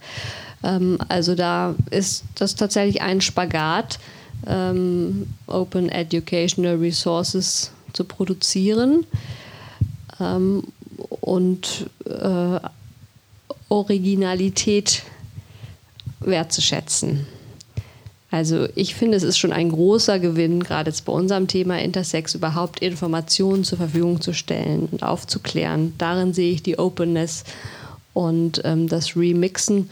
Ähm, 0.63 0.99
also 1.09 1.35
da 1.35 1.75
ist 1.91 2.25
das 2.35 2.55
tatsächlich 2.55 3.03
ein 3.03 3.21
Spagat, 3.21 3.99
ähm, 4.47 5.29
Open 5.47 5.89
Educational 5.89 6.77
Resources 6.77 7.71
zu 7.93 8.05
produzieren 8.05 9.07
ähm, 10.21 10.65
und 11.21 11.91
äh, 12.07 12.61
Originalität 13.69 15.03
wertzuschätzen. 16.21 17.27
Also 18.31 18.69
ich 18.77 18.95
finde, 18.95 19.17
es 19.17 19.25
ist 19.25 19.39
schon 19.39 19.53
ein 19.53 19.71
großer 19.71 20.21
Gewinn, 20.21 20.63
gerade 20.63 20.91
jetzt 20.91 21.05
bei 21.05 21.13
unserem 21.13 21.49
Thema 21.49 21.81
Intersex 21.81 22.35
überhaupt 22.35 22.81
Informationen 22.81 23.65
zur 23.65 23.79
Verfügung 23.79 24.21
zu 24.21 24.33
stellen 24.33 24.89
und 24.91 25.03
aufzuklären. 25.03 25.95
Darin 25.99 26.33
sehe 26.33 26.53
ich 26.53 26.63
die 26.63 26.79
Openness 26.79 27.45
und 28.15 28.61
ähm, 28.65 28.89
das 28.89 29.17
Remixen 29.17 29.91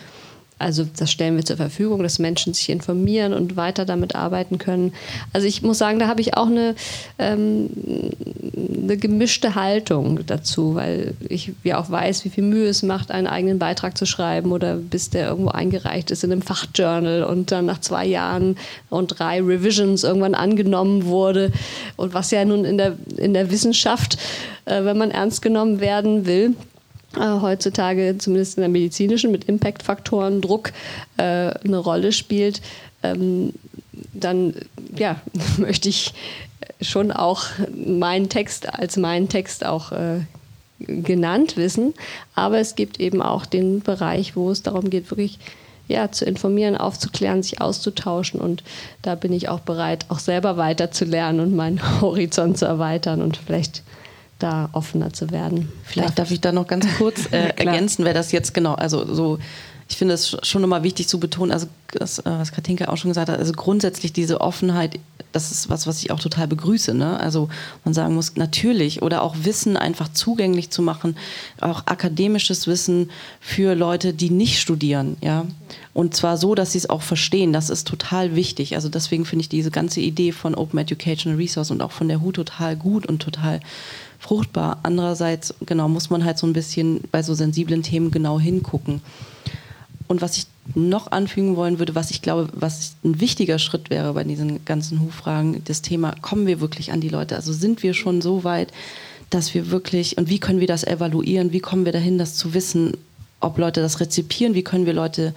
also 0.58 0.84
das 0.96 1.10
stellen 1.10 1.36
wir 1.36 1.44
zur 1.44 1.56
Verfügung, 1.56 2.02
dass 2.02 2.18
Menschen 2.18 2.52
sich 2.52 2.68
informieren 2.68 3.32
und 3.32 3.56
weiter 3.56 3.84
damit 3.84 4.16
arbeiten 4.16 4.58
können. 4.58 4.92
Also 5.32 5.46
ich 5.46 5.62
muss 5.62 5.78
sagen, 5.78 5.98
da 6.00 6.08
habe 6.08 6.20
ich 6.20 6.36
auch 6.36 6.48
eine, 6.48 6.74
ähm, 7.18 7.70
eine 8.82 8.96
gemischte 8.96 9.54
Haltung 9.54 10.20
dazu, 10.26 10.74
weil 10.74 11.14
ich 11.28 11.52
ja 11.62 11.78
auch 11.78 11.90
weiß, 11.90 12.24
wie 12.24 12.30
viel 12.30 12.44
Mühe 12.44 12.66
es 12.66 12.82
macht, 12.82 13.12
einen 13.12 13.28
eigenen 13.28 13.60
Beitrag 13.60 13.96
zu 13.96 14.04
schreiben 14.04 14.50
oder 14.50 14.76
bis 14.76 15.10
der 15.10 15.28
irgendwo 15.28 15.50
eingereicht 15.50 16.10
ist 16.10 16.24
in 16.24 16.32
einem 16.32 16.42
Fachjournal 16.42 17.22
und 17.22 17.52
dann 17.52 17.66
nach 17.66 17.80
zwei 17.80 18.04
Jahren 18.04 18.56
und 18.90 19.18
drei 19.18 19.40
Revisions 19.40 20.02
irgendwann 20.02 20.34
angenommen 20.34 21.04
wurde. 21.04 21.52
Und 21.96 22.14
was 22.14 22.32
ja 22.32 22.44
nun 22.44 22.64
in 22.64 22.78
der, 22.78 22.96
in 23.16 23.32
der 23.32 23.52
Wissenschaft, 23.52 24.18
äh, 24.64 24.82
wenn 24.84 24.98
man 24.98 25.12
ernst 25.12 25.40
genommen 25.40 25.78
werden 25.78 26.26
will, 26.26 26.54
äh, 27.16 27.40
heutzutage 27.40 28.16
zumindest 28.18 28.56
in 28.56 28.62
der 28.62 28.70
medizinischen 28.70 29.30
mit 29.30 29.44
Impact-Faktoren, 29.44 30.40
Druck 30.40 30.72
äh, 31.16 31.22
eine 31.22 31.78
Rolle 31.78 32.12
spielt, 32.12 32.60
ähm, 33.02 33.52
dann 34.12 34.54
ja, 34.96 35.20
möchte 35.58 35.88
ich 35.88 36.12
schon 36.80 37.10
auch 37.10 37.44
meinen 37.74 38.28
Text 38.28 38.72
als 38.72 38.96
meinen 38.96 39.28
Text 39.28 39.64
auch 39.64 39.92
äh, 39.92 40.20
genannt 40.78 41.56
wissen. 41.56 41.94
Aber 42.34 42.58
es 42.58 42.74
gibt 42.74 43.00
eben 43.00 43.22
auch 43.22 43.46
den 43.46 43.80
Bereich, 43.80 44.36
wo 44.36 44.50
es 44.50 44.62
darum 44.62 44.90
geht, 44.90 45.10
wirklich 45.10 45.38
ja, 45.88 46.12
zu 46.12 46.24
informieren, 46.26 46.76
aufzuklären, 46.76 47.42
sich 47.42 47.60
auszutauschen. 47.60 48.40
Und 48.40 48.62
da 49.02 49.14
bin 49.14 49.32
ich 49.32 49.48
auch 49.48 49.60
bereit, 49.60 50.06
auch 50.08 50.18
selber 50.18 50.56
weiterzulernen 50.56 51.40
und 51.40 51.56
meinen 51.56 51.80
Horizont 52.00 52.58
zu 52.58 52.66
erweitern 52.66 53.22
und 53.22 53.38
vielleicht 53.38 53.82
da 54.38 54.68
offener 54.72 55.12
zu 55.12 55.30
werden. 55.30 55.70
Vielleicht 55.84 56.18
darf 56.18 56.30
ich 56.30 56.40
da 56.40 56.52
noch 56.52 56.66
ganz 56.66 56.86
kurz 56.98 57.26
äh, 57.32 57.48
ergänzen, 57.56 58.04
wer 58.04 58.14
das 58.14 58.32
jetzt 58.32 58.54
genau, 58.54 58.74
also 58.74 59.12
so, 59.12 59.38
ich 59.88 59.96
finde 59.96 60.14
es 60.14 60.36
schon 60.42 60.62
immer 60.64 60.82
wichtig 60.82 61.08
zu 61.08 61.18
betonen, 61.18 61.50
also 61.50 61.66
das, 61.92 62.18
äh, 62.18 62.24
was 62.26 62.52
Katinka 62.52 62.88
auch 62.88 62.98
schon 62.98 63.10
gesagt 63.10 63.30
hat, 63.30 63.38
also 63.38 63.52
grundsätzlich 63.52 64.12
diese 64.12 64.42
Offenheit, 64.42 65.00
das 65.32 65.50
ist 65.50 65.70
was, 65.70 65.86
was 65.86 66.02
ich 66.02 66.10
auch 66.10 66.20
total 66.20 66.46
begrüße. 66.46 66.92
Ne? 66.92 67.18
Also 67.18 67.48
man 67.84 67.94
sagen 67.94 68.14
muss, 68.14 68.36
natürlich 68.36 69.00
oder 69.00 69.22
auch 69.22 69.34
Wissen 69.42 69.78
einfach 69.78 70.12
zugänglich 70.12 70.70
zu 70.70 70.82
machen, 70.82 71.16
auch 71.60 71.86
akademisches 71.86 72.66
Wissen 72.66 73.10
für 73.40 73.74
Leute, 73.74 74.12
die 74.12 74.30
nicht 74.30 74.60
studieren, 74.60 75.16
ja. 75.22 75.46
Und 75.94 76.14
zwar 76.14 76.36
so, 76.36 76.54
dass 76.54 76.72
sie 76.72 76.78
es 76.78 76.88
auch 76.88 77.02
verstehen. 77.02 77.52
Das 77.52 77.70
ist 77.70 77.88
total 77.88 78.36
wichtig. 78.36 78.76
Also 78.76 78.88
deswegen 78.88 79.24
finde 79.24 79.40
ich 79.40 79.48
diese 79.48 79.72
ganze 79.72 80.00
Idee 80.00 80.30
von 80.30 80.54
Open 80.54 80.78
Educational 80.78 81.36
Resource 81.36 81.72
und 81.72 81.82
auch 81.82 81.90
von 81.90 82.06
der 82.06 82.20
HU 82.20 82.30
total 82.30 82.76
gut 82.76 83.04
und 83.06 83.20
total 83.20 83.58
fruchtbar. 84.20 84.78
Andererseits, 84.84 85.54
genau, 85.66 85.88
muss 85.88 86.08
man 86.08 86.24
halt 86.24 86.38
so 86.38 86.46
ein 86.46 86.52
bisschen 86.52 87.00
bei 87.10 87.24
so 87.24 87.34
sensiblen 87.34 87.82
Themen 87.82 88.12
genau 88.12 88.38
hingucken. 88.38 89.00
Und 90.08 90.22
was 90.22 90.38
ich 90.38 90.46
noch 90.74 91.12
anfügen 91.12 91.56
wollen 91.56 91.78
würde, 91.78 91.94
was 91.94 92.10
ich 92.10 92.22
glaube, 92.22 92.48
was 92.52 92.94
ein 93.04 93.20
wichtiger 93.20 93.58
Schritt 93.58 93.90
wäre 93.90 94.14
bei 94.14 94.24
diesen 94.24 94.64
ganzen 94.64 95.00
Hu-Fragen, 95.00 95.62
das 95.66 95.82
Thema, 95.82 96.14
kommen 96.22 96.46
wir 96.46 96.60
wirklich 96.60 96.92
an 96.92 97.00
die 97.00 97.10
Leute? 97.10 97.36
Also 97.36 97.52
sind 97.52 97.82
wir 97.82 97.94
schon 97.94 98.20
so 98.20 98.42
weit, 98.42 98.72
dass 99.30 99.52
wir 99.54 99.70
wirklich, 99.70 100.16
und 100.16 100.28
wie 100.28 100.40
können 100.40 100.60
wir 100.60 100.66
das 100.66 100.84
evaluieren? 100.84 101.52
Wie 101.52 101.60
kommen 101.60 101.84
wir 101.84 101.92
dahin, 101.92 102.18
das 102.18 102.34
zu 102.34 102.54
wissen, 102.54 102.96
ob 103.40 103.58
Leute 103.58 103.80
das 103.80 104.00
rezipieren? 104.00 104.54
Wie 104.54 104.64
können 104.64 104.86
wir 104.86 104.94
Leute 104.94 105.34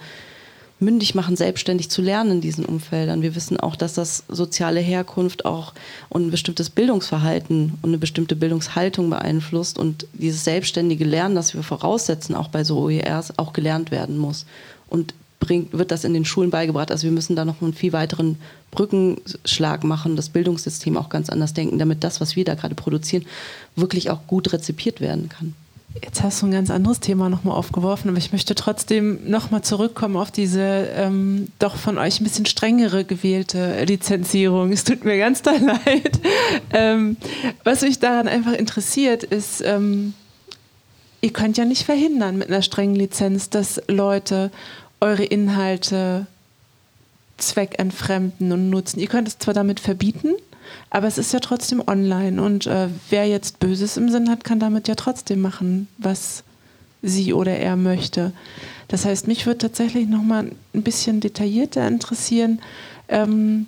mündig 0.82 1.14
machen, 1.14 1.36
selbstständig 1.36 1.88
zu 1.88 2.02
lernen 2.02 2.32
in 2.32 2.40
diesen 2.40 2.66
Umfeldern. 2.66 3.22
Wir 3.22 3.34
wissen 3.34 3.58
auch, 3.58 3.76
dass 3.76 3.94
das 3.94 4.24
soziale 4.28 4.80
Herkunft 4.80 5.44
auch 5.44 5.72
und 6.08 6.26
ein 6.26 6.30
bestimmtes 6.30 6.68
Bildungsverhalten 6.68 7.78
und 7.80 7.90
eine 7.90 7.98
bestimmte 7.98 8.36
Bildungshaltung 8.36 9.08
beeinflusst 9.08 9.78
und 9.78 10.06
dieses 10.12 10.44
selbstständige 10.44 11.04
Lernen, 11.04 11.34
das 11.34 11.54
wir 11.54 11.62
voraussetzen, 11.62 12.34
auch 12.34 12.48
bei 12.48 12.64
so 12.64 12.80
OERs, 12.80 13.38
auch 13.38 13.52
gelernt 13.52 13.90
werden 13.90 14.18
muss. 14.18 14.44
Und 14.88 15.14
bringt, 15.42 15.72
wird 15.72 15.90
das 15.90 16.04
in 16.04 16.14
den 16.14 16.24
Schulen 16.24 16.50
beigebracht. 16.50 16.90
Also 16.90 17.04
wir 17.04 17.10
müssen 17.10 17.34
da 17.34 17.44
noch 17.44 17.62
einen 17.62 17.74
viel 17.74 17.92
weiteren 17.92 18.36
Brückenschlag 18.70 19.82
machen, 19.84 20.16
das 20.16 20.28
Bildungssystem 20.28 20.96
auch 20.96 21.08
ganz 21.08 21.30
anders 21.30 21.52
denken, 21.52 21.78
damit 21.78 22.04
das, 22.04 22.20
was 22.20 22.36
wir 22.36 22.44
da 22.44 22.54
gerade 22.54 22.74
produzieren, 22.74 23.24
wirklich 23.74 24.10
auch 24.10 24.26
gut 24.26 24.52
rezipiert 24.52 25.00
werden 25.00 25.28
kann. 25.28 25.54
Jetzt 26.00 26.22
hast 26.22 26.40
du 26.40 26.46
ein 26.46 26.52
ganz 26.52 26.70
anderes 26.70 27.00
Thema 27.00 27.28
nochmal 27.28 27.56
aufgeworfen, 27.56 28.08
aber 28.08 28.18
ich 28.18 28.32
möchte 28.32 28.54
trotzdem 28.54 29.18
nochmal 29.28 29.62
zurückkommen 29.62 30.16
auf 30.16 30.30
diese 30.30 30.60
ähm, 30.94 31.48
doch 31.58 31.76
von 31.76 31.98
euch 31.98 32.20
ein 32.20 32.24
bisschen 32.24 32.46
strengere 32.46 33.04
gewählte 33.04 33.84
Lizenzierung. 33.84 34.72
Es 34.72 34.84
tut 34.84 35.04
mir 35.04 35.18
ganz 35.18 35.42
doll 35.42 35.58
leid. 35.60 36.20
Ähm, 36.72 37.16
was 37.64 37.82
mich 37.82 37.98
daran 37.98 38.26
einfach 38.26 38.54
interessiert, 38.54 39.22
ist, 39.22 39.60
ähm, 39.64 40.14
ihr 41.20 41.32
könnt 41.32 41.58
ja 41.58 41.66
nicht 41.66 41.84
verhindern 41.84 42.38
mit 42.38 42.48
einer 42.48 42.62
strengen 42.62 42.96
Lizenz, 42.96 43.50
dass 43.50 43.82
Leute 43.88 44.50
eure 45.00 45.24
Inhalte 45.24 46.26
zweckentfremden 47.36 48.52
und 48.52 48.70
nutzen. 48.70 49.00
Ihr 49.00 49.08
könnt 49.08 49.28
es 49.28 49.38
zwar 49.38 49.52
damit 49.52 49.80
verbieten, 49.80 50.34
aber 50.90 51.06
es 51.06 51.18
ist 51.18 51.32
ja 51.32 51.40
trotzdem 51.40 51.82
online 51.86 52.42
und 52.42 52.66
äh, 52.66 52.88
wer 53.10 53.26
jetzt 53.26 53.60
Böses 53.60 53.96
im 53.96 54.10
Sinn 54.10 54.30
hat, 54.30 54.44
kann 54.44 54.60
damit 54.60 54.88
ja 54.88 54.94
trotzdem 54.94 55.40
machen, 55.40 55.88
was 55.98 56.44
sie 57.02 57.32
oder 57.32 57.56
er 57.56 57.76
möchte. 57.76 58.32
Das 58.88 59.04
heißt, 59.04 59.26
mich 59.26 59.46
würde 59.46 59.58
tatsächlich 59.58 60.08
noch 60.08 60.22
mal 60.22 60.50
ein 60.74 60.82
bisschen 60.82 61.20
detaillierter 61.20 61.86
interessieren, 61.86 62.60
ähm, 63.08 63.66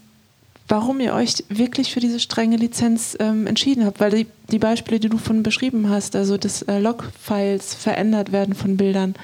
warum 0.68 1.00
ihr 1.00 1.14
euch 1.14 1.44
wirklich 1.48 1.92
für 1.92 2.00
diese 2.00 2.20
strenge 2.20 2.56
Lizenz 2.56 3.16
ähm, 3.20 3.46
entschieden 3.46 3.84
habt. 3.84 4.00
Weil 4.00 4.10
die, 4.10 4.26
die, 4.50 4.58
Beispiele, 4.58 5.00
die 5.00 5.08
du 5.08 5.18
von 5.18 5.42
beschrieben 5.42 5.88
hast, 5.88 6.16
also 6.16 6.36
dass 6.36 6.62
äh, 6.62 6.78
Log-Files 6.78 7.74
verändert 7.74 8.32
werden 8.32 8.54
von 8.54 8.76
Bildern, 8.76 9.14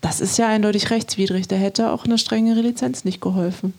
das 0.00 0.20
ist 0.20 0.38
ja 0.38 0.48
eindeutig 0.48 0.90
rechtswidrig. 0.90 1.48
Da 1.48 1.56
hätte 1.56 1.90
auch 1.90 2.04
eine 2.04 2.18
strengere 2.18 2.60
Lizenz 2.60 3.04
nicht 3.04 3.20
geholfen. 3.20 3.72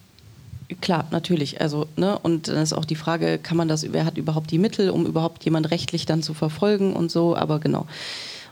Klar, 0.82 1.08
natürlich. 1.12 1.62
Also, 1.62 1.88
ne, 1.96 2.18
und 2.20 2.48
dann 2.48 2.58
ist 2.58 2.74
auch 2.74 2.86
die 2.86 2.96
Frage, 2.96 3.38
kann 3.38 3.58
man 3.58 3.68
das, 3.68 3.92
wer 3.94 4.06
hat 4.06 4.18
überhaupt 4.18 4.50
die 4.52 4.58
Mittel, 4.58 4.90
um 4.90 5.06
überhaupt 5.06 5.46
jemand 5.46 5.70
rechtlich 5.70 6.06
dann 6.06 6.24
zu 6.24 6.34
verfolgen 6.34 6.94
und 6.94 7.12
so, 7.12 7.36
aber 7.36 7.60
genau. 7.60 7.86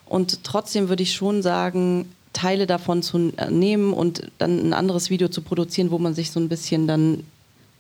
Und 0.06 0.44
trotzdem 0.44 0.90
würde 0.90 1.04
ich 1.04 1.14
schon 1.14 1.42
sagen, 1.42 2.08
Teile 2.34 2.68
davon 2.68 3.02
zu 3.02 3.32
nehmen 3.50 3.94
und 3.94 4.32
dann 4.38 4.60
ein 4.60 4.74
anderes 4.74 5.10
Video 5.10 5.28
zu 5.28 5.42
produzieren, 5.42 5.92
wo 5.92 6.00
man 6.00 6.14
sich 6.14 6.32
so 6.32 6.40
ein 6.40 6.50
bisschen 6.50 6.88
dann 6.88 7.24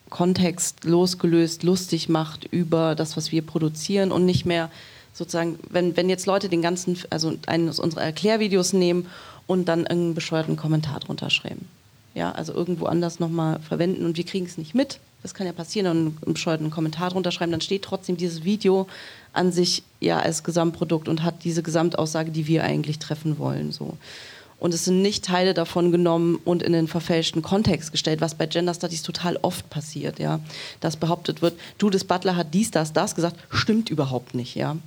Kontext 0.09 0.83
losgelöst 0.83 1.63
lustig 1.63 2.07
macht 2.07 2.45
über 2.45 2.93
das, 2.93 3.17
was 3.17 3.31
wir 3.31 3.41
produzieren 3.41 4.11
und 4.11 4.25
nicht 4.25 4.45
mehr 4.45 4.69
sozusagen, 5.11 5.57
wenn, 5.69 5.97
wenn 5.97 6.09
jetzt 6.09 6.27
Leute 6.27 6.49
den 6.49 6.61
ganzen, 6.61 6.97
also 7.09 7.33
eines 7.47 7.79
unserer 7.79 8.03
Erklärvideos 8.03 8.73
nehmen 8.73 9.07
und 9.47 9.67
dann 9.67 9.87
einen 9.87 10.13
bescheuerten 10.13 10.55
Kommentar 10.55 10.99
drunter 10.99 11.29
schreiben 11.29 11.67
ja, 12.13 12.31
also 12.31 12.53
irgendwo 12.53 12.85
anders 12.85 13.19
nochmal 13.19 13.59
verwenden 13.59 14.05
und 14.05 14.17
wir 14.17 14.25
kriegen 14.25 14.45
es 14.45 14.57
nicht 14.57 14.75
mit. 14.75 14.99
Das 15.21 15.33
kann 15.33 15.47
ja 15.47 15.53
passieren 15.53 15.87
und 15.87 16.23
einen 16.23 16.33
bescheuerten 16.33 16.69
Kommentar 16.69 17.09
drunter 17.09 17.31
schreiben, 17.31 17.51
dann 17.51 17.61
steht 17.61 17.83
trotzdem 17.83 18.17
dieses 18.17 18.43
Video 18.43 18.87
an 19.31 19.51
sich 19.51 19.83
ja 19.99 20.19
als 20.19 20.43
Gesamtprodukt 20.43 21.07
und 21.07 21.23
hat 21.23 21.43
diese 21.43 21.63
Gesamtaussage, 21.63 22.31
die 22.31 22.45
wir 22.47 22.63
eigentlich 22.63 22.99
treffen 22.99 23.39
wollen. 23.39 23.71
So. 23.71 23.97
Und 24.59 24.73
es 24.73 24.85
sind 24.85 25.01
nicht 25.01 25.25
Teile 25.25 25.53
davon 25.53 25.91
genommen 25.91 26.39
und 26.45 26.61
in 26.61 26.73
den 26.73 26.87
verfälschten 26.87 27.41
Kontext 27.41 27.91
gestellt, 27.91 28.21
was 28.21 28.35
bei 28.35 28.45
Gender 28.47 28.73
Studies 28.73 29.01
total 29.01 29.37
oft 29.41 29.69
passiert, 29.69 30.19
ja. 30.19 30.39
Dass 30.81 30.97
behauptet 30.97 31.41
wird, 31.41 31.55
das 31.79 32.03
Butler 32.03 32.35
hat 32.35 32.53
dies, 32.53 32.71
das, 32.71 32.93
das 32.93 33.15
gesagt, 33.15 33.37
stimmt 33.49 33.89
überhaupt 33.89 34.35
nicht, 34.35 34.55
ja. 34.55 34.77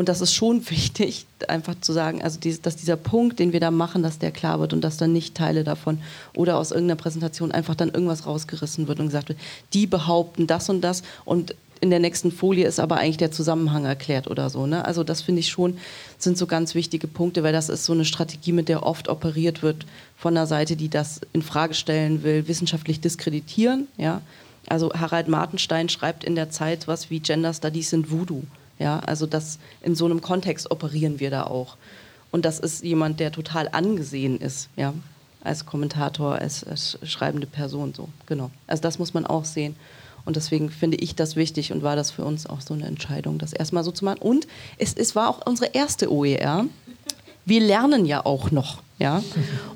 Und 0.00 0.08
das 0.08 0.22
ist 0.22 0.32
schon 0.32 0.70
wichtig, 0.70 1.26
einfach 1.46 1.74
zu 1.78 1.92
sagen, 1.92 2.22
also 2.22 2.40
dies, 2.40 2.62
dass 2.62 2.74
dieser 2.74 2.96
Punkt, 2.96 3.38
den 3.38 3.52
wir 3.52 3.60
da 3.60 3.70
machen, 3.70 4.02
dass 4.02 4.18
der 4.18 4.30
klar 4.30 4.58
wird 4.58 4.72
und 4.72 4.80
dass 4.80 4.96
dann 4.96 5.12
nicht 5.12 5.34
Teile 5.34 5.62
davon 5.62 5.98
oder 6.34 6.56
aus 6.56 6.70
irgendeiner 6.70 6.96
Präsentation 6.96 7.52
einfach 7.52 7.74
dann 7.74 7.90
irgendwas 7.90 8.26
rausgerissen 8.26 8.88
wird 8.88 8.98
und 8.98 9.08
gesagt 9.08 9.28
wird, 9.28 9.38
die 9.74 9.86
behaupten 9.86 10.46
das 10.46 10.70
und 10.70 10.80
das 10.80 11.02
und 11.26 11.54
in 11.82 11.90
der 11.90 11.98
nächsten 11.98 12.32
Folie 12.32 12.66
ist 12.66 12.80
aber 12.80 12.96
eigentlich 12.96 13.18
der 13.18 13.30
Zusammenhang 13.30 13.84
erklärt 13.84 14.26
oder 14.26 14.48
so. 14.48 14.66
Ne? 14.66 14.86
Also 14.86 15.04
das 15.04 15.20
finde 15.20 15.40
ich 15.40 15.48
schon, 15.48 15.76
sind 16.16 16.38
so 16.38 16.46
ganz 16.46 16.74
wichtige 16.74 17.06
Punkte, 17.06 17.42
weil 17.42 17.52
das 17.52 17.68
ist 17.68 17.84
so 17.84 17.92
eine 17.92 18.06
Strategie, 18.06 18.52
mit 18.52 18.70
der 18.70 18.86
oft 18.86 19.06
operiert 19.08 19.62
wird 19.62 19.84
von 20.16 20.34
einer 20.34 20.46
Seite, 20.46 20.76
die 20.76 20.88
das 20.88 21.20
in 21.34 21.42
Frage 21.42 21.74
stellen 21.74 22.22
will, 22.22 22.48
wissenschaftlich 22.48 23.02
diskreditieren. 23.02 23.86
Ja? 23.98 24.22
Also 24.66 24.94
Harald 24.94 25.28
Martenstein 25.28 25.90
schreibt 25.90 26.24
in 26.24 26.36
der 26.36 26.48
Zeit 26.48 26.88
was 26.88 27.10
wie 27.10 27.20
Gender 27.20 27.52
Studies 27.52 27.90
sind 27.90 28.10
Voodoo. 28.10 28.44
Ja? 28.80 28.98
Also 29.00 29.26
das, 29.26 29.60
in 29.82 29.94
so 29.94 30.06
einem 30.06 30.20
Kontext 30.20 30.72
operieren 30.72 31.20
wir 31.20 31.30
da 31.30 31.44
auch. 31.44 31.76
Und 32.32 32.44
das 32.44 32.58
ist 32.58 32.82
jemand, 32.82 33.20
der 33.20 33.30
total 33.30 33.68
angesehen 33.70 34.40
ist, 34.40 34.68
ja, 34.76 34.94
als 35.42 35.66
Kommentator, 35.66 36.36
als, 36.36 36.64
als 36.64 36.98
schreibende 37.02 37.46
Person 37.46 37.94
so. 37.94 38.08
Genau. 38.26 38.50
Also 38.66 38.82
das 38.82 38.98
muss 38.98 39.14
man 39.14 39.26
auch 39.26 39.44
sehen. 39.44 39.76
Und 40.24 40.36
deswegen 40.36 40.70
finde 40.70 40.98
ich 40.98 41.14
das 41.14 41.34
wichtig 41.36 41.72
und 41.72 41.82
war 41.82 41.96
das 41.96 42.10
für 42.10 42.24
uns 42.24 42.46
auch 42.46 42.60
so 42.60 42.74
eine 42.74 42.86
Entscheidung, 42.86 43.38
das 43.38 43.52
erstmal 43.52 43.84
so 43.84 43.90
zu 43.90 44.04
machen. 44.04 44.20
Und 44.20 44.46
es, 44.76 44.94
es 44.94 45.16
war 45.16 45.30
auch 45.30 45.46
unsere 45.46 45.72
erste 45.72 46.12
OER. 46.12 46.66
Wir 47.46 47.60
lernen 47.60 48.04
ja 48.04 48.24
auch 48.24 48.50
noch. 48.50 48.82
Ja? 48.98 49.22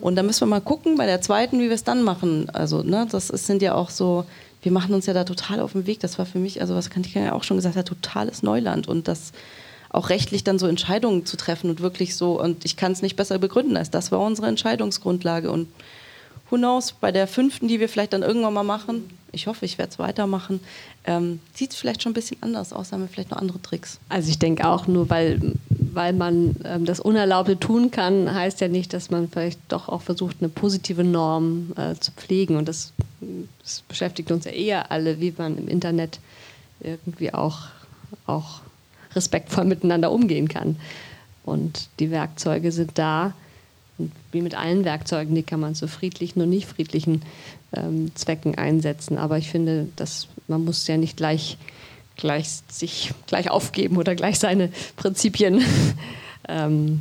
Und 0.00 0.16
da 0.16 0.22
müssen 0.22 0.42
wir 0.42 0.46
mal 0.46 0.60
gucken 0.60 0.96
bei 0.96 1.06
der 1.06 1.22
zweiten, 1.22 1.60
wie 1.60 1.68
wir 1.68 1.74
es 1.74 1.84
dann 1.84 2.02
machen. 2.02 2.50
Also, 2.50 2.82
ne, 2.82 3.06
das 3.10 3.30
ist, 3.30 3.46
sind 3.46 3.62
ja 3.62 3.74
auch 3.74 3.90
so, 3.90 4.26
wir 4.64 4.72
machen 4.72 4.94
uns 4.94 5.06
ja 5.06 5.12
da 5.12 5.24
total 5.24 5.60
auf 5.60 5.72
den 5.72 5.86
Weg. 5.86 6.00
Das 6.00 6.18
war 6.18 6.24
für 6.24 6.38
mich, 6.38 6.60
also 6.60 6.74
was 6.74 6.88
kann 6.88 7.04
ich 7.04 7.14
ja 7.14 7.32
auch 7.32 7.44
schon 7.44 7.58
gesagt, 7.58 7.76
haben, 7.76 7.84
totales 7.84 8.42
Neuland. 8.42 8.88
Und 8.88 9.08
das 9.08 9.32
auch 9.90 10.08
rechtlich 10.08 10.42
dann 10.42 10.58
so 10.58 10.66
Entscheidungen 10.66 11.26
zu 11.26 11.36
treffen 11.36 11.70
und 11.70 11.80
wirklich 11.80 12.16
so, 12.16 12.40
und 12.40 12.64
ich 12.64 12.76
kann 12.76 12.92
es 12.92 13.02
nicht 13.02 13.14
besser 13.14 13.38
begründen 13.38 13.76
als 13.76 13.90
das 13.90 14.10
war 14.10 14.20
unsere 14.20 14.48
Entscheidungsgrundlage. 14.48 15.52
Und 15.52 15.68
who 16.50 16.56
knows, 16.56 16.92
bei 16.92 17.12
der 17.12 17.28
fünften, 17.28 17.68
die 17.68 17.78
wir 17.78 17.88
vielleicht 17.88 18.14
dann 18.14 18.22
irgendwann 18.22 18.54
mal 18.54 18.64
machen, 18.64 19.08
ich 19.34 19.46
hoffe, 19.46 19.64
ich 19.64 19.78
werde 19.78 19.92
es 19.92 19.98
weitermachen, 19.98 20.60
ähm, 21.04 21.40
sieht 21.54 21.72
es 21.72 21.76
vielleicht 21.76 22.02
schon 22.02 22.12
ein 22.12 22.14
bisschen 22.14 22.38
anders 22.40 22.72
aus, 22.72 22.92
haben 22.92 23.02
wir 23.02 23.08
vielleicht 23.08 23.30
noch 23.30 23.38
andere 23.38 23.60
Tricks. 23.60 23.98
Also 24.08 24.30
ich 24.30 24.38
denke 24.38 24.66
auch, 24.66 24.86
nur 24.86 25.10
weil, 25.10 25.54
weil 25.68 26.12
man 26.12 26.56
ähm, 26.64 26.84
das 26.84 27.00
Unerlaubte 27.00 27.58
tun 27.58 27.90
kann, 27.90 28.32
heißt 28.32 28.60
ja 28.60 28.68
nicht, 28.68 28.92
dass 28.92 29.10
man 29.10 29.28
vielleicht 29.28 29.60
doch 29.68 29.88
auch 29.88 30.02
versucht, 30.02 30.36
eine 30.40 30.48
positive 30.48 31.04
Norm 31.04 31.72
äh, 31.76 31.94
zu 31.96 32.12
pflegen. 32.12 32.56
Und 32.56 32.68
das, 32.68 32.92
das, 33.62 33.82
beschäftigt 33.88 34.30
uns 34.30 34.44
ja 34.44 34.52
eher 34.52 34.90
alle, 34.90 35.20
wie 35.20 35.34
man 35.36 35.58
im 35.58 35.68
Internet 35.68 36.20
irgendwie 36.80 37.34
auch, 37.34 37.66
auch 38.26 38.60
respektvoll 39.14 39.64
miteinander 39.64 40.10
umgehen 40.10 40.48
kann. 40.48 40.76
Und 41.44 41.88
die 42.00 42.10
Werkzeuge 42.10 42.72
sind 42.72 42.92
da. 42.98 43.34
Und 43.98 44.12
wie 44.32 44.42
mit 44.42 44.54
allen 44.54 44.84
Werkzeugen, 44.84 45.34
die 45.34 45.42
kann 45.42 45.60
man 45.60 45.74
zu 45.74 45.86
friedlichen 45.86 46.40
und 46.40 46.50
nicht 46.50 46.66
friedlichen 46.66 47.22
ähm, 47.76 48.10
Zwecken 48.14 48.56
einsetzen. 48.56 49.18
Aber 49.18 49.38
ich 49.38 49.50
finde, 49.50 49.88
dass 49.96 50.28
man 50.48 50.64
muss 50.64 50.86
ja 50.86 50.96
nicht 50.96 51.16
gleich, 51.16 51.58
gleich 52.16 52.48
sich 52.68 53.12
gleich 53.26 53.50
aufgeben 53.50 53.96
oder 53.96 54.14
gleich 54.14 54.38
seine 54.38 54.70
Prinzipien 54.96 55.62
ähm, 56.48 57.00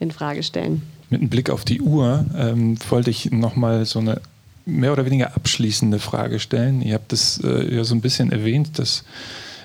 in 0.00 0.10
Frage 0.10 0.42
stellen. 0.42 0.82
Mit 1.10 1.20
einem 1.20 1.30
Blick 1.30 1.50
auf 1.50 1.64
die 1.64 1.80
Uhr 1.80 2.26
ähm, 2.36 2.78
wollte 2.88 3.10
ich 3.10 3.30
nochmal 3.30 3.84
so 3.84 3.98
eine 3.98 4.20
mehr 4.64 4.92
oder 4.92 5.04
weniger 5.04 5.34
abschließende 5.36 5.98
Frage 5.98 6.38
stellen. 6.38 6.82
Ihr 6.82 6.94
habt 6.94 7.12
das 7.12 7.40
äh, 7.42 7.74
ja 7.74 7.84
so 7.84 7.94
ein 7.94 8.00
bisschen 8.00 8.32
erwähnt, 8.32 8.78
dass 8.78 9.04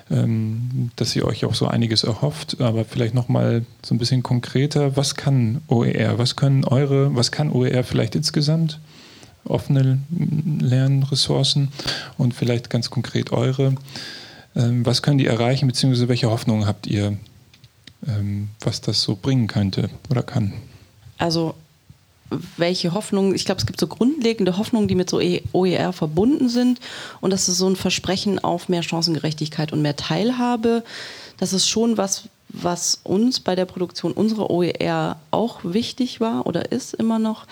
ähm, 0.10 0.92
dass 0.96 1.16
ihr 1.16 1.26
euch 1.26 1.46
auch 1.46 1.56
so 1.56 1.68
einiges 1.68 2.04
erhofft, 2.04 2.62
aber 2.62 2.86
vielleicht 2.86 3.14
nochmal 3.14 3.66
so 3.84 3.94
ein 3.94 3.98
bisschen 3.98 4.24
konkreter, 4.24 4.96
was 4.96 5.16
kann 5.16 5.62
OER, 5.68 6.18
was 6.18 6.36
können 6.36 6.64
eure, 6.66 7.16
was 7.16 7.32
kann 7.32 7.52
OER 7.52 7.84
vielleicht 7.84 8.16
insgesamt? 8.16 8.80
Offene 9.44 10.00
Lernressourcen 10.60 11.70
und 12.18 12.34
vielleicht 12.34 12.70
ganz 12.70 12.90
konkret 12.90 13.32
eure. 13.32 13.76
Ähm, 14.56 14.86
was 14.86 15.02
können 15.02 15.18
die 15.18 15.28
erreichen, 15.28 15.68
beziehungsweise 15.68 16.10
welche 16.10 16.30
Hoffnungen 16.30 16.68
habt 16.68 16.88
ihr, 16.88 17.18
ähm, 18.08 18.50
was 18.60 18.82
das 18.82 19.02
so 19.02 19.16
bringen 19.16 19.48
könnte 19.48 19.90
oder 20.10 20.24
kann? 20.24 20.54
Also 21.18 21.56
welche 22.58 22.94
Hoffnungen, 22.94 23.36
ich 23.36 23.46
glaube, 23.46 23.60
es 23.60 23.66
gibt 23.66 23.80
so 23.80 23.88
grundlegende 23.88 24.58
Hoffnungen, 24.58 24.88
die 24.88 24.96
mit 24.96 25.10
so 25.10 25.22
OER 25.54 25.94
verbunden 25.94 26.50
sind. 26.50 26.80
Und 27.22 27.32
das 27.32 27.48
ist 27.48 27.58
so 27.58 27.70
ein 27.70 27.76
Versprechen 27.76 28.40
auf 28.40 28.70
mehr 28.70 28.84
Chancengerechtigkeit 28.84 29.74
und 29.74 29.82
mehr 29.82 29.96
Teilhabe. 29.96 30.84
Das 31.38 31.54
ist 31.54 31.68
schon 31.68 31.98
was, 31.98 32.24
was 32.50 33.00
uns 33.04 33.40
bei 33.40 33.56
der 33.56 33.66
Produktion 33.66 34.12
unserer 34.12 34.50
OER 34.50 35.18
auch 35.32 35.60
wichtig 35.64 36.20
war 36.20 36.48
oder 36.48 36.72
ist 36.72 36.94
immer 36.94 37.20
noch. 37.20 37.46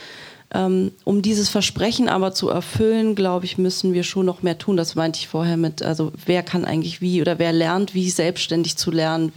Ähm, 0.53 0.91
um 1.03 1.21
dieses 1.21 1.49
Versprechen 1.49 2.07
aber 2.07 2.34
zu 2.34 2.49
erfüllen, 2.49 3.15
glaube 3.15 3.45
ich, 3.45 3.57
müssen 3.57 3.93
wir 3.93 4.03
schon 4.03 4.26
noch 4.26 4.43
mehr 4.43 4.57
tun. 4.57 4.78
Das 4.78 4.95
meinte 4.95 5.19
ich 5.19 5.28
vorher 5.28 5.57
mit, 5.57 5.82
also 5.82 6.11
wer 6.26 6.43
kann 6.43 6.65
eigentlich 6.65 7.01
wie 7.01 7.21
oder 7.21 7.39
wer 7.39 7.51
lernt, 7.51 7.93
wie 7.93 8.09
selbstständig 8.09 8.78
zu 8.78 8.91
lernen. 8.91 9.34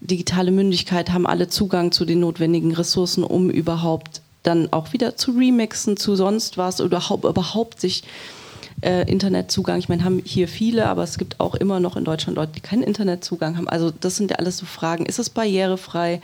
Digitale 0.00 0.50
Mündigkeit 0.50 1.12
haben 1.12 1.26
alle 1.26 1.48
Zugang 1.48 1.92
zu 1.92 2.04
den 2.04 2.20
notwendigen 2.20 2.74
Ressourcen, 2.74 3.22
um 3.22 3.50
überhaupt 3.50 4.21
dann 4.42 4.72
auch 4.72 4.92
wieder 4.92 5.16
zu 5.16 5.32
remixen, 5.32 5.96
zu 5.96 6.16
sonst 6.16 6.58
was 6.58 6.80
oder 6.80 6.98
überhaupt, 6.98 7.24
überhaupt 7.24 7.80
sich 7.80 8.02
äh, 8.82 9.08
Internetzugang. 9.10 9.78
Ich 9.78 9.88
meine, 9.88 10.04
haben 10.04 10.22
hier 10.24 10.48
viele, 10.48 10.86
aber 10.86 11.02
es 11.02 11.18
gibt 11.18 11.40
auch 11.40 11.54
immer 11.54 11.80
noch 11.80 11.96
in 11.96 12.04
Deutschland 12.04 12.36
Leute, 12.36 12.52
die 12.54 12.60
keinen 12.60 12.82
Internetzugang 12.82 13.56
haben. 13.56 13.68
Also 13.68 13.90
das 13.90 14.16
sind 14.16 14.30
ja 14.30 14.38
alles 14.38 14.58
so 14.58 14.66
Fragen. 14.66 15.06
Ist 15.06 15.18
es 15.18 15.30
barrierefrei? 15.30 16.20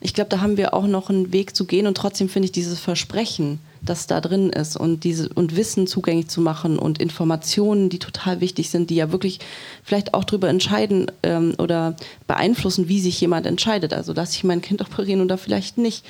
Ich 0.00 0.12
glaube, 0.12 0.28
da 0.28 0.40
haben 0.40 0.56
wir 0.56 0.74
auch 0.74 0.86
noch 0.86 1.08
einen 1.08 1.32
Weg 1.32 1.56
zu 1.56 1.64
gehen 1.64 1.86
und 1.86 1.96
trotzdem 1.96 2.28
finde 2.28 2.46
ich 2.46 2.52
dieses 2.52 2.78
Versprechen, 2.78 3.60
das 3.80 4.06
da 4.06 4.20
drin 4.20 4.50
ist 4.50 4.76
und 4.76 5.04
diese 5.04 5.28
und 5.30 5.56
Wissen 5.56 5.86
zugänglich 5.86 6.28
zu 6.28 6.40
machen 6.42 6.78
und 6.78 7.00
Informationen, 7.00 7.88
die 7.88 7.98
total 7.98 8.40
wichtig 8.40 8.68
sind, 8.68 8.90
die 8.90 8.96
ja 8.96 9.10
wirklich 9.10 9.40
vielleicht 9.82 10.12
auch 10.12 10.24
darüber 10.24 10.48
entscheiden 10.48 11.10
ähm, 11.22 11.54
oder 11.58 11.96
beeinflussen, 12.26 12.88
wie 12.88 13.00
sich 13.00 13.20
jemand 13.20 13.46
entscheidet. 13.46 13.94
Also 13.94 14.12
lasse 14.12 14.36
ich 14.36 14.44
mein 14.44 14.60
Kind 14.60 14.80
operieren 14.86 15.22
oder 15.22 15.38
vielleicht 15.38 15.78
nicht 15.78 16.04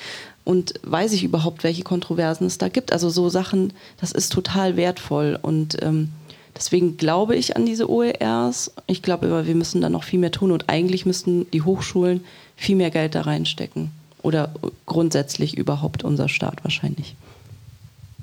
und 0.47 0.75
weiß 0.85 1.13
ich 1.13 1.25
überhaupt, 1.25 1.65
welche 1.65 1.83
Kontroversen 1.83 2.47
es 2.47 2.57
da 2.57 2.69
gibt. 2.69 2.93
Also 2.93 3.11
so 3.11 3.29
Sachen, 3.29 3.73
das 4.01 4.13
ist 4.13 4.33
total 4.33 4.77
wertvoll 4.77 5.37
und 5.43 5.77
ähm, 5.83 6.11
deswegen 6.57 6.97
glaube 6.97 7.35
ich 7.35 7.57
an 7.57 7.67
diese 7.67 7.91
OERs. 7.91 8.71
Ich 8.87 9.03
glaube 9.03 9.27
aber, 9.27 9.49
wir 9.49 9.57
müssen 9.57 9.81
da 9.81 9.91
noch 9.91 10.05
viel 10.05 10.21
mehr 10.21 10.31
tun 10.31 10.53
und 10.53 10.71
eigentlich 10.71 11.05
müssten 11.05 11.51
die 11.51 11.63
Hochschulen 11.63 12.25
viel 12.55 12.77
mehr 12.77 12.93
Geld 12.93 13.17
da 13.17 13.23
reinstecken 13.23 13.91
oder 14.23 14.55
grundsätzlich 14.87 15.59
überhaupt 15.59 16.05
unser 16.05 16.29
Staat 16.29 16.63
wahrscheinlich. 16.63 17.17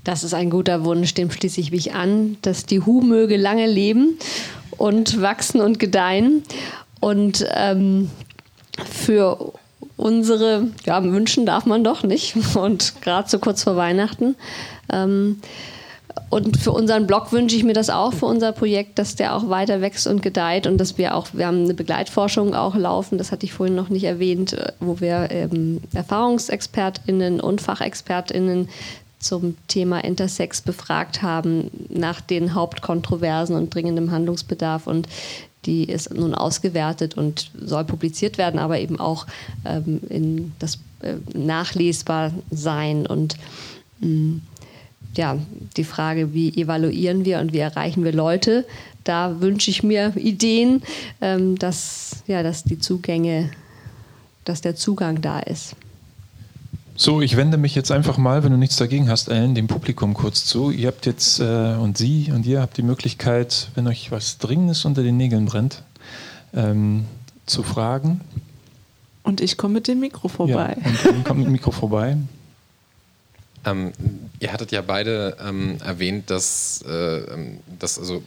Das 0.05 0.23
ist 0.23 0.33
ein 0.33 0.49
guter 0.49 0.85
Wunsch, 0.85 1.13
dem 1.13 1.29
schließe 1.29 1.59
ich 1.59 1.71
mich 1.71 1.93
an, 1.93 2.37
dass 2.41 2.65
die 2.65 2.79
Hu 2.79 3.01
möge 3.01 3.35
lange 3.35 3.67
leben 3.67 4.17
und 4.77 5.21
wachsen 5.21 5.59
und 5.59 5.77
gedeihen. 5.77 6.43
Und 7.01 7.45
ähm, 7.53 8.09
für 8.89 9.53
unsere 9.97 10.67
ja, 10.85 11.03
wünschen 11.03 11.45
darf 11.45 11.65
man 11.65 11.83
doch 11.83 12.03
nicht. 12.03 12.35
Und 12.55 13.01
gerade 13.01 13.29
so 13.29 13.39
kurz 13.39 13.63
vor 13.63 13.75
Weihnachten. 13.75 14.35
Ähm, 14.91 15.39
und 16.29 16.57
für 16.57 16.71
unseren 16.71 17.05
Blog 17.05 17.31
wünsche 17.31 17.55
ich 17.55 17.63
mir 17.63 17.73
das 17.73 17.89
auch 17.89 18.13
für 18.13 18.25
unser 18.25 18.51
Projekt, 18.53 18.97
dass 18.97 19.15
der 19.15 19.35
auch 19.35 19.49
weiter 19.49 19.81
wächst 19.81 20.07
und 20.07 20.21
gedeiht 20.21 20.65
und 20.65 20.77
dass 20.79 20.97
wir 20.97 21.15
auch, 21.15 21.27
wir 21.33 21.45
haben 21.45 21.63
eine 21.63 21.73
Begleitforschung 21.73 22.55
auch 22.55 22.75
laufen, 22.75 23.17
das 23.17 23.31
hatte 23.31 23.45
ich 23.45 23.53
vorhin 23.53 23.75
noch 23.75 23.89
nicht 23.89 24.03
erwähnt, 24.03 24.55
wo 24.79 24.99
wir 24.99 25.27
ähm, 25.29 25.81
ErfahrungsexpertInnen 25.93 27.39
und 27.39 27.61
FachexpertInnen 27.61 28.67
zum 29.19 29.55
Thema 29.67 30.03
Intersex 30.03 30.61
befragt 30.61 31.21
haben 31.21 31.69
nach 31.89 32.19
den 32.19 32.53
Hauptkontroversen 32.53 33.55
und 33.55 33.73
dringendem 33.73 34.11
Handlungsbedarf 34.11 34.87
und 34.87 35.07
die 35.65 35.85
ist 35.85 36.13
nun 36.13 36.33
ausgewertet 36.35 37.15
und 37.17 37.51
soll 37.59 37.85
publiziert 37.85 38.37
werden, 38.37 38.59
aber 38.59 38.79
eben 38.79 38.99
auch 38.99 39.27
ähm, 39.65 40.01
in 40.09 40.51
das 40.59 40.79
äh, 41.01 41.15
nachlesbar 41.37 42.31
sein 42.51 43.05
und 43.05 43.37
mh, 43.99 44.07
mm, 44.07 44.41
ja, 45.15 45.37
die 45.77 45.83
Frage, 45.83 46.33
wie 46.33 46.49
evaluieren 46.59 47.23
wir 47.23 47.39
und 47.39 47.53
wie 47.53 47.59
erreichen 47.59 48.03
wir 48.03 48.13
Leute, 48.13 48.65
da 49.03 49.41
wünsche 49.41 49.69
ich 49.69 49.83
mir 49.83 50.13
Ideen, 50.15 50.81
ähm, 51.21 51.57
dass, 51.59 52.23
ja, 52.27 52.41
dass 52.41 52.63
die 52.63 52.79
Zugänge, 52.79 53.51
dass 54.45 54.61
der 54.61 54.75
Zugang 54.75 55.21
da 55.21 55.39
ist. 55.39 55.75
So, 56.95 57.21
ich 57.21 57.37
wende 57.37 57.57
mich 57.57 57.73
jetzt 57.73 57.91
einfach 57.91 58.17
mal, 58.17 58.43
wenn 58.43 58.51
du 58.51 58.57
nichts 58.57 58.75
dagegen 58.75 59.09
hast, 59.09 59.27
Ellen, 59.27 59.55
dem 59.55 59.67
Publikum 59.67 60.13
kurz 60.13 60.45
zu. 60.45 60.69
Ihr 60.69 60.87
habt 60.87 61.07
jetzt 61.07 61.39
äh, 61.39 61.75
und 61.79 61.97
Sie 61.97 62.31
und 62.31 62.45
ihr 62.45 62.61
habt 62.61 62.77
die 62.77 62.83
Möglichkeit, 62.83 63.69
wenn 63.73 63.87
euch 63.87 64.11
was 64.11 64.37
Dringendes 64.37 64.85
unter 64.85 65.01
den 65.01 65.17
Nägeln 65.17 65.45
brennt, 65.45 65.81
ähm, 66.53 67.05
zu 67.47 67.63
fragen. 67.63 68.21
Und 69.23 69.41
ich 69.41 69.57
komme 69.57 69.75
mit 69.75 69.87
dem 69.87 70.01
Mikro 70.01 70.27
vorbei. 70.27 70.77
Ja, 70.79 70.89
und 70.89 71.05
Ellen 71.05 71.23
kommt 71.23 71.39
mit 71.39 71.47
dem 71.47 71.53
Mikro 71.53 71.71
vorbei. 71.71 72.17
Ähm, 73.65 73.93
ihr 74.39 74.51
hattet 74.51 74.73
ja 74.73 74.81
beide 74.81 75.37
ähm, 75.41 75.77
erwähnt, 75.81 76.29
dass, 76.29 76.83
äh, 76.85 77.19
ähm, 77.19 77.59
dass, 77.79 77.97
also, 77.97 78.21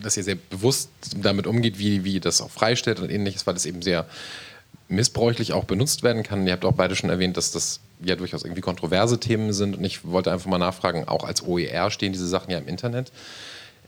dass 0.00 0.16
ihr 0.16 0.22
sehr 0.22 0.36
bewusst 0.36 0.90
damit 1.16 1.48
umgeht, 1.48 1.80
wie, 1.80 2.04
wie 2.04 2.20
das 2.20 2.40
auch 2.40 2.50
freistellt 2.50 3.00
und 3.00 3.10
ähnliches, 3.10 3.48
weil 3.48 3.56
es 3.56 3.66
eben 3.66 3.82
sehr 3.82 4.06
missbräuchlich 4.88 5.52
auch 5.52 5.64
benutzt 5.64 6.02
werden 6.02 6.22
kann. 6.22 6.46
Ihr 6.46 6.52
habt 6.52 6.64
auch 6.64 6.72
beide 6.72 6.94
schon 6.94 7.10
erwähnt, 7.10 7.36
dass 7.36 7.50
das 7.50 7.80
ja 8.04 8.16
durchaus 8.16 8.44
irgendwie 8.44 8.60
kontroverse 8.60 9.18
Themen 9.18 9.52
sind. 9.52 9.76
Und 9.76 9.84
ich 9.84 10.04
wollte 10.04 10.32
einfach 10.32 10.48
mal 10.48 10.58
nachfragen, 10.58 11.08
auch 11.08 11.24
als 11.24 11.42
OER 11.42 11.90
stehen 11.90 12.12
diese 12.12 12.28
Sachen 12.28 12.50
ja 12.50 12.58
im 12.58 12.68
Internet. 12.68 13.10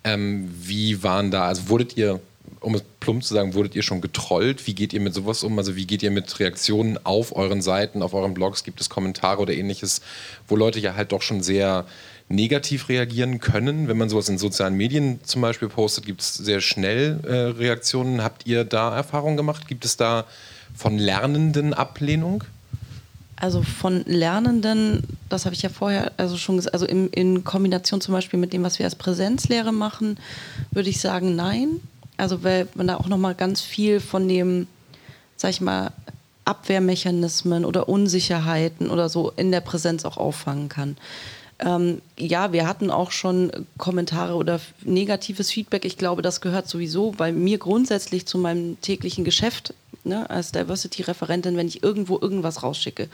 Ähm, 0.05 0.53
wie 0.61 1.03
waren 1.03 1.31
da, 1.31 1.47
also 1.47 1.69
wurdet 1.69 1.97
ihr 1.97 2.21
um 2.61 2.75
es 2.75 2.83
plump 3.01 3.23
zu 3.23 3.35
sagen, 3.35 3.55
wurdet 3.55 3.75
ihr 3.75 3.83
schon 3.83 4.01
getrollt? 4.01 4.67
Wie 4.67 4.75
geht 4.75 4.93
ihr 4.93 5.01
mit 5.01 5.15
sowas 5.15 5.43
um? 5.43 5.59
Also 5.59 5.77
wie 5.77 5.87
geht 5.87 6.03
ihr 6.03 6.11
mit 6.11 6.39
Reaktionen 6.41 6.99
auf 7.05 7.35
euren 7.35 7.63
Seiten, 7.63 8.03
auf 8.03 8.15
euren 8.15 8.35
Blogs? 8.35 8.65
Gibt 8.65 8.81
es 8.81 8.89
Kommentare 8.89 9.41
oder 9.41 9.53
ähnliches, 9.53 10.01
wo 10.47 10.57
Leute 10.57 10.81
ja 10.81 10.95
halt 10.95 11.13
doch 11.13 11.23
schon 11.23 11.43
sehr 11.43 11.87
negativ 12.29 12.89
reagieren 12.89 13.41
können? 13.41 13.89
Wenn 13.89 13.97
man 13.99 14.09
sowas 14.09 14.29
in 14.29 14.39
sozialen 14.39 14.75
Medien 14.75 15.21
zum 15.25 15.43
Beispiel 15.43 15.69
postet, 15.69 16.07
gibt 16.07 16.21
es 16.21 16.35
sehr 16.35 16.61
schnell 16.61 17.21
äh, 17.25 17.59
Reaktionen. 17.59 18.23
Habt 18.23 18.47
ihr 18.47 18.65
da 18.65 18.95
Erfahrungen 18.95 19.37
gemacht? 19.37 19.69
Gibt 19.69 19.85
es 19.85 19.97
da 19.97 20.27
von 20.75 20.99
Lernenden 20.99 21.75
Ablehnung? 21.75 22.45
Also 23.41 23.63
von 23.63 24.05
Lernenden, 24.05 25.05
das 25.29 25.45
habe 25.45 25.55
ich 25.55 25.63
ja 25.63 25.69
vorher 25.69 26.13
also 26.17 26.37
schon 26.37 26.57
gesagt, 26.57 26.75
also 26.75 26.87
in, 26.87 27.09
in 27.11 27.45
Kombination 27.45 28.01
zum 28.01 28.13
Beispiel 28.13 28.39
mit 28.41 28.53
dem, 28.53 28.65
was 28.65 28.81
wir 28.81 28.87
als 28.87 28.97
Präsenzlehre 28.97 29.73
machen, 29.73 30.19
würde 30.73 30.91
ich 30.91 31.01
sagen, 31.01 31.37
nein. 31.37 31.81
Also 32.17 32.43
weil 32.43 32.67
man 32.75 32.89
da 32.89 32.97
auch 32.97 33.07
nochmal 33.07 33.37
ganz 33.37 33.61
viel 33.61 34.01
von 34.01 34.27
dem, 34.27 34.67
sag 35.37 35.51
ich 35.51 35.61
mal, 35.61 35.93
Abwehrmechanismen 36.45 37.65
oder 37.65 37.89
Unsicherheiten 37.89 38.91
oder 38.91 39.09
so 39.09 39.33
in 39.37 39.53
der 39.53 39.61
Präsenz 39.61 40.05
auch 40.05 40.17
auffangen 40.17 40.69
kann. 40.69 40.97
Ähm, 41.61 42.01
ja, 42.19 42.53
wir 42.53 42.67
hatten 42.67 42.91
auch 42.91 43.11
schon 43.11 43.53
Kommentare 43.77 44.35
oder 44.35 44.61
negatives 44.83 45.51
Feedback. 45.51 45.85
Ich 45.85 45.97
glaube, 45.99 46.23
das 46.23 46.41
gehört 46.41 46.69
sowieso 46.69 47.13
bei 47.13 47.33
mir 47.33 47.59
grundsätzlich 47.59 48.27
zu 48.27 48.39
meinem 48.39 48.81
täglichen 48.81 49.25
Geschäft 49.25 49.75
ne, 50.09 50.29
als 50.31 50.53
Diversity-Referentin, 50.53 51.57
wenn 51.57 51.69
ich 51.69 51.83
irgendwo 51.83 52.19
irgendwas 52.21 52.63
rausschicke 52.63 53.09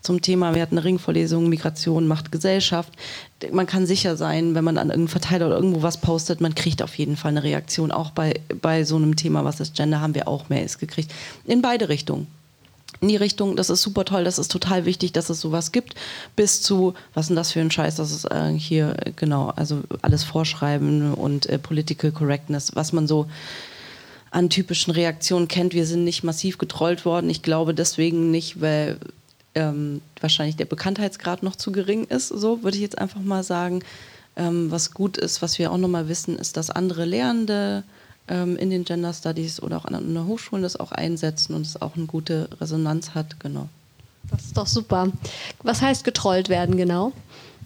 zum 0.00 0.22
Thema, 0.22 0.54
wir 0.54 0.62
hatten 0.62 0.76
eine 0.76 0.84
Ringvorlesung, 0.84 1.48
Migration 1.48 2.06
macht 2.06 2.32
Gesellschaft. 2.32 2.92
Man 3.52 3.66
kann 3.66 3.86
sicher 3.86 4.16
sein, 4.16 4.54
wenn 4.54 4.64
man 4.64 4.78
an 4.78 4.88
irgendeinen 4.88 5.08
Verteiler 5.08 5.46
oder 5.46 5.56
irgendwo 5.56 5.82
was 5.82 6.00
postet, 6.00 6.40
man 6.40 6.54
kriegt 6.54 6.82
auf 6.82 6.96
jeden 6.96 7.16
Fall 7.16 7.30
eine 7.30 7.42
Reaktion. 7.42 7.92
Auch 7.92 8.10
bei, 8.10 8.40
bei 8.60 8.84
so 8.84 8.96
einem 8.96 9.16
Thema, 9.16 9.44
was 9.44 9.56
das 9.56 9.72
Gender, 9.72 10.00
haben 10.00 10.14
wir 10.14 10.26
auch 10.28 10.48
Mails 10.48 10.78
gekriegt. 10.78 11.12
In 11.44 11.62
beide 11.62 11.88
Richtungen 11.88 12.26
in 13.00 13.08
die 13.08 13.16
Richtung, 13.16 13.54
das 13.54 13.70
ist 13.70 13.82
super 13.82 14.04
toll, 14.04 14.24
das 14.24 14.38
ist 14.38 14.50
total 14.50 14.84
wichtig, 14.84 15.12
dass 15.12 15.30
es 15.30 15.40
sowas 15.40 15.72
gibt, 15.72 15.94
bis 16.34 16.62
zu, 16.62 16.94
was 17.14 17.24
ist 17.24 17.28
denn 17.28 17.36
das 17.36 17.52
für 17.52 17.60
ein 17.60 17.70
Scheiß, 17.70 17.96
das 17.96 18.10
ist 18.10 18.24
äh, 18.24 18.52
hier, 18.52 18.96
genau, 19.14 19.52
also 19.54 19.82
alles 20.02 20.24
Vorschreiben 20.24 21.14
und 21.14 21.46
äh, 21.46 21.58
Political 21.58 22.10
Correctness, 22.10 22.74
was 22.74 22.92
man 22.92 23.06
so 23.06 23.26
an 24.30 24.50
typischen 24.50 24.92
Reaktionen 24.92 25.48
kennt. 25.48 25.74
Wir 25.74 25.86
sind 25.86 26.04
nicht 26.04 26.22
massiv 26.22 26.58
getrollt 26.58 27.04
worden. 27.04 27.30
Ich 27.30 27.42
glaube 27.42 27.74
deswegen 27.74 28.30
nicht, 28.30 28.60
weil 28.60 28.98
ähm, 29.54 30.00
wahrscheinlich 30.20 30.56
der 30.56 30.66
Bekanntheitsgrad 30.66 31.42
noch 31.42 31.56
zu 31.56 31.72
gering 31.72 32.04
ist. 32.04 32.28
So 32.28 32.62
würde 32.62 32.76
ich 32.76 32.82
jetzt 32.82 32.98
einfach 32.98 33.20
mal 33.20 33.42
sagen. 33.42 33.82
Ähm, 34.36 34.70
was 34.70 34.92
gut 34.92 35.16
ist, 35.16 35.42
was 35.42 35.58
wir 35.58 35.72
auch 35.72 35.78
nochmal 35.78 36.08
wissen, 36.08 36.36
ist, 36.36 36.56
dass 36.56 36.70
andere 36.70 37.04
Lehrende 37.04 37.82
ähm, 38.28 38.56
in 38.56 38.70
den 38.70 38.84
Gender 38.84 39.12
Studies 39.12 39.60
oder 39.60 39.78
auch 39.78 39.84
an 39.84 39.94
den 39.94 40.26
Hochschulen 40.26 40.62
das 40.62 40.78
auch 40.78 40.92
einsetzen 40.92 41.54
und 41.54 41.66
es 41.66 41.80
auch 41.80 41.96
eine 41.96 42.06
gute 42.06 42.48
Resonanz 42.60 43.14
hat. 43.14 43.40
Genau. 43.40 43.68
Das 44.30 44.44
ist 44.44 44.56
doch 44.56 44.66
super. 44.66 45.08
Was 45.62 45.80
heißt 45.80 46.04
getrollt 46.04 46.48
werden 46.48 46.76
genau? 46.76 47.12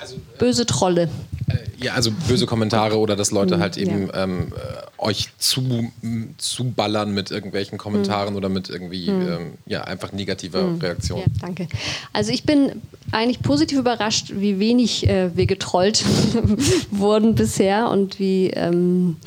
Also, 0.02 0.16
böse 0.36 0.66
Trolle. 0.66 1.08
Äh, 1.48 1.84
ja, 1.84 1.94
also 1.94 2.10
böse 2.28 2.46
Kommentare 2.46 2.98
oder 2.98 3.14
dass 3.14 3.30
Leute 3.30 3.60
halt 3.60 3.76
eben 3.76 4.08
ja. 4.08 4.24
ähm, 4.24 4.52
äh, 4.52 5.00
euch 5.00 5.28
zu, 5.38 5.92
zu 6.38 6.64
ballern 6.64 7.14
mit 7.14 7.30
irgendwelchen 7.30 7.78
Kommentaren 7.78 8.30
mhm. 8.30 8.36
oder 8.36 8.48
mit 8.48 8.68
irgendwie 8.68 9.08
mhm. 9.08 9.28
ähm, 9.28 9.52
ja, 9.64 9.84
einfach 9.84 10.12
negativer 10.12 10.62
mhm. 10.62 10.80
Reaktion. 10.80 11.20
Ja, 11.20 11.26
danke. 11.40 11.68
Also 12.12 12.32
ich 12.32 12.42
bin 12.42 12.82
eigentlich 13.12 13.42
positiv 13.42 13.78
überrascht, 13.78 14.32
wie 14.34 14.58
wenig 14.58 15.08
äh, 15.08 15.36
wir 15.36 15.46
getrollt 15.46 16.04
wurden 16.90 17.36
bisher 17.36 17.88
und 17.88 18.18
wie 18.18 18.50
ähm, 18.50 19.18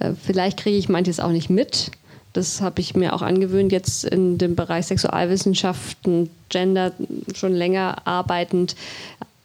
äh, 0.00 0.10
vielleicht 0.20 0.58
kriege 0.58 0.76
ich 0.76 0.88
manches 0.88 1.20
auch 1.20 1.30
nicht 1.30 1.48
mit. 1.48 1.92
Das 2.32 2.60
habe 2.60 2.80
ich 2.80 2.96
mir 2.96 3.12
auch 3.12 3.22
angewöhnt, 3.22 3.70
jetzt 3.70 4.04
in 4.04 4.38
dem 4.38 4.56
Bereich 4.56 4.86
Sexualwissenschaften, 4.86 6.30
Gender 6.48 6.92
schon 7.34 7.52
länger 7.52 8.06
arbeitend 8.06 8.74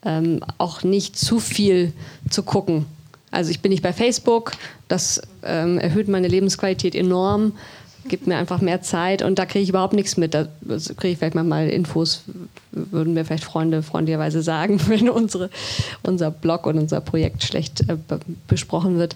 ähm, 0.08 0.40
auch 0.58 0.84
nicht 0.84 1.20
zu 1.20 1.40
viel 1.40 1.92
zu 2.30 2.42
gucken. 2.42 2.86
Also 3.30 3.52
ich 3.52 3.60
bin 3.60 3.72
nicht 3.72 3.84
bei 3.84 3.92
Facebook, 3.92 4.54
das 4.88 5.22
ähm, 5.44 5.78
erhöht 5.78 6.08
meine 6.08 6.30
Lebensqualität 6.30 6.96
enorm 6.96 7.52
gibt 8.08 8.28
mir 8.28 8.38
einfach 8.38 8.62
mehr 8.62 8.82
Zeit 8.82 9.22
und 9.22 9.40
da 9.40 9.46
kriege 9.46 9.64
ich 9.64 9.70
überhaupt 9.70 9.94
nichts 9.94 10.18
mit. 10.18 10.34
Da 10.34 10.48
kriege 10.98 11.10
ich 11.10 11.18
vielleicht 11.18 11.36
mal 11.36 11.70
Infos, 11.70 12.24
würden 12.72 13.14
mir 13.14 13.26
vielleicht 13.26 13.44
Freunde 13.44 13.84
freundlicherweise 13.84 14.42
sagen, 14.42 14.80
wenn 14.88 15.10
unsere, 15.10 15.50
unser 16.04 16.32
Blog 16.32 16.66
und 16.66 16.78
unser 16.78 17.02
Projekt 17.02 17.44
schlecht 17.44 17.82
äh, 17.90 17.98
besprochen 18.48 18.98
wird. 18.98 19.16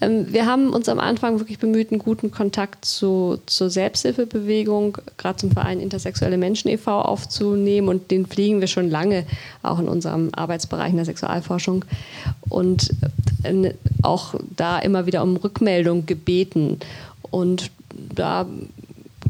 Ähm, 0.00 0.32
wir 0.32 0.46
haben 0.46 0.70
uns 0.70 0.88
am 0.88 0.98
Anfang 0.98 1.38
wirklich 1.38 1.58
bemüht, 1.58 1.90
einen 1.90 2.00
guten 2.00 2.30
Kontakt 2.30 2.84
zu, 2.84 3.38
zur 3.46 3.70
Selbsthilfebewegung, 3.70 4.98
gerade 5.16 5.38
zum 5.38 5.50
Verein 5.50 5.80
Intersexuelle 5.80 6.38
Menschen 6.38 6.68
e.V. 6.68 7.00
aufzunehmen 7.00 7.88
und 7.88 8.10
den 8.10 8.26
fliegen 8.26 8.60
wir 8.60 8.68
schon 8.68 8.90
lange 8.90 9.24
auch 9.62 9.78
in 9.78 9.88
unserem 9.88 10.30
Arbeitsbereich 10.32 10.90
in 10.90 10.96
der 10.96 11.04
Sexualforschung 11.04 11.84
und 12.48 12.90
äh, 13.42 13.74
auch 14.02 14.34
da 14.56 14.78
immer 14.78 15.06
wieder 15.06 15.22
um 15.22 15.36
Rückmeldung 15.36 16.06
gebeten. 16.06 16.78
Und 17.30 17.70
da 18.14 18.46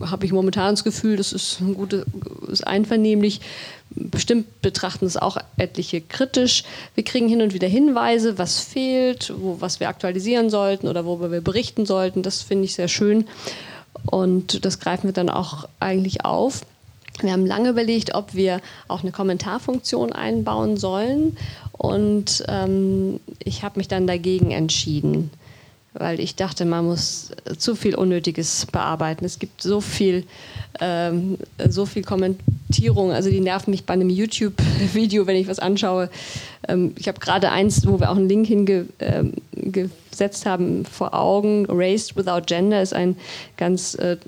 habe 0.01 0.27
ich 0.27 0.33
momentan 0.33 0.75
das 0.75 0.85
Gefühl, 0.85 1.17
das 1.17 1.33
ist 1.33 1.61
ein 1.61 1.75
gutes, 1.75 2.05
ist 2.49 2.67
einvernehmlich. 2.67 3.41
Bestimmt 3.91 4.61
betrachten 4.63 5.07
es 5.07 5.17
auch 5.17 5.39
etliche 5.57 6.01
kritisch. 6.01 6.65
Wir 6.95 7.05
kriegen 7.05 7.29
hin 7.29 7.43
und 7.43 7.55
wieder 7.55 7.69
Hinweise, 7.69 8.39
was 8.39 8.61
fehlt, 8.61 9.33
wo, 9.37 9.61
was 9.61 9.81
wir 9.81 9.89
aktualisieren 9.89 10.51
sollten 10.51 10.89
oder 10.89 11.05
worüber 11.05 11.33
wir 11.33 11.41
berichten 11.41 11.87
sollten. 11.87 12.23
Das 12.23 12.43
finde 12.43 12.67
ich 12.67 12.75
sehr 12.75 12.89
schön. 12.89 13.27
Und 14.07 14.65
das 14.65 14.79
greifen 14.79 15.09
wir 15.09 15.13
dann 15.13 15.31
auch 15.31 15.69
eigentlich 15.81 16.25
auf. 16.25 16.63
Wir 17.21 17.33
haben 17.33 17.47
lange 17.47 17.71
überlegt, 17.71 18.15
ob 18.15 18.35
wir 18.35 18.61
auch 18.87 19.03
eine 19.03 19.11
Kommentarfunktion 19.11 20.13
einbauen 20.13 20.77
sollen. 20.77 21.37
Und 21.73 22.45
ähm, 22.47 23.19
ich 23.43 23.65
habe 23.65 23.81
mich 23.81 23.89
dann 23.89 24.07
dagegen 24.07 24.53
entschieden 24.53 25.31
weil 25.99 26.21
ich 26.21 26.37
dachte, 26.37 26.65
man 26.65 26.85
muss 26.85 27.31
zu 27.59 27.75
viel 27.75 27.97
Unnötiges 27.97 28.67
bearbeiten. 28.67 29.25
Es 29.25 29.39
gibt 29.39 29.63
so 29.63 29.81
viel, 29.81 30.25
ähm, 30.81 31.39
so 31.69 31.87
viel 31.87 32.03
Kommentierung, 32.03 33.11
also 33.11 33.31
die 33.31 33.41
nerven 33.41 33.73
mich 33.73 33.85
bei 33.85 33.95
einem 33.95 34.09
YouTube-Video, 34.09 35.27
wenn 35.27 35.37
ich 35.37 35.49
was 35.49 35.59
anschaue. 35.59 36.09
Ähm, 36.69 36.93
ich 36.97 37.09
habe 37.09 37.19
gerade 37.19 37.51
eins, 37.51 37.87
wo 37.87 37.99
wir 37.99 38.11
auch 38.11 38.17
einen 38.17 38.29
Link 38.29 38.47
hingesetzt 38.47 40.47
ähm, 40.47 40.51
haben, 40.51 40.85
vor 40.85 41.15
Augen. 41.15 41.67
Raised 41.69 42.17
Without 42.17 42.43
Gender 42.47 42.81
ist 42.81 42.95
ein 42.95 43.17
ganz, 43.57 43.97
äh, 43.97 44.19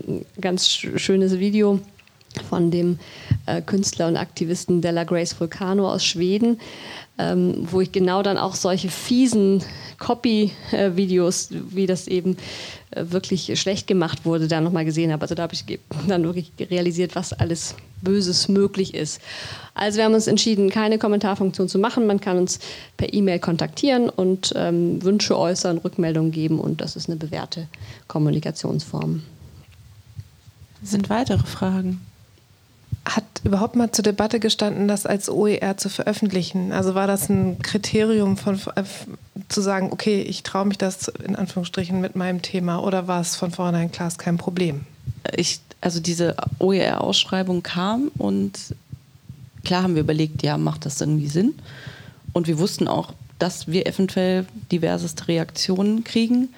ganz 0.40 0.68
schönes 0.68 1.38
Video 1.38 1.78
von 2.48 2.70
dem 2.70 2.98
äh, 3.46 3.60
Künstler 3.62 4.08
und 4.08 4.16
Aktivisten 4.16 4.80
Della 4.80 5.04
Grace 5.04 5.38
Vulcano 5.38 5.90
aus 5.90 6.04
Schweden, 6.04 6.60
ähm, 7.20 7.68
wo 7.70 7.80
ich 7.80 7.92
genau 7.92 8.22
dann 8.22 8.38
auch 8.38 8.54
solche 8.54 8.88
fiesen 8.88 9.62
Copy-Videos, 9.98 11.48
wie 11.50 11.86
das 11.86 12.08
eben 12.08 12.36
äh, 12.90 13.04
wirklich 13.08 13.60
schlecht 13.60 13.86
gemacht 13.86 14.24
wurde, 14.24 14.48
da 14.48 14.60
nochmal 14.60 14.86
gesehen 14.86 15.12
habe. 15.12 15.22
Also 15.22 15.34
da 15.34 15.42
habe 15.42 15.54
ich 15.54 15.64
dann 16.08 16.22
wirklich 16.22 16.52
realisiert, 16.58 17.14
was 17.14 17.32
alles 17.34 17.74
Böses 18.00 18.48
möglich 18.48 18.94
ist. 18.94 19.20
Also 19.74 19.98
wir 19.98 20.04
haben 20.04 20.14
uns 20.14 20.26
entschieden, 20.26 20.70
keine 20.70 20.98
Kommentarfunktion 20.98 21.68
zu 21.68 21.78
machen. 21.78 22.06
Man 22.06 22.20
kann 22.20 22.38
uns 22.38 22.58
per 22.96 23.12
E-Mail 23.12 23.38
kontaktieren 23.38 24.08
und 24.08 24.52
ähm, 24.56 25.02
Wünsche 25.02 25.38
äußern, 25.38 25.78
Rückmeldungen 25.78 26.32
geben 26.32 26.58
und 26.58 26.80
das 26.80 26.96
ist 26.96 27.08
eine 27.08 27.16
bewährte 27.16 27.68
Kommunikationsform. 28.08 29.22
Sind 30.82 31.10
weitere 31.10 31.44
Fragen? 31.44 32.00
Hat 33.04 33.24
überhaupt 33.44 33.76
mal 33.76 33.90
zur 33.90 34.02
Debatte 34.02 34.40
gestanden, 34.40 34.86
das 34.86 35.06
als 35.06 35.30
OER 35.30 35.76
zu 35.76 35.88
veröffentlichen? 35.88 36.72
Also 36.72 36.94
war 36.94 37.06
das 37.06 37.28
ein 37.28 37.58
Kriterium 37.60 38.36
von, 38.36 38.60
äh, 38.76 38.84
zu 39.48 39.60
sagen, 39.60 39.90
okay, 39.92 40.20
ich 40.22 40.42
traue 40.42 40.66
mich 40.66 40.78
das 40.78 41.08
in 41.08 41.34
Anführungsstrichen 41.34 42.00
mit 42.00 42.14
meinem 42.14 42.42
Thema 42.42 42.78
oder 42.78 43.08
war 43.08 43.20
es 43.20 43.36
von 43.36 43.50
vornherein 43.50 43.90
klar, 43.90 44.08
ist 44.08 44.18
kein 44.18 44.36
Problem? 44.36 44.82
Ich, 45.34 45.60
also 45.80 46.00
diese 46.00 46.36
OER-Ausschreibung 46.58 47.62
kam 47.62 48.10
und 48.18 48.74
klar 49.64 49.82
haben 49.82 49.94
wir 49.94 50.02
überlegt, 50.02 50.42
ja, 50.42 50.58
macht 50.58 50.86
das 50.86 51.00
irgendwie 51.00 51.28
Sinn? 51.28 51.54
Und 52.32 52.46
wir 52.46 52.58
wussten 52.58 52.86
auch, 52.86 53.12
dass 53.38 53.66
wir 53.66 53.86
eventuell 53.86 54.46
diverseste 54.70 55.28
Reaktionen 55.28 56.04
kriegen. 56.04 56.50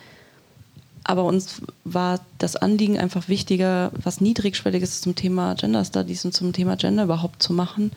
Aber 1.04 1.24
uns 1.24 1.60
war 1.84 2.20
das 2.38 2.56
Anliegen 2.56 2.98
einfach 2.98 3.28
wichtiger, 3.28 3.90
was 4.02 4.20
Niedrigschwelliges 4.20 5.00
zum 5.00 5.14
Thema 5.14 5.54
Gender 5.54 5.84
Studies 5.84 6.24
und 6.24 6.32
zum 6.32 6.52
Thema 6.52 6.76
Gender 6.76 7.04
überhaupt 7.04 7.42
zu 7.42 7.52
machen. 7.52 7.92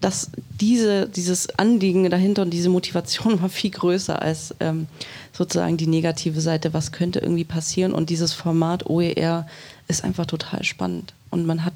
Dass 0.00 0.30
diese, 0.60 1.08
dieses 1.08 1.58
Anliegen 1.58 2.08
dahinter 2.08 2.42
und 2.42 2.50
diese 2.50 2.70
Motivation 2.70 3.40
war 3.42 3.48
viel 3.48 3.70
größer 3.70 4.20
als 4.20 4.54
ähm, 4.60 4.88
sozusagen 5.32 5.76
die 5.76 5.86
negative 5.86 6.40
Seite, 6.40 6.72
was 6.72 6.90
könnte 6.92 7.20
irgendwie 7.20 7.44
passieren. 7.44 7.92
Und 7.92 8.10
dieses 8.10 8.32
Format 8.32 8.86
OER 8.86 9.46
ist 9.88 10.02
einfach 10.02 10.26
total 10.26 10.64
spannend. 10.64 11.14
Und 11.30 11.46
man 11.46 11.64
hat 11.64 11.74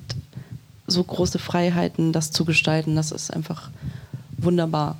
so 0.87 1.03
große 1.03 1.39
Freiheiten, 1.39 2.13
das 2.13 2.31
zu 2.31 2.45
gestalten. 2.45 2.97
Das 2.97 3.13
ist 3.13 3.33
einfach 3.33 3.71
wunderbar. 4.37 4.97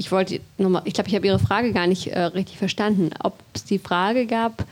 Ich 0.00 0.10
wollte 0.10 0.40
nochmal, 0.56 0.80
ich 0.86 0.94
glaube, 0.94 1.10
ich 1.10 1.14
habe 1.14 1.26
Ihre 1.26 1.38
Frage 1.38 1.74
gar 1.74 1.86
nicht 1.86 2.06
äh, 2.06 2.18
richtig 2.22 2.56
verstanden. 2.56 3.10
Ob 3.22 3.34
es 3.52 3.66
die 3.66 3.78
Frage 3.78 4.24
gab, 4.24 4.64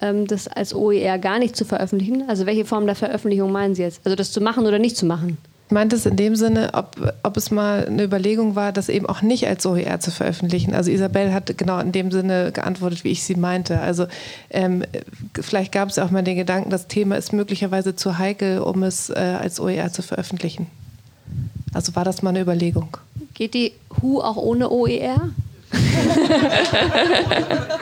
ähm, 0.00 0.26
das 0.26 0.48
als 0.48 0.74
OER 0.74 1.18
gar 1.18 1.38
nicht 1.38 1.54
zu 1.56 1.66
veröffentlichen? 1.66 2.24
Also 2.26 2.46
welche 2.46 2.64
Form 2.64 2.86
der 2.86 2.94
Veröffentlichung 2.94 3.52
meinen 3.52 3.74
Sie 3.74 3.82
jetzt? 3.82 4.00
Also 4.06 4.16
das 4.16 4.32
zu 4.32 4.40
machen 4.40 4.64
oder 4.64 4.78
nicht 4.78 4.96
zu 4.96 5.04
machen? 5.04 5.36
Ich 5.66 5.74
meinte 5.74 5.94
es 5.94 6.06
in 6.06 6.16
dem 6.16 6.36
Sinne, 6.36 6.70
ob, 6.72 6.96
ob 7.22 7.36
es 7.36 7.50
mal 7.50 7.84
eine 7.86 8.04
Überlegung 8.04 8.56
war, 8.56 8.72
das 8.72 8.88
eben 8.88 9.04
auch 9.04 9.20
nicht 9.20 9.46
als 9.46 9.66
OER 9.66 10.00
zu 10.00 10.10
veröffentlichen. 10.10 10.74
Also 10.74 10.90
Isabel 10.90 11.34
hat 11.34 11.58
genau 11.58 11.78
in 11.78 11.92
dem 11.92 12.10
Sinne 12.10 12.50
geantwortet, 12.50 13.04
wie 13.04 13.10
ich 13.10 13.24
sie 13.24 13.34
meinte. 13.34 13.78
Also 13.78 14.06
ähm, 14.48 14.84
vielleicht 15.38 15.72
gab 15.72 15.90
es 15.90 15.98
auch 15.98 16.10
mal 16.10 16.22
den 16.22 16.36
Gedanken, 16.36 16.70
das 16.70 16.88
Thema 16.88 17.16
ist 17.16 17.34
möglicherweise 17.34 17.94
zu 17.94 18.16
heikel, 18.16 18.60
um 18.60 18.84
es 18.84 19.10
äh, 19.10 19.36
als 19.38 19.60
OER 19.60 19.92
zu 19.92 20.00
veröffentlichen. 20.00 20.68
Also 21.74 21.94
war 21.94 22.06
das 22.06 22.22
mal 22.22 22.30
eine 22.30 22.40
Überlegung. 22.40 22.96
Geht 23.34 23.54
die 23.54 23.72
HU 24.00 24.20
auch 24.20 24.36
ohne 24.36 24.70
OER? 24.70 25.30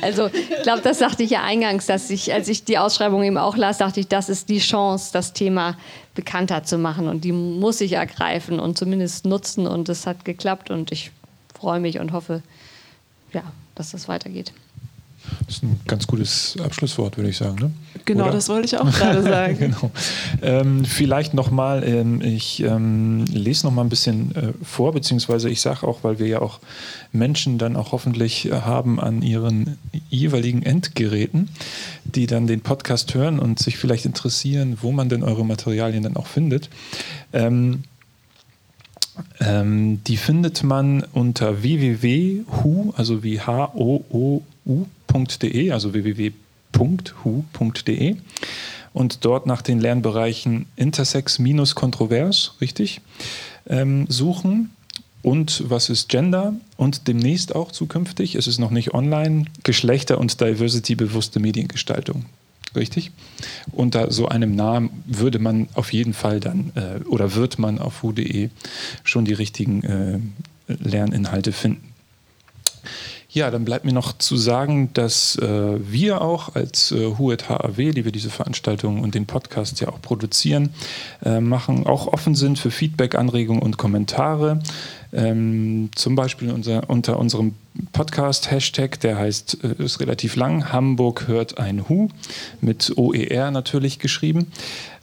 Also 0.00 0.26
ich 0.26 0.62
glaube, 0.62 0.82
das 0.82 0.98
sagte 0.98 1.22
ich 1.22 1.30
ja 1.30 1.42
eingangs, 1.42 1.86
dass 1.86 2.10
ich, 2.10 2.32
als 2.32 2.48
ich 2.48 2.64
die 2.64 2.78
Ausschreibung 2.78 3.22
eben 3.24 3.36
auch 3.36 3.56
las, 3.56 3.78
dachte 3.78 4.00
ich, 4.00 4.08
das 4.08 4.28
ist 4.28 4.48
die 4.48 4.58
Chance, 4.58 5.10
das 5.12 5.32
Thema 5.32 5.76
bekannter 6.14 6.64
zu 6.64 6.78
machen 6.78 7.08
und 7.08 7.24
die 7.24 7.32
muss 7.32 7.80
ich 7.80 7.92
ergreifen 7.92 8.60
und 8.60 8.78
zumindest 8.78 9.24
nutzen 9.24 9.66
und 9.66 9.88
es 9.88 10.06
hat 10.06 10.24
geklappt 10.24 10.70
und 10.70 10.92
ich 10.92 11.10
freue 11.58 11.80
mich 11.80 11.98
und 11.98 12.12
hoffe, 12.12 12.42
ja, 13.32 13.42
dass 13.74 13.90
das 13.90 14.08
weitergeht. 14.08 14.52
Das 15.46 15.56
ist 15.56 15.62
ein 15.62 15.80
ganz 15.86 16.06
gutes 16.06 16.56
Abschlusswort, 16.62 17.16
würde 17.16 17.30
ich 17.30 17.36
sagen. 17.36 17.56
Ne? 17.60 17.70
Genau, 18.04 18.24
Oder? 18.24 18.32
das 18.32 18.48
wollte 18.48 18.66
ich 18.66 18.78
auch 18.78 18.90
gerade 18.90 19.22
sagen. 19.22 19.56
genau. 19.58 19.90
Ähm, 20.42 20.84
vielleicht 20.84 21.34
nochmal, 21.34 21.84
ähm, 21.84 22.20
ich 22.20 22.62
ähm, 22.62 23.24
lese 23.26 23.66
nochmal 23.66 23.84
ein 23.84 23.88
bisschen 23.88 24.34
äh, 24.34 24.52
vor, 24.62 24.92
beziehungsweise 24.92 25.48
ich 25.50 25.60
sage 25.60 25.86
auch, 25.86 26.04
weil 26.04 26.18
wir 26.18 26.26
ja 26.26 26.40
auch 26.40 26.60
Menschen 27.12 27.58
dann 27.58 27.76
auch 27.76 27.92
hoffentlich 27.92 28.46
äh, 28.46 28.52
haben 28.52 29.00
an 29.00 29.22
ihren 29.22 29.78
jeweiligen 30.10 30.62
Endgeräten, 30.62 31.48
die 32.04 32.26
dann 32.26 32.46
den 32.46 32.60
Podcast 32.60 33.14
hören 33.14 33.38
und 33.38 33.58
sich 33.58 33.78
vielleicht 33.78 34.06
interessieren, 34.06 34.78
wo 34.80 34.92
man 34.92 35.08
denn 35.08 35.22
eure 35.22 35.44
Materialien 35.44 36.02
dann 36.02 36.16
auch 36.16 36.26
findet. 36.26 36.68
Ähm, 37.32 37.84
ähm, 39.40 40.02
die 40.04 40.16
findet 40.16 40.62
man 40.62 41.04
unter 41.12 41.62
www.hu, 41.62 42.92
also 42.96 43.22
wie 43.22 43.40
H-O-O-U.de, 45.26 45.72
also 45.72 45.92
www.hu.de 45.94 46.36
und 48.92 49.24
dort 49.24 49.46
nach 49.46 49.62
den 49.62 49.80
Lernbereichen 49.80 50.66
Intersex-Kontrovers, 50.76 52.54
richtig, 52.60 53.00
ähm, 53.68 54.06
suchen. 54.08 54.70
Und 55.22 55.64
was 55.68 55.90
ist 55.90 56.08
Gender? 56.08 56.54
Und 56.76 57.08
demnächst 57.08 57.54
auch 57.54 57.72
zukünftig, 57.72 58.36
es 58.36 58.46
ist 58.46 58.58
noch 58.58 58.70
nicht 58.70 58.94
online, 58.94 59.46
Geschlechter- 59.64 60.18
und 60.18 60.40
Diversity-bewusste 60.40 61.40
Mediengestaltung. 61.40 62.26
Richtig? 62.76 63.10
Unter 63.72 64.12
so 64.12 64.28
einem 64.28 64.54
Namen 64.54 65.02
würde 65.06 65.38
man 65.38 65.68
auf 65.74 65.92
jeden 65.92 66.14
Fall 66.14 66.38
dann 66.38 66.72
äh, 66.76 67.00
oder 67.06 67.34
wird 67.34 67.58
man 67.58 67.78
auf 67.78 68.02
hu.de 68.02 68.50
schon 69.04 69.24
die 69.24 69.32
richtigen 69.32 69.82
äh, 69.82 70.20
Lerninhalte 70.68 71.52
finden. 71.52 71.88
Ja, 73.30 73.50
dann 73.50 73.66
bleibt 73.66 73.84
mir 73.84 73.92
noch 73.92 74.16
zu 74.16 74.38
sagen, 74.38 74.88
dass 74.94 75.36
äh, 75.36 75.46
wir 75.78 76.22
auch 76.22 76.54
als 76.54 76.92
äh, 76.92 77.14
HUET 77.18 77.50
HAW, 77.50 77.92
die 77.92 78.06
wir 78.06 78.12
diese 78.12 78.30
Veranstaltung 78.30 79.02
und 79.02 79.14
den 79.14 79.26
Podcast 79.26 79.78
ja 79.82 79.88
auch 79.88 80.00
produzieren, 80.00 80.70
äh, 81.22 81.38
machen, 81.38 81.86
auch 81.86 82.06
offen 82.06 82.34
sind 82.34 82.58
für 82.58 82.70
Feedback, 82.70 83.16
Anregungen 83.16 83.60
und 83.60 83.76
Kommentare. 83.76 84.60
Ähm, 85.12 85.90
zum 85.94 86.14
Beispiel 86.14 86.50
unser, 86.50 86.88
unter 86.88 87.18
unserem 87.18 87.54
Podcast-Hashtag, 87.92 88.98
der 89.00 89.18
heißt, 89.18 89.58
äh, 89.62 89.84
ist 89.84 90.00
relativ 90.00 90.34
lang, 90.34 90.72
Hamburg 90.72 91.28
hört 91.28 91.58
ein 91.58 91.86
Hu, 91.86 92.08
mit 92.62 92.94
OER 92.96 93.50
natürlich 93.50 93.98
geschrieben. 93.98 94.52